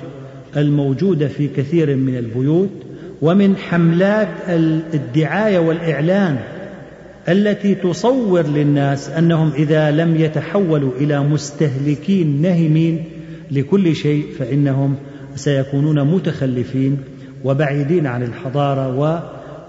الموجودة 0.56 1.28
في 1.28 1.48
كثير 1.48 1.96
من 1.96 2.16
البيوت 2.16 2.70
ومن 3.22 3.56
حملات 3.56 4.28
الدعايه 4.94 5.58
والإعلان 5.58 6.38
التي 7.28 7.74
تصور 7.74 8.46
للناس 8.46 9.08
أنهم 9.08 9.52
إذا 9.52 9.90
لم 9.90 10.16
يتحولوا 10.16 10.92
إلى 11.00 11.20
مستهلكين 11.20 12.42
نهمين 12.42 13.04
لكل 13.50 13.96
شيء 13.96 14.26
فإنهم 14.38 14.96
سيكونون 15.34 16.04
متخلفين 16.04 16.98
وبعيدين 17.44 18.06
عن 18.06 18.22
الحضارة 18.22 18.98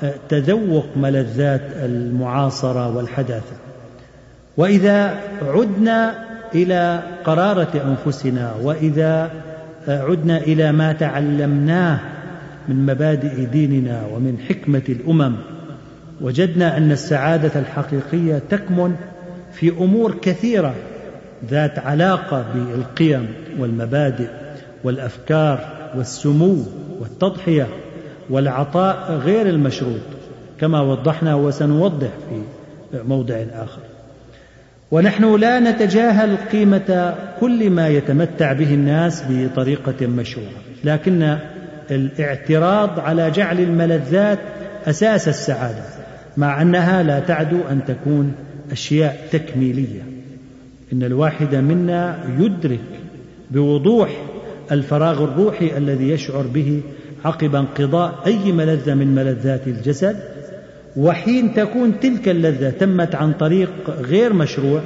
وتذوق 0.01 0.85
ملذات 0.95 1.61
المعاصرة 1.75 2.95
والحداثة. 2.95 3.55
وإذا 4.57 5.19
عدنا 5.41 6.27
إلى 6.55 7.03
قرارة 7.25 7.97
أنفسنا 8.07 8.53
وإذا 8.61 9.31
عدنا 9.87 10.37
إلى 10.37 10.71
ما 10.71 10.93
تعلمناه 10.93 11.99
من 12.67 12.85
مبادئ 12.85 13.45
ديننا 13.45 14.05
ومن 14.13 14.37
حكمة 14.49 14.81
الأمم 14.89 15.35
وجدنا 16.21 16.77
أن 16.77 16.91
السعادة 16.91 17.59
الحقيقية 17.59 18.41
تكمن 18.49 18.95
في 19.53 19.69
أمور 19.69 20.15
كثيرة 20.21 20.75
ذات 21.49 21.79
علاقة 21.79 22.45
بالقيم 22.53 23.27
والمبادئ 23.59 24.27
والأفكار 24.83 25.59
والسمو 25.95 26.63
والتضحية 26.99 27.67
والعطاء 28.29 29.11
غير 29.11 29.49
المشروط 29.49 30.01
كما 30.59 30.81
وضحنا 30.81 31.35
وسنوضح 31.35 32.09
في 32.29 32.41
موضع 33.03 33.35
آخر. 33.53 33.81
ونحن 34.91 35.35
لا 35.35 35.59
نتجاهل 35.59 36.37
قيمة 36.51 37.15
كل 37.39 37.69
ما 37.69 37.87
يتمتع 37.87 38.53
به 38.53 38.73
الناس 38.73 39.23
بطريقة 39.29 40.07
مشروعه 40.07 40.61
لكن 40.83 41.37
الاعتراض 41.91 42.99
على 42.99 43.31
جعل 43.31 43.59
الملذات 43.59 44.39
أساس 44.85 45.27
السعادة 45.27 45.83
مع 46.37 46.61
أنها 46.61 47.03
لا 47.03 47.19
تعدو 47.19 47.59
أن 47.71 47.85
تكون 47.87 48.33
أشياء 48.71 49.27
تكميلية. 49.31 50.01
إن 50.93 51.03
الواحد 51.03 51.55
منا 51.55 52.19
يدرك 52.39 52.79
بوضوح 53.51 54.09
الفراغ 54.71 55.23
الروحي 55.23 55.77
الذي 55.77 56.09
يشعر 56.09 56.47
به 56.47 56.81
عقب 57.25 57.55
انقضاء 57.55 58.19
أي 58.25 58.51
ملذة 58.51 58.93
من 58.93 59.15
ملذات 59.15 59.67
الجسد 59.67 60.36
وحين 60.97 61.53
تكون 61.53 61.99
تلك 61.99 62.29
اللذة 62.29 62.69
تمت 62.69 63.15
عن 63.15 63.33
طريق 63.33 63.89
غير 63.89 64.33
مشروع 64.33 64.81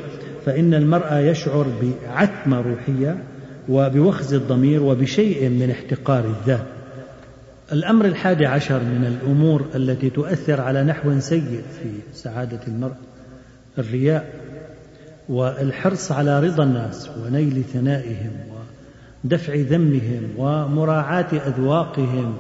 فإن 0.46 0.74
المرء 0.74 1.14
يشعر 1.14 1.66
بعتمه 1.82 2.62
روحية 2.62 3.24
وبوخز 3.70 4.34
الضمير 4.34 4.84
وبشيء 4.84 5.50
من 5.50 5.72
احتقار 5.72 6.26
الذات. 6.26 6.66
الأمر 7.72 8.06
الحادي 8.06 8.46
عشر 8.46 8.80
من 8.80 9.06
الأمور 9.06 9.66
التي 9.76 10.10
تؤثر 10.10 10.62
على 10.62 10.84
نحو 10.84 11.20
سيء 11.20 11.62
في 11.82 11.90
سعادة 12.14 12.60
المرء 12.68 12.96
الرياء 13.78 14.34
والحرص 15.30 16.12
على 16.12 16.40
رضا 16.40 16.64
الناس 16.64 17.10
ونيل 17.26 17.64
ثنائهم 17.74 18.32
ودفع 19.24 19.56
ذمهم 19.56 20.24
ومراعاة 20.38 21.28
أذواقهم 21.48 22.38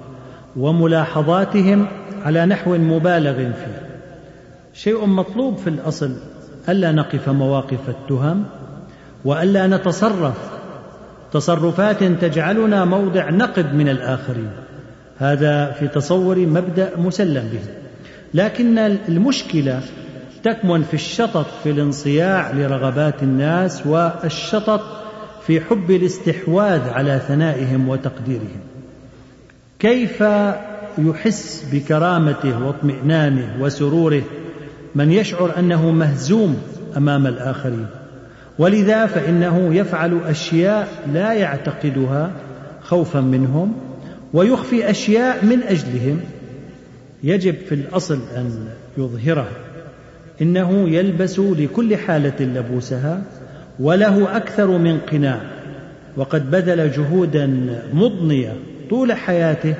وملاحظاتهم 0.57 1.87
على 2.23 2.45
نحو 2.45 2.77
مبالغ 2.77 3.35
فيه. 3.35 3.81
شيء 4.73 5.05
مطلوب 5.05 5.57
في 5.57 5.69
الأصل 5.69 6.11
ألا 6.69 6.91
نقف 6.91 7.29
مواقف 7.29 7.89
التهم 7.89 8.45
وألا 9.25 9.67
نتصرف. 9.67 10.37
تصرفات 11.33 12.03
تجعلنا 12.03 12.85
موضع 12.85 13.29
نقد 13.29 13.73
من 13.73 13.89
الآخرين. 13.89 14.51
هذا 15.17 15.71
في 15.71 15.87
تصوري 15.87 16.45
مبدأ 16.45 16.89
مسلم 16.97 17.49
به. 17.53 17.73
لكن 18.33 18.77
المشكلة 19.09 19.81
تكمن 20.43 20.83
في 20.83 20.93
الشطط 20.93 21.45
في 21.63 21.71
الانصياع 21.71 22.51
لرغبات 22.51 23.23
الناس 23.23 23.87
والشطط 23.87 24.81
في 25.47 25.61
حب 25.61 25.91
الاستحواذ 25.91 26.89
على 26.89 27.21
ثنائهم 27.27 27.89
وتقديرهم. 27.89 28.70
كيف 29.81 30.23
يحس 30.97 31.65
بكرامته 31.73 32.65
واطمئنانه 32.65 33.57
وسروره 33.59 34.21
من 34.95 35.11
يشعر 35.11 35.59
أنه 35.59 35.91
مهزوم 35.91 36.61
أمام 36.97 37.27
الآخرين؟ 37.27 37.87
ولذا 38.59 39.05
فإنه 39.05 39.75
يفعل 39.75 40.19
أشياء 40.25 40.87
لا 41.13 41.33
يعتقدها 41.33 42.31
خوفا 42.81 43.21
منهم 43.21 43.73
ويخفي 44.33 44.89
أشياء 44.89 45.45
من 45.45 45.63
أجلهم. 45.63 46.19
يجب 47.23 47.55
في 47.69 47.75
الأصل 47.75 48.19
أن 48.35 48.67
يظهرها 48.97 49.51
إنه 50.41 50.89
يلبس 50.89 51.39
لكل 51.39 51.97
حالة 51.97 52.45
لبوسها 52.45 53.21
وله 53.79 54.37
أكثر 54.37 54.77
من 54.77 54.99
قناع 54.99 55.41
وقد 56.17 56.51
بذل 56.51 56.91
جهودا 56.91 57.47
مضنية 57.93 58.53
طول 58.91 59.13
حياته 59.13 59.75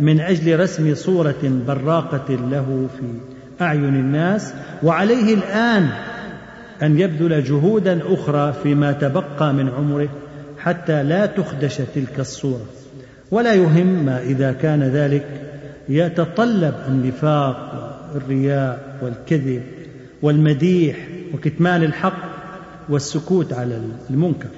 من 0.00 0.20
أجل 0.20 0.60
رسم 0.60 0.94
صورة 0.94 1.62
براقة 1.66 2.34
له 2.50 2.88
في 2.98 3.06
أعين 3.64 3.84
الناس 3.94 4.54
وعليه 4.82 5.34
الآن 5.34 5.88
أن 6.82 6.98
يبذل 6.98 7.44
جهودا 7.44 8.00
أخرى 8.14 8.54
فيما 8.62 8.92
تبقى 8.92 9.54
من 9.54 9.68
عمره 9.68 10.08
حتى 10.58 11.02
لا 11.02 11.26
تخدش 11.26 11.76
تلك 11.94 12.20
الصورة. 12.20 12.66
ولا 13.30 13.54
يهم 13.54 13.86
ما 13.86 14.22
إذا 14.22 14.52
كان 14.52 14.82
ذلك 14.82 15.26
يتطلب 15.88 16.74
النفاق 16.88 17.56
والرياء 18.14 18.98
والكذب 19.02 19.62
والمديح 20.22 20.96
وكتمان 21.34 21.82
الحق 21.82 22.22
والسكوت 22.88 23.52
على 23.52 23.80
المنكر. 24.10 24.48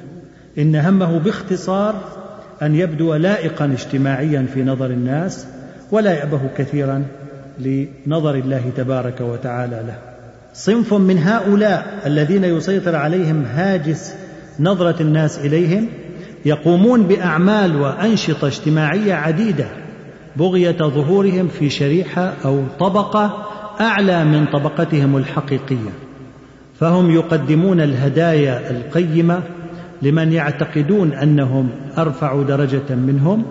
إن 0.59 0.77
همه 0.77 1.19
باختصار 1.19 2.26
أن 2.63 2.75
يبدو 2.75 3.15
لائقا 3.15 3.65
اجتماعيا 3.65 4.47
في 4.55 4.65
نظر 4.65 4.87
الناس 4.87 5.47
ولا 5.93 6.13
يأبه 6.13 6.41
كثيرا 6.57 7.05
لنظر 7.59 8.35
الله 8.35 8.63
تبارك 8.77 9.21
وتعالى 9.21 9.83
له. 9.87 9.99
صنف 10.55 10.95
من 10.95 11.19
هؤلاء 11.19 12.01
الذين 12.07 12.45
يسيطر 12.45 12.97
عليهم 12.97 13.45
هاجس 13.45 14.15
نظرة 14.61 15.03
الناس 15.03 15.39
إليهم 15.39 15.89
يقومون 16.45 17.03
بأعمال 17.03 17.77
وأنشطة 17.77 18.47
اجتماعية 18.47 19.15
عديدة 19.15 19.67
بغية 20.37 20.77
ظهورهم 20.79 21.49
في 21.49 21.71
شريحة 21.71 22.33
أو 22.45 22.63
طبقة 22.81 23.47
أعلى 23.81 24.25
من 24.25 24.47
طبقتهم 24.47 25.17
الحقيقية. 25.17 25.91
فهم 26.81 27.11
يقدمون 27.11 27.81
الهدايا 27.81 28.71
القيمة 28.71 29.43
لمن 30.03 30.33
يعتقدون 30.33 31.13
أنهم 31.13 31.69
أرفع 31.99 32.43
درجة 32.43 32.95
منهم 32.95 33.45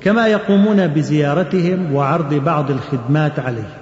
كما 0.00 0.26
يقومون 0.26 0.86
بزيارتهم 0.86 1.94
وعرض 1.94 2.34
بعض 2.34 2.70
الخدمات 2.70 3.38
عليه. 3.38 3.76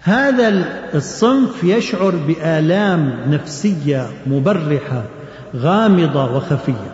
هذا 0.00 0.64
الصنف 0.94 1.64
يشعر 1.64 2.14
بآلام 2.28 3.14
نفسية 3.30 4.06
مبرحة 4.26 5.02
غامضة 5.56 6.36
وخفية. 6.36 6.92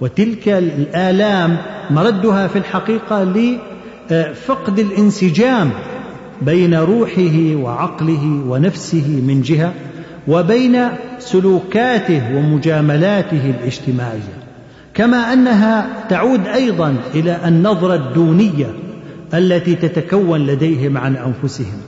وتلك 0.00 0.48
الآلام 0.48 1.56
مردها 1.90 2.46
في 2.46 2.58
الحقيقة 2.58 3.24
لفقد 4.10 4.78
الانسجام 4.78 5.70
بين 6.42 6.74
روحه 6.74 7.54
وعقله 7.54 8.42
ونفسه 8.48 9.22
من 9.26 9.42
جهة. 9.42 9.72
وبين 10.28 10.88
سلوكاته 11.18 12.36
ومجاملاته 12.36 13.54
الاجتماعية. 13.60 14.44
كما 14.94 15.32
أنها 15.32 15.86
تعود 16.08 16.46
أيضا 16.46 16.96
إلى 17.14 17.38
النظرة 17.46 17.94
الدونية 17.94 18.66
التي 19.34 19.74
تتكون 19.74 20.46
لديهم 20.46 20.98
عن 20.98 21.16
أنفسهم 21.16 21.78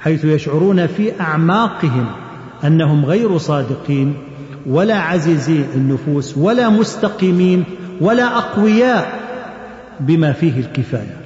حيث 0.00 0.24
يشعرون 0.24 0.86
في 0.86 1.20
أعماقهم 1.20 2.06
أنهم 2.64 3.04
غير 3.04 3.38
صادقين 3.38 4.14
ولا 4.66 4.98
عزيزي 4.98 5.64
النفوس 5.74 6.38
ولا 6.38 6.68
مستقيمين 6.68 7.64
ولا 8.00 8.38
أقوياء 8.38 9.20
بما 10.00 10.32
فيه 10.32 10.60
الكفاية. 10.60 11.16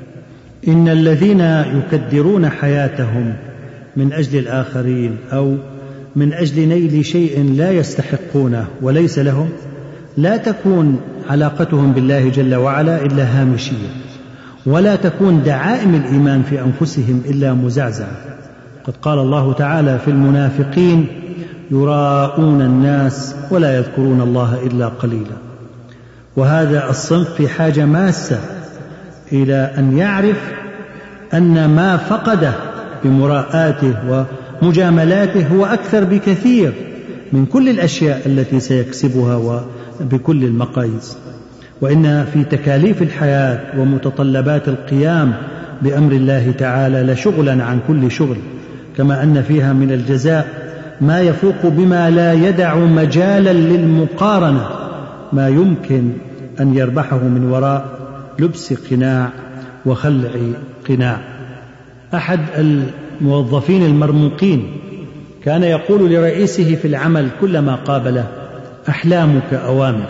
إن 0.69 0.89
الذين 0.89 1.41
يكدرون 1.79 2.49
حياتهم 2.49 3.35
من 3.97 4.13
أجل 4.13 4.39
الآخرين 4.39 5.17
أو 5.33 5.57
من 6.17 6.33
أجل 6.33 6.69
نيل 6.69 7.05
شيء 7.05 7.55
لا 7.57 7.71
يستحقونه 7.71 8.67
وليس 8.83 9.19
لهم 9.19 9.49
لا 10.17 10.37
تكون 10.37 11.01
علاقتهم 11.31 11.93
بالله 11.93 12.29
جل 12.29 12.55
وعلا 12.55 13.03
إلا 13.03 13.25
هامشية 13.25 13.89
ولا 14.67 14.97
تكون 14.97 15.43
دعائم 15.43 15.95
الإيمان 15.95 16.43
في 16.43 16.61
أنفسهم 16.61 17.23
إلا 17.29 17.55
مزعزعة. 17.55 18.17
قد 18.85 18.95
قال 19.03 19.19
الله 19.19 19.53
تعالى 19.53 19.99
في 19.99 20.11
المنافقين 20.11 21.07
يراءون 21.71 22.63
الناس 22.63 23.35
ولا 23.51 23.77
يذكرون 23.77 24.21
الله 24.21 24.59
إلا 24.67 24.89
قليلا. 24.89 25.37
وهذا 26.37 26.91
الصنف 26.91 27.35
في 27.35 27.49
حاجة 27.49 27.85
ماسة 27.85 28.41
إلى 29.33 29.73
أن 29.79 29.99
يعرف 29.99 30.53
أن 31.35 31.69
ما 31.69 31.97
فقده 31.97 32.53
بمراءاته 33.05 34.25
ومجاملاته 34.65 35.47
هو 35.47 35.67
أكثر 35.67 36.05
بكثير 36.05 36.73
من 37.33 37.47
كل 37.47 37.69
الأشياء 37.69 38.23
التي 38.27 38.61
سيكسبها 38.61 39.37
وبكل 40.01 40.45
المقاييس. 40.45 41.17
وإن 41.81 42.27
في 42.33 42.45
تكاليف 42.45 43.03
الحياة 43.03 43.81
ومتطلبات 43.81 44.69
القيام 44.69 45.33
بأمر 45.83 46.13
الله 46.13 46.51
تعالى 46.59 47.13
لشغلا 47.13 47.65
عن 47.65 47.81
كل 47.89 48.11
شغل 48.11 48.37
كما 48.97 49.23
أن 49.23 49.43
فيها 49.43 49.73
من 49.73 49.93
الجزاء 49.93 50.49
ما 51.01 51.21
يفوق 51.21 51.67
بما 51.67 52.11
لا 52.11 52.33
يدع 52.33 52.77
مجالا 52.77 53.53
للمقارنة 53.53 54.69
ما 55.33 55.49
يمكن 55.49 56.11
أن 56.61 56.75
يربحه 56.75 57.19
من 57.19 57.51
وراء 57.51 57.99
لبس 58.39 58.73
قناع 58.91 59.29
وخلع 59.87 60.31
قناع. 60.89 61.19
أحد 62.15 62.41
الموظفين 63.21 63.87
المرموقين 63.87 64.67
كان 65.45 65.63
يقول 65.63 66.13
لرئيسه 66.13 66.75
في 66.75 66.89
العمل 66.89 67.29
كلما 67.41 67.75
قابله 67.75 68.27
أحلامك 68.89 69.55
أوامر. 69.55 70.07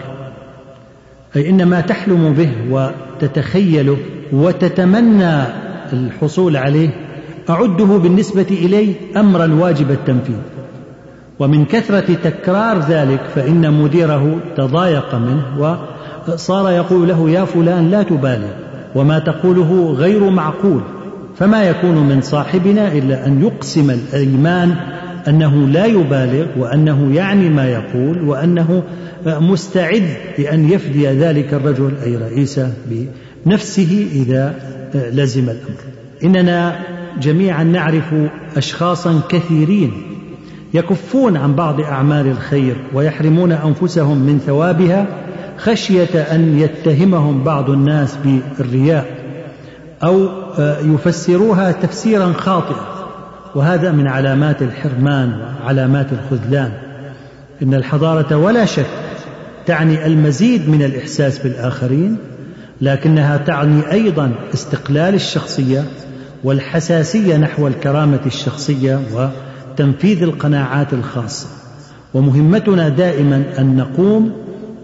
أي 1.36 1.50
ان 1.50 1.64
ما 1.64 1.80
تحلم 1.80 2.32
به 2.32 2.50
وتتخيله 2.70 3.96
وتتمنى 4.32 5.42
الحصول 5.92 6.56
عليه 6.56 6.90
أعده 7.50 7.84
بالنسبة 7.84 8.46
الي 8.50 8.94
امرا 9.16 9.54
واجب 9.60 9.90
التنفيذ. 9.90 10.36
ومن 11.38 11.64
كثرة 11.64 12.14
تكرار 12.24 12.78
ذلك 12.78 13.20
فإن 13.34 13.74
مديره 13.82 14.36
تضايق 14.56 15.14
منه 15.14 15.76
وصار 16.28 16.70
يقول 16.70 17.08
له 17.08 17.30
يا 17.30 17.44
فلان 17.44 17.90
لا 17.90 18.02
تبالي 18.02 18.50
وما 18.94 19.18
تقوله 19.18 19.94
غير 19.98 20.30
معقول. 20.30 20.80
فما 21.38 21.64
يكون 21.64 22.08
من 22.08 22.20
صاحبنا 22.20 22.92
إلا 22.92 23.26
أن 23.26 23.42
يقسم 23.42 23.90
الإيمان 23.90 24.74
أنه 25.28 25.66
لا 25.66 25.86
يبالغ 25.86 26.46
وأنه 26.58 27.14
يعني 27.14 27.48
ما 27.48 27.68
يقول 27.68 28.28
وأنه 28.28 28.82
مستعد 29.26 30.08
لأن 30.38 30.70
يفدي 30.70 31.06
ذلك 31.06 31.54
الرجل 31.54 31.92
أي 32.04 32.16
رئيسه 32.16 32.72
بنفسه 33.46 34.08
إذا 34.12 34.54
لزم 34.94 35.42
الأمر. 35.42 35.80
إننا 36.24 36.78
جميعا 37.20 37.64
نعرف 37.64 38.14
اشخاصا 38.56 39.20
كثيرين 39.28 39.92
يكفون 40.74 41.36
عن 41.36 41.54
بعض 41.54 41.80
أعمال 41.80 42.26
الخير 42.26 42.76
ويحرمون 42.94 43.52
أنفسهم 43.52 44.18
من 44.18 44.38
ثوابها 44.38 45.06
خشية 45.56 46.20
أن 46.20 46.58
يتهمهم 46.58 47.44
بعض 47.44 47.70
الناس 47.70 48.18
بالرياء. 48.24 49.13
أو 50.02 50.28
يفسروها 50.84 51.72
تفسيرا 51.72 52.32
خاطئا. 52.32 52.94
وهذا 53.54 53.92
من 53.92 54.06
علامات 54.06 54.62
الحرمان 54.62 55.32
وعلامات 55.62 56.06
الخذلان. 56.12 56.72
إن 57.62 57.74
الحضارة 57.74 58.36
ولا 58.36 58.64
شك 58.64 58.86
تعني 59.66 60.06
المزيد 60.06 60.68
من 60.68 60.82
الإحساس 60.82 61.38
بالآخرين 61.38 62.16
لكنها 62.80 63.36
تعني 63.36 63.92
أيضا 63.92 64.32
استقلال 64.54 65.14
الشخصية 65.14 65.84
والحساسية 66.44 67.36
نحو 67.36 67.66
الكرامة 67.66 68.20
الشخصية 68.26 69.00
وتنفيذ 69.14 70.22
القناعات 70.22 70.92
الخاصة. 70.92 71.46
ومهمتنا 72.14 72.88
دائما 72.88 73.44
أن 73.58 73.76
نقوم 73.76 74.32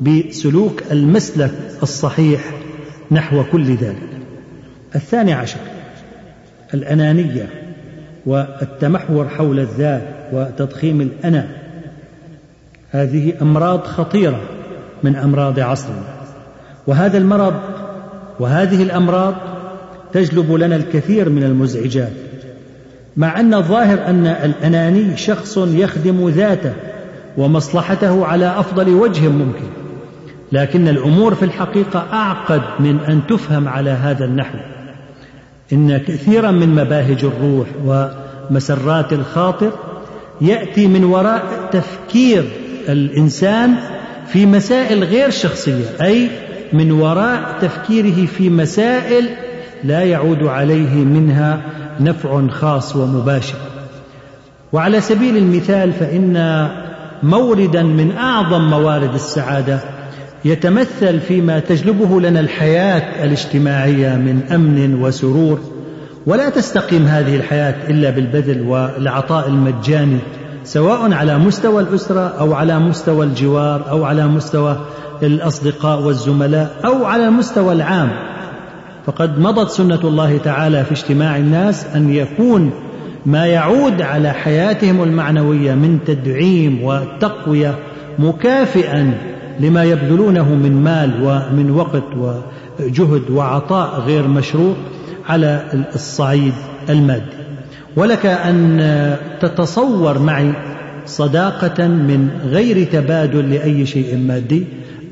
بسلوك 0.00 0.82
المسلك 0.90 1.52
الصحيح 1.82 2.40
نحو 3.10 3.44
كل 3.52 3.74
ذلك. 3.74 4.19
الثاني 4.94 5.32
عشر 5.32 5.58
الأنانية 6.74 7.48
والتمحور 8.26 9.28
حول 9.28 9.60
الذات 9.60 10.02
وتضخيم 10.32 11.00
الأنا. 11.00 11.48
هذه 12.90 13.32
أمراض 13.42 13.84
خطيرة 13.84 14.40
من 15.02 15.16
أمراض 15.16 15.60
عصرنا 15.60 16.02
وهذا 16.86 17.18
المرض 17.18 17.54
وهذه 18.40 18.82
الأمراض 18.82 19.34
تجلب 20.12 20.52
لنا 20.52 20.76
الكثير 20.76 21.28
من 21.28 21.42
المزعجات 21.42 22.12
مع 23.16 23.40
أن 23.40 23.54
الظاهر 23.54 24.06
أن 24.06 24.26
الأناني 24.26 25.16
شخص 25.16 25.58
يخدم 25.58 26.28
ذاته 26.28 26.72
ومصلحته 27.36 28.26
على 28.26 28.46
أفضل 28.46 28.88
وجه 28.88 29.28
ممكن. 29.28 29.66
لكن 30.52 30.88
الأمور 30.88 31.34
في 31.34 31.42
الحقيقة 31.42 32.06
أعقد 32.12 32.62
من 32.80 33.00
أن 33.00 33.26
تفهم 33.28 33.68
على 33.68 33.90
هذا 33.90 34.24
النحو. 34.24 34.58
إن 35.72 35.96
كثيرا 35.96 36.50
من 36.50 36.68
مباهج 36.68 37.24
الروح 37.24 37.68
ومسرات 37.84 39.12
الخاطر 39.12 39.72
يأتي 40.40 40.86
من 40.86 41.04
وراء 41.04 41.68
تفكير 41.72 42.44
الإنسان 42.88 43.74
في 44.26 44.46
مسائل 44.46 45.04
غير 45.04 45.30
شخصية 45.30 45.84
أي 46.02 46.28
من 46.72 46.92
وراء 46.92 47.58
تفكيره 47.60 48.26
في 48.26 48.50
مسائل 48.50 49.28
لا 49.84 50.02
يعود 50.02 50.42
عليه 50.42 50.94
منها 51.04 51.62
نفع 52.00 52.48
خاص 52.48 52.96
ومباشر. 52.96 53.58
وعلى 54.72 55.00
سبيل 55.00 55.36
المثال 55.36 55.92
فإن 55.92 56.68
موردا 57.22 57.82
من 57.82 58.16
أعظم 58.16 58.70
موارد 58.70 59.14
السعادة 59.14 59.80
يتمثل 60.44 61.20
فيما 61.20 61.58
تجلبه 61.58 62.20
لنا 62.20 62.40
الحياة 62.40 63.24
الاجتماعية 63.24 64.16
من 64.16 64.42
أمن 64.52 65.02
وسرور. 65.02 65.60
ولا 66.26 66.48
تستقيم 66.48 67.06
هذه 67.06 67.36
الحياة 67.36 67.90
إلا 67.90 68.10
بالبذل 68.10 68.62
والعطاء 68.62 69.48
المجاني 69.48 70.18
سواء 70.64 71.12
على 71.12 71.38
مستوى 71.38 71.82
الأسرة 71.82 72.28
أو 72.40 72.54
على 72.54 72.78
مستوى 72.78 73.26
الجوار 73.26 73.90
أو 73.90 74.04
على 74.04 74.26
مستوى 74.26 74.76
الأصدقاء 75.22 76.02
والزملاء 76.02 76.70
أو 76.84 77.04
على 77.04 77.28
المستوى 77.28 77.72
العام. 77.72 78.10
فقد 79.06 79.38
مضت 79.38 79.70
سنة 79.70 80.00
الله 80.04 80.38
تعالى 80.38 80.84
في 80.84 80.92
اجتماع 80.92 81.36
الناس 81.36 81.86
أن 81.94 82.14
يكون 82.14 82.70
ما 83.26 83.46
يعود 83.46 84.02
على 84.02 84.32
حياتهم 84.32 85.02
المعنوية 85.02 85.74
من 85.74 85.98
تدعيم 86.06 86.84
وتقوية 86.84 87.78
مكافئا 88.18 89.14
لما 89.60 89.84
يبذلونه 89.84 90.54
من 90.54 90.84
مال 90.84 91.10
ومن 91.22 91.70
وقت 91.70 92.04
وجهد 92.16 93.30
وعطاء 93.30 94.00
غير 94.00 94.28
مشروط 94.28 94.76
على 95.28 95.64
الصعيد 95.94 96.52
المادي. 96.88 97.40
ولك 97.96 98.26
أن 98.26 99.16
تتصور 99.40 100.18
معي 100.18 100.52
صداقة 101.06 101.88
من 101.88 102.28
غير 102.44 102.84
تبادل 102.84 103.50
لأي 103.50 103.86
شيء 103.86 104.16
مادي 104.16 104.66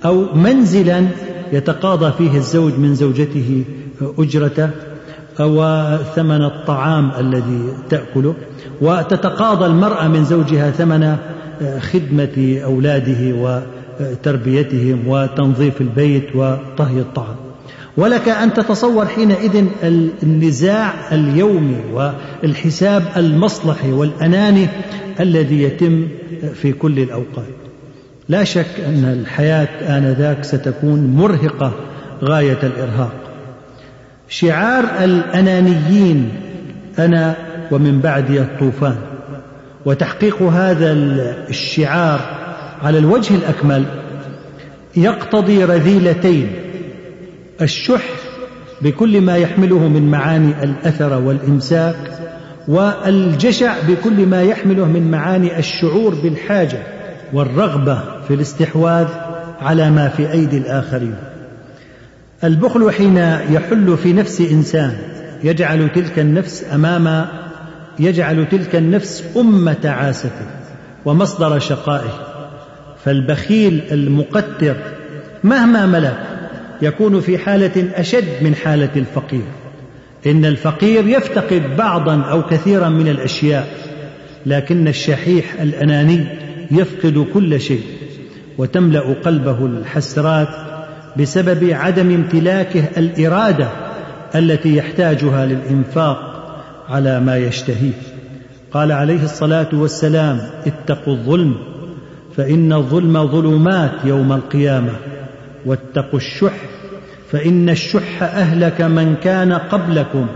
أو 0.05 0.35
منزلا 0.35 1.07
يتقاضى 1.53 2.13
فيه 2.19 2.37
الزوج 2.39 2.73
من 2.79 2.95
زوجته 2.95 3.65
أجرته 4.19 4.71
أو 5.41 5.65
ثمن 6.17 6.45
الطعام 6.45 7.11
الذي 7.19 7.73
تأكله 7.91 8.35
وتتقاضى 8.81 9.67
المرأة 9.67 10.09
من 10.09 10.25
زوجها 10.25 10.71
ثمن 10.71 11.17
خدمة 11.81 12.61
أولاده 12.65 13.35
وتربيتهم 14.01 15.09
وتنظيف 15.09 15.81
البيت 15.81 16.37
وطهي 16.37 17.01
الطعام. 17.01 17.37
ولك 17.97 18.29
أن 18.29 18.55
تتصور 18.55 19.07
حينئذ 19.07 19.65
النزاع 20.23 20.93
اليومي 21.13 21.81
والحساب 21.93 23.03
المصلحي 23.17 23.93
والأناني 23.93 24.69
الذي 25.21 25.63
يتم 25.63 26.09
في 26.55 26.73
كل 26.73 26.99
الأوقات. 26.99 27.59
لا 28.29 28.45
شك 28.45 28.81
أن 28.87 29.05
الحياة 29.21 29.99
آنذاك 29.99 30.45
ستكون 30.45 31.07
مرهقة 31.17 31.73
غاية 32.25 32.59
الإرهاق. 32.63 33.13
شعار 34.29 34.85
الأنانيين 35.05 36.31
أنا 36.99 37.37
ومن 37.71 38.01
بعدي 38.01 38.41
الطوفان 38.41 38.97
وتحقيق 39.85 40.43
هذا 40.43 40.93
الشعار 41.49 42.48
على 42.83 42.99
الوجه 42.99 43.35
الأكمل 43.35 43.85
يقتضي 44.97 45.65
رذيلتين 45.65 46.53
الشح 47.63 48.05
بكل 48.83 49.21
ما 49.21 49.37
يحمله 49.37 49.89
من 49.89 50.11
معاني 50.11 50.65
الأثر 50.65 51.21
والإمساك 51.21 51.97
والجشع 52.69 53.75
بكل 53.89 54.27
ما 54.27 54.43
يحمله 54.43 54.85
من 54.85 55.11
معاني 55.11 55.59
الشعور 55.59 56.15
بالحاجة 56.15 56.83
والرغبة 57.33 58.03
في 58.29 58.35
الاستحواذ 58.35 59.07
على 59.61 59.91
ما 59.91 60.09
في 60.09 60.33
أيدي 60.33 60.59
الآخرين. 60.59 61.15
البخل 62.45 62.91
حين 62.91 63.17
يحل 63.51 63.97
في 64.03 64.13
نفس 64.13 64.41
إنسان 64.41 64.97
يجعل 65.45 65.89
تلك 65.95 66.19
النفس 66.19 66.65
أمام 66.75 67.27
يجعل 67.99 68.49
تلك 68.49 68.77
النفس 68.77 69.25
أم 69.37 69.73
تعاسته 69.73 70.47
ومصدر 71.05 71.59
شقائه. 71.59 72.28
فالبخيل 73.09 73.83
المقتر 73.93 74.77
مهما 75.45 75.87
ملك 75.87 76.19
يكون 76.83 77.21
في 77.21 77.39
حالة 77.39 77.89
أشد 77.95 78.25
من 78.43 78.55
حالة 78.55 78.91
الفقير. 78.97 79.45
إن 80.27 80.45
الفقير 80.45 81.07
يفتقد 81.07 81.63
بعضا 81.77 82.23
أو 82.23 82.43
كثيرا 82.43 82.89
من 82.89 83.09
الأشياء 83.09 83.69
لكن 84.47 84.89
الشحيح 84.89 85.61
الأناني 85.61 86.27
يفقد 86.71 87.27
كل 87.35 87.61
شيء 87.61 87.83
وتملأ 88.59 89.15
قلبه 89.25 89.67
الحسرات 89.67 90.49
بسبب 91.17 91.71
عدم 91.71 92.15
امتلاكه 92.15 92.85
الإرادة 92.97 93.69
التي 94.35 94.77
يحتاجها 94.77 95.47
للإنفاق 95.47 96.19
على 96.89 97.21
ما 97.21 97.37
يشتهيه. 97.37 97.93
قال 98.73 98.93
عليه 98.93 99.25
الصلاة 99.25 99.69
والسلام 99.73 100.41
اتقوا 100.67 101.15
الظلم 101.15 101.78
فإن 102.39 102.73
الظلم 102.73 103.27
ظلمات 103.27 103.93
يوم 104.05 104.33
القيامة 104.33 104.93
واتقوا 105.67 106.19
الشح 106.19 106.55
فإن 107.33 107.69
الشح 107.69 108.23
أهلك 108.23 108.81
من 108.81 109.15
كان 109.23 109.53
قبلكم 109.53 110.27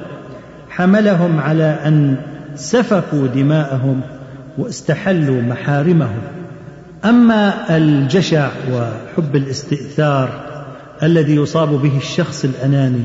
حملهم 0.69 1.41
على 1.41 1.65
أن 1.65 2.17
سفكوا 2.55 3.27
دماءهم 3.27 4.01
واستحلوا 4.59 5.43
محارمهم. 5.43 6.21
أما 7.05 7.77
الجشع 7.77 8.51
وحب 8.73 9.37
الاستئثار 9.37 10.31
الذي 11.03 11.37
يصاب 11.37 11.69
به 11.69 11.97
الشخص 11.97 12.45
الأناني 12.45 13.03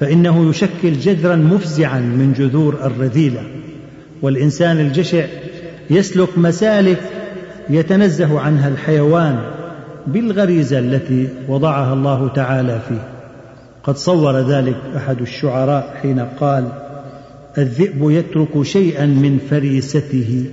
فإنه 0.00 0.50
يشكل 0.50 0.92
جذرا 0.92 1.36
مفزعا 1.36 2.00
من 2.00 2.32
جذور 2.32 2.74
الرذيلة. 2.84 3.42
والإنسان 4.22 4.80
الجشع 4.80 5.24
يسلك 5.90 6.38
مسالك 6.38 7.17
يتنزه 7.70 8.40
عنها 8.40 8.68
الحيوان 8.68 9.38
بالغريزة 10.06 10.78
التي 10.78 11.28
وضعها 11.48 11.92
الله 11.92 12.28
تعالى 12.28 12.80
فيه. 12.88 13.08
قد 13.82 13.96
صور 13.96 14.36
ذلك 14.36 14.76
أحد 14.96 15.20
الشعراء 15.20 15.98
حين 16.02 16.20
قال 16.20 16.68
الذئب 17.58 18.10
يترك 18.10 18.62
شيئا 18.62 19.06
من 19.06 19.38
فريسته 19.50 20.44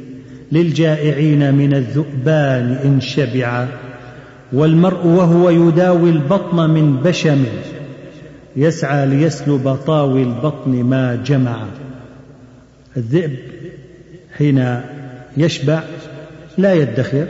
للجائعين 0.52 1.56
من 1.56 1.74
الذؤبان 1.74 2.80
إن 2.86 3.02
شبعا 3.02 3.68
والمرء 4.54 5.08
وهو 5.08 5.50
يداوي 5.50 6.10
البطن 6.10 6.70
من 6.70 6.96
بشم 6.96 7.46
يسعى 8.56 9.06
ليسلب 9.06 9.78
طاوي 9.88 10.24
البطن 10.24 10.84
ما 10.84 11.16
جمع. 11.16 11.66
الذئب 12.98 13.36
حين 14.38 14.82
يشبع 15.38 15.84
لا 16.58 16.74
يدخر 16.74 17.26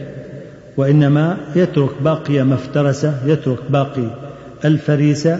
وإنما 0.77 1.37
يترك 1.55 2.01
باقي 2.01 2.43
ما 2.43 2.55
افترسه 2.55 3.13
يترك 3.25 3.59
باقي 3.69 4.07
الفريسة 4.65 5.39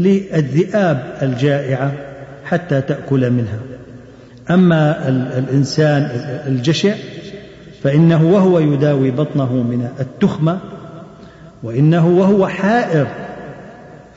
للذئاب 0.00 1.14
الجائعة 1.22 1.92
حتى 2.44 2.80
تأكل 2.80 3.30
منها. 3.30 3.58
أما 4.50 5.08
الإنسان 5.38 6.02
الجشع 6.46 6.94
فإنه 7.82 8.24
وهو 8.24 8.58
يداوي 8.58 9.10
بطنه 9.10 9.52
من 9.52 9.88
التخمة 10.00 10.58
وإنه 11.62 12.08
وهو 12.08 12.46
حائر 12.46 13.06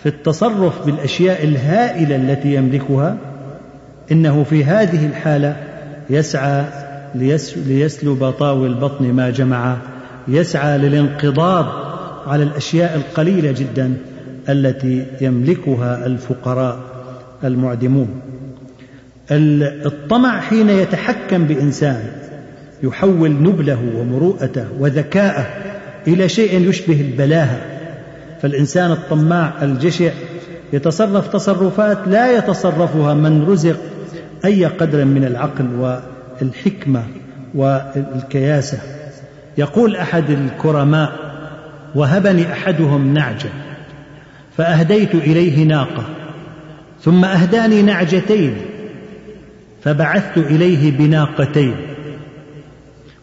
في 0.03 0.09
التصرف 0.09 0.85
بالأشياء 0.85 1.43
الهائلة 1.43 2.15
التي 2.15 2.55
يملكها 2.55 3.17
إنه 4.11 4.43
في 4.43 4.65
هذه 4.65 5.05
الحالة 5.05 5.55
يسعى 6.09 6.65
ليسلب 7.15 8.33
طاوي 8.39 8.67
البطن 8.67 9.13
ما 9.13 9.29
جمع. 9.29 9.77
يسعى 10.27 10.77
للانقضاض 10.77 11.65
على 12.27 12.43
الأشياء 12.43 12.95
القليلة 12.95 13.51
جدا 13.51 13.93
التي 14.49 15.05
يملكها 15.21 16.05
الفقراء 16.05 16.79
المعدمون. 17.43 18.07
الطمع 19.31 20.39
حين 20.39 20.69
يتحكم 20.69 21.45
بإنسان 21.45 22.03
يحول 22.83 23.31
نبله 23.31 23.79
ومروءته 23.97 24.65
وذكاءه 24.79 25.47
إلى 26.07 26.29
شيء 26.29 26.69
يشبه 26.69 27.01
البلاهة. 27.01 27.61
فالإنسان 28.41 28.91
الطماع 28.91 29.63
الجشع 29.63 30.11
يتصرف 30.73 31.27
تصرفات 31.27 31.97
لا 32.07 32.37
يتصرفها 32.37 33.13
من 33.13 33.45
رزق 33.45 33.77
أي 34.45 34.65
قدر 34.65 35.05
من 35.05 35.25
العقل 35.25 35.67
والحكمه 36.43 37.03
والكياسة. 37.55 38.77
يقول 39.57 39.95
أحد 39.95 40.29
الكرماء 40.29 41.11
وهبني 41.95 42.51
أحدهم 42.53 43.13
نعجة 43.13 43.49
فأهديت 44.57 45.15
إليه 45.15 45.63
ناقة 45.63 46.03
ثم 47.01 47.25
أهداني 47.25 47.81
نعجتين 47.81 48.55
فبعثت 49.83 50.37
إليه 50.37 50.91
بناقتين. 50.91 51.75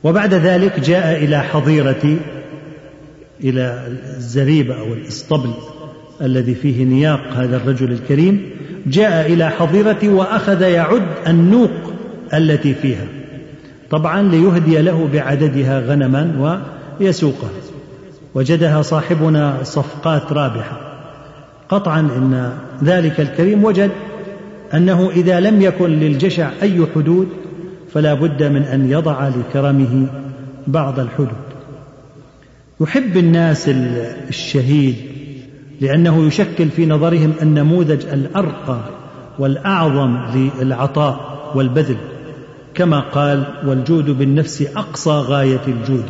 وبعد 0.04 0.34
ذلك 0.34 0.80
جاء 0.80 1.24
إلى 1.24 1.40
حظيرتي 1.42 2.16
إلى 3.44 3.86
الزريبه 4.16 4.78
أو 4.78 4.92
الاسطبل 4.92 5.52
الذي 6.22 6.54
فيه 6.54 6.84
نياق 6.84 7.20
هذا 7.32 7.56
الرجل 7.56 7.92
الكريم 7.92 8.50
جاء 8.86 9.32
إلى 9.32 9.50
حظيرتي 9.50 10.08
وأخذ 10.08 10.62
يعد 10.62 11.08
النوق 11.26 11.89
التي 12.34 12.74
فيها. 12.74 13.06
طبعا 13.90 14.22
ليهدي 14.22 14.82
له 14.82 15.08
بعددها 15.12 15.80
غنما 15.80 16.62
ويسوقها 17.00 17.50
وجدها 18.34 18.82
صاحبنا 18.82 19.58
صفقات 19.62 20.32
رابحة. 20.32 20.80
قطعا 21.68 22.00
إن 22.00 22.52
ذلك 22.84 23.20
الكريم 23.20 23.64
وجد 23.64 23.90
أنه 24.74 25.10
إذا 25.10 25.40
لم 25.40 25.62
يكن 25.62 25.90
للجشع 25.90 26.50
أي 26.62 26.86
حدود 26.94 27.28
فلا 27.94 28.14
بد 28.14 28.42
من 28.42 28.62
أن 28.62 28.90
يضع 28.90 29.28
لكرمه 29.28 30.06
بعض 30.66 31.00
الحدود. 31.00 31.50
يحب 32.80 33.16
الناس 33.16 33.68
الشهيد 34.28 34.96
لأنه 35.80 36.26
يشكل 36.26 36.68
في 36.68 36.86
نظرهم 36.86 37.32
النموذج 37.42 38.06
الأرقى 38.12 38.80
والأعظم 39.38 40.18
للعطاء 40.34 41.40
والبذل. 41.54 41.96
كما 42.74 43.00
قال 43.00 43.44
والجود 43.66 44.10
بالنفس 44.10 44.64
أقصى 44.76 45.10
غاية 45.10 45.60
الجود. 45.68 46.04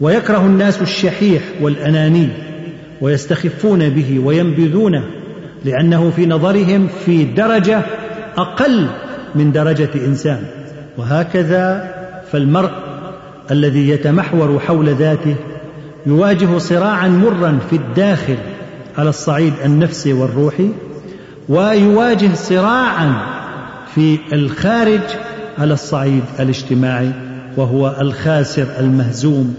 ويكره 0.00 0.46
الناس 0.46 0.82
الشحيح 0.82 1.42
والأناني 1.60 2.28
ويستخفون 3.00 3.88
به 3.88 4.18
وينبذونه 4.18 5.04
لأنه 5.64 6.10
في 6.16 6.26
نظرهم 6.26 6.88
في 7.06 7.24
درجة 7.24 7.82
أقل 8.38 8.86
من 9.34 9.52
درجة 9.52 9.90
إنسان. 9.94 10.46
وهكذا 10.98 11.94
فالمرء 12.32 12.70
الذي 13.50 13.88
يتمحور 13.88 14.60
حول 14.60 14.88
ذاته 14.88 15.34
يواجه 16.06 16.58
صراعا 16.58 17.08
مرا 17.08 17.58
في 17.70 17.76
الداخل 17.76 18.36
على 18.98 19.08
الصعيد 19.08 19.52
النفسي 19.64 20.12
والروحي 20.12 20.70
ويواجه 21.48 22.34
صراعا 22.34 23.14
في 23.94 24.18
الخارج 24.32 25.00
على 25.58 25.74
الصعيد 25.74 26.22
الاجتماعي 26.40 27.10
وهو 27.56 27.96
الخاسر 28.00 28.66
المهزوم 28.78 29.54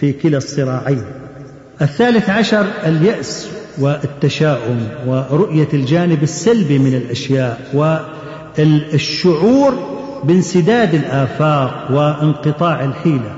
في 0.00 0.12
كلا 0.12 0.36
الصراعين. 0.36 1.04
الثالث 1.82 2.30
عشر 2.30 2.66
اليأس 2.86 3.48
والتشاؤم 3.78 4.88
ورؤية 5.06 5.68
الجانب 5.74 6.22
السلبي 6.22 6.78
من 6.78 6.94
الأشياء 6.94 7.60
والشعور 8.58 9.74
بانسداد 10.24 10.94
الآفاق 10.94 11.88
وانقطاع 11.90 12.84
الحيلة. 12.84 13.34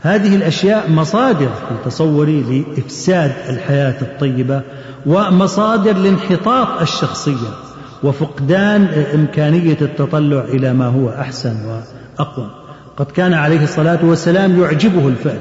هذه 0.00 0.36
الأشياء 0.36 0.90
مصادر 0.90 1.48
في 1.48 1.74
تصوري 1.84 2.40
لإفساد 2.42 3.32
الحياة 3.48 4.02
الطيبة 4.02 4.62
ومصادر 5.06 5.96
لانحطاط 5.96 6.80
الشخصية. 6.80 7.71
وفقدان 8.04 8.88
إمكانية 9.14 9.76
التطلع 9.82 10.40
إلى 10.40 10.72
ما 10.72 10.86
هو 10.86 11.08
أحسن 11.08 11.56
وأقوى. 11.66 12.50
قد 12.96 13.06
كان 13.06 13.34
عليه 13.34 13.64
الصلاة 13.64 13.98
والسلام 14.04 14.60
يعجبه 14.62 15.08
الفعل 15.08 15.40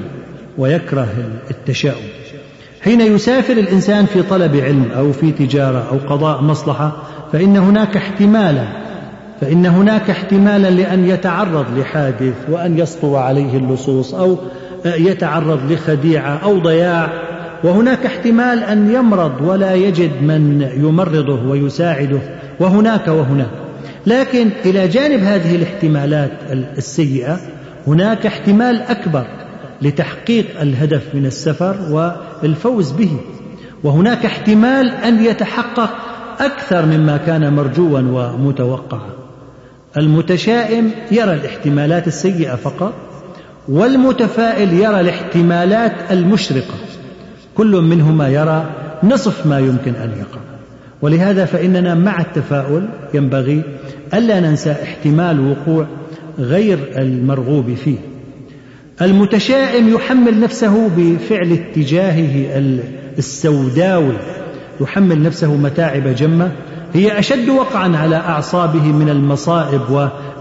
ويكره 0.57 1.07
التشاؤم. 1.51 2.03
حين 2.81 3.01
يسافر 3.01 3.53
الإنسان 3.53 4.05
في 4.05 4.23
طلب 4.23 4.55
علم 4.55 4.85
أو 4.97 5.11
في 5.11 5.31
تجارة 5.31 5.87
أو 5.91 5.97
قضاء 6.15 6.41
مصلحة 6.41 6.91
فإن 7.31 7.57
هناك 7.57 7.97
احتمالا 7.97 8.67
فإن 9.41 9.65
هناك 9.65 10.09
احتمالا 10.09 10.69
لأن 10.69 11.05
يتعرض 11.05 11.65
لحادث 11.77 12.33
وأن 12.49 12.79
يسطو 12.79 13.15
عليه 13.15 13.57
اللصوص 13.57 14.13
أو 14.13 14.37
يتعرض 14.85 15.71
لخديعة 15.71 16.39
أو 16.43 16.59
ضياع. 16.59 17.09
وهناك 17.63 18.05
احتمال 18.05 18.63
أن 18.63 18.93
يمرض 18.93 19.31
ولا 19.41 19.73
يجد 19.73 20.11
من 20.21 20.69
يمرضه 20.75 21.49
ويساعده. 21.49 22.19
وهناك 22.61 23.07
وهناك. 23.07 23.51
لكن 24.07 24.49
إلى 24.65 24.87
جانب 24.87 25.23
هذه 25.23 25.55
الاحتمالات 25.55 26.31
السيئة 26.51 27.39
هناك 27.87 28.25
احتمال 28.25 28.81
أكبر 28.81 29.25
لتحقيق 29.81 30.61
الهدف 30.61 31.15
من 31.15 31.25
السفر 31.25 31.75
والفوز 32.43 32.91
به. 32.91 33.17
وهناك 33.83 34.25
احتمال 34.25 34.89
أن 34.89 35.25
يتحقق 35.25 35.89
أكثر 36.39 36.85
مما 36.85 37.17
كان 37.17 37.53
مرجوا 37.53 37.99
ومتوقعا. 37.99 39.09
المتشائم 39.97 40.91
يرى 41.11 41.33
الاحتمالات 41.33 42.07
السيئة 42.07 42.55
فقط 42.55 42.93
والمتفائل 43.69 44.73
يرى 44.73 44.99
الاحتمالات 44.99 45.93
المشرقة. 46.11 46.73
كل 47.55 47.81
منهما 47.81 48.27
يرى 48.27 48.65
نصف 49.03 49.45
ما 49.45 49.59
يمكن 49.59 49.95
أن 49.95 50.11
يقع. 50.19 50.50
ولهذا 51.01 51.45
فإننا 51.45 51.95
مع 51.95 52.21
التفاؤل 52.21 52.89
ينبغي 53.13 53.61
ألا 54.13 54.39
ننسى 54.39 54.71
احتمال 54.71 55.39
وقوع 55.39 55.87
غير 56.39 56.79
المرغوب 56.97 57.73
فيه. 57.73 57.97
المتشائم 59.01 59.89
يحمل 59.89 60.39
نفسه 60.39 60.89
بفعل 60.97 61.51
اتجاهه 61.51 62.61
السوداوي 63.17 64.13
يحمل 64.81 65.23
نفسه 65.23 65.55
متاعب 65.55 66.07
جمة 66.07 66.51
هي 66.93 67.19
أشد 67.19 67.49
وقعا 67.49 67.97
على 67.97 68.15
أعصابه 68.15 68.83
من 68.91 69.09
المصائب 69.09 69.81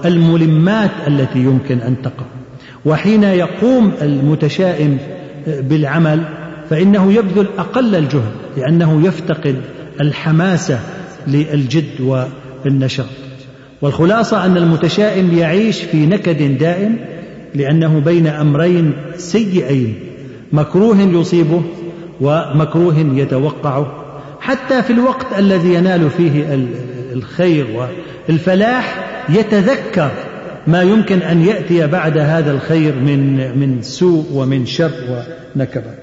والملمات 0.04 0.90
التي 1.06 1.38
يمكن 1.38 1.78
أن 1.78 2.02
تقع. 2.02 2.26
وحين 2.84 3.22
يقوم 3.22 3.92
المتشائم 4.02 4.98
بالعمل 5.46 6.24
فإنه 6.70 7.12
يبذل 7.12 7.46
أقل 7.58 7.94
الجهد 7.94 8.32
لأنه 8.56 9.06
يفتقد 9.06 9.56
الحماسة 10.00 10.80
للجد 11.26 12.00
والنشاط. 12.64 13.06
والخلاصة 13.82 14.46
أن 14.46 14.56
المتشائم 14.56 15.38
يعيش 15.38 15.82
في 15.82 16.06
نكد 16.06 16.58
دائم 16.58 16.96
لأنه 17.54 17.98
بين 17.98 18.26
أمرين 18.26 18.92
سيئين 19.16 19.94
مكروه 20.52 21.00
يصيبه 21.00 21.62
ومكروه 22.20 22.98
يتوقعه. 23.14 24.00
حتى 24.40 24.82
في 24.82 24.92
الوقت 24.92 25.26
الذي 25.38 25.74
ينال 25.74 26.10
فيه 26.10 26.58
الخير 27.12 27.66
والفلاح 28.28 29.10
يتذكر 29.28 30.10
ما 30.66 30.82
يمكن 30.82 31.22
أن 31.22 31.44
يأتي 31.44 31.86
بعد 31.86 32.18
هذا 32.18 32.52
الخير 32.52 32.94
من 32.94 33.36
من 33.58 33.82
سوء 33.82 34.26
ومن 34.32 34.66
شر 34.66 34.90
ونكبة. 35.56 35.99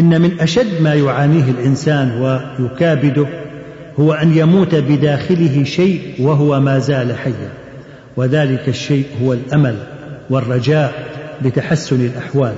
إن 0.00 0.20
من 0.20 0.40
أشد 0.40 0.82
ما 0.82 0.94
يعانيه 0.94 1.50
الإنسان 1.50 2.22
ويكابده 2.22 3.26
هو 4.00 4.12
أن 4.12 4.36
يموت 4.36 4.74
بداخله 4.74 5.64
شيء 5.64 6.14
وهو 6.20 6.60
ما 6.60 6.78
زال 6.78 7.16
حيا 7.16 7.50
وذلك 8.16 8.68
الشيء 8.68 9.06
هو 9.22 9.32
الأمل 9.32 9.76
والرجاء 10.30 11.04
بتحسن 11.44 12.00
الأحوال. 12.00 12.54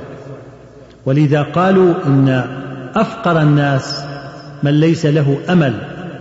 ولذا 1.07 1.43
قالوا 1.43 1.95
إن 2.07 2.45
أفقر 2.95 3.43
الناس 3.43 4.05
من 4.63 4.81
ليس 4.81 5.07
له 5.07 5.39
أمل 5.49 5.75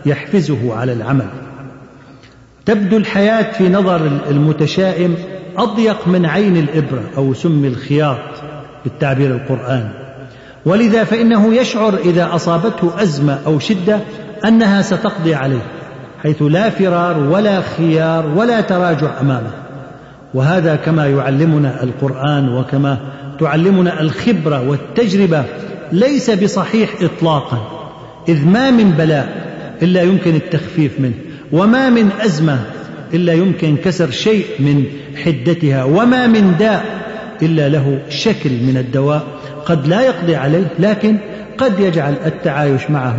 يحفزه 0.06 0.74
على 0.76 0.94
العمل. 0.94 1.28
تبدو 2.66 2.98
الحياة 2.98 3.52
في 3.52 3.70
نظر 3.70 4.22
المتشائم 4.30 5.16
أضيق 5.58 6.08
من 6.08 6.26
عين 6.26 6.58
الإبرة 6.58 7.04
أو 7.18 7.34
سم 7.34 7.66
الخياط 7.66 8.18
بالتعبير 8.84 9.32
القرآني. 9.36 10.01
ولذا 10.66 11.04
فإنه 11.04 11.56
يشعر 11.56 11.98
إذا 11.98 12.36
أصابته 12.36 13.02
أزمة 13.04 13.40
أو 13.46 13.60
شدة 13.60 14.00
أنها 14.46 14.82
ستقضي 14.82 15.36
عليه 15.36 15.62
حيث 16.24 16.42
لا 16.42 16.70
فرار 16.70 17.20
ولا 17.20 17.62
خيار 17.62 18.26
ولا 18.36 18.62
تراجع 18.62 19.20
أمامه. 19.22 19.52
وهذا 20.34 20.76
كما 20.76 21.08
يعلمنا 21.08 21.84
القرآن 21.84 22.50
وكما 22.50 22.98
تعلمنا 23.40 24.02
الخبرة 24.02 24.70
والتجربة 24.70 25.44
ليس 25.92 26.30
بصحيح 26.30 26.90
اطلاقا 27.02 27.88
إذ 28.30 28.48
ما 28.48 28.72
من 28.72 28.92
بلاء 28.92 29.52
إلا 29.82 30.02
يمكن 30.02 30.36
التخفيف 30.36 31.00
منه 31.00 31.14
وما 31.52 31.90
من 31.90 32.10
أزمة 32.22 32.60
إلا 33.14 33.34
يمكن 33.34 33.78
كسر 33.78 34.12
شيء 34.12 34.46
من 34.60 34.86
حدتها 35.26 35.84
وما 35.84 36.28
من 36.28 36.56
داء 36.60 36.86
إلا 37.42 37.70
له 37.70 38.00
شكل 38.10 38.50
من 38.50 38.78
الدواء. 38.78 39.24
قد 39.66 39.88
لا 39.88 40.02
يقضي 40.02 40.36
عليه 40.36 40.68
لكن 40.80 41.18
قد 41.58 41.80
يجعل 41.80 42.14
التعايش 42.26 42.90
معه 42.90 43.18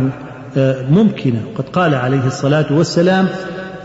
آه، 0.57 0.75
ممكنا 0.89 1.39
قد 1.57 1.69
قال 1.69 1.95
عليه 1.95 2.27
الصلاة 2.27 2.65
والسلام 2.71 3.27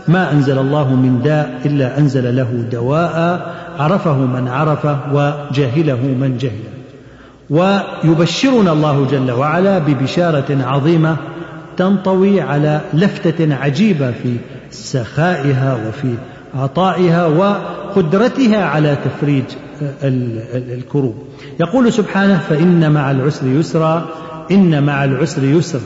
ما 0.07 0.31
أنزل 0.31 0.57
الله 0.57 0.95
من 0.95 1.21
داء 1.23 1.61
إلا 1.65 1.97
أنزل 1.97 2.35
له 2.35 2.65
دواء 2.71 3.45
عرفه 3.79 4.17
من 4.17 4.47
عرفه 4.47 4.97
وجهله 5.13 6.01
من 6.01 6.37
جهله 6.37 6.79
ويبشرنا 7.49 8.71
الله 8.71 9.07
جل 9.11 9.31
وعلا 9.31 9.79
ببشارة 9.79 10.57
عظيمة 10.63 11.17
تنطوي 11.77 12.41
على 12.41 12.81
لفتة 12.93 13.55
عجيبة 13.55 14.11
في 14.11 14.35
سخائها 14.71 15.77
وفي 15.87 16.13
عطائها 16.55 17.27
وقدرتها 17.27 18.65
على 18.65 18.97
تفريج 19.05 19.43
الكروب. 20.53 21.15
يقول 21.59 21.93
سبحانه 21.93 22.39
فإن 22.49 22.91
مع 22.91 23.11
العسر 23.11 23.47
يسرا 23.47 24.05
إن 24.51 24.83
مع 24.83 25.03
العسر 25.03 25.43
يسر. 25.43 25.79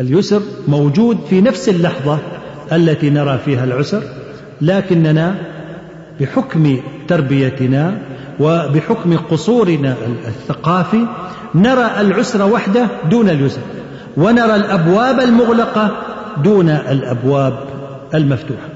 اليسر 0.00 0.42
موجود 0.68 1.18
في 1.30 1.40
نفس 1.40 1.68
اللحظة 1.68 2.18
التي 2.72 3.10
نرى 3.10 3.38
فيها 3.44 3.64
العسر 3.64 4.02
لكننا 4.60 5.34
بحكم 6.20 6.80
تربيتنا 7.08 7.98
وبحكم 8.40 9.16
قصورنا 9.16 9.94
الثقافي 10.26 11.06
نرى 11.54 11.90
العسر 12.00 12.52
وحده 12.52 12.86
دون 13.10 13.28
اليسر 13.28 13.60
ونرى 14.16 14.54
الأبواب 14.54 15.20
المغلقة 15.20 15.96
دون 16.44 16.68
الأبواب 16.70 17.58
المفتوحة. 18.14 18.67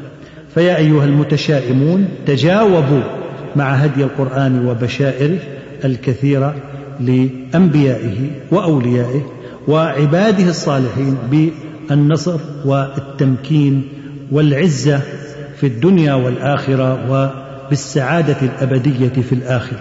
فيا 0.55 0.77
أيها 0.77 1.05
المتشائمون 1.05 2.09
تجاوبوا 2.27 3.03
مع 3.57 3.73
هدي 3.73 4.05
القرآن 4.05 4.67
وبشائره 4.67 5.39
الكثيرة 5.85 6.55
لأنبيائه 7.01 8.31
وأوليائه 8.51 9.23
وعباده 9.69 10.49
الصالحين 10.49 11.17
بالنصر 11.31 12.41
والتمكين 12.65 13.89
والعزة 14.33 15.01
في 15.57 15.67
الدنيا 15.67 16.15
والآخرة 16.15 17.33
بالسعادة 17.71 18.37
الأبدية 18.43 19.23
في 19.23 19.33
الآخرة. 19.33 19.81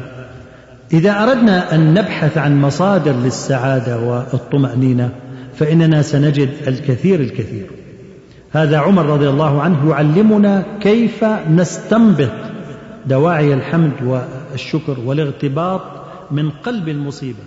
إذا 0.93 1.23
أردنا 1.23 1.75
أن 1.75 1.93
نبحث 1.93 2.37
عن 2.37 2.61
مصادر 2.61 3.11
للسعادة 3.11 3.99
والطمأنينة 3.99 5.09
فإننا 5.55 6.01
سنجد 6.01 6.49
الكثير 6.67 7.19
الكثير. 7.19 7.80
هذا 8.53 8.77
عمر 8.77 9.05
رضي 9.05 9.29
الله 9.29 9.61
عنه 9.61 9.89
يعلمنا 9.89 10.65
كيف 10.81 11.23
نستنبط 11.49 12.31
دواعي 13.05 13.53
الحمد 13.53 14.23
الشكر 14.53 14.99
والاغتباط 15.05 15.81
من 16.31 16.49
قلب 16.49 16.89
المصيبة. 16.89 17.43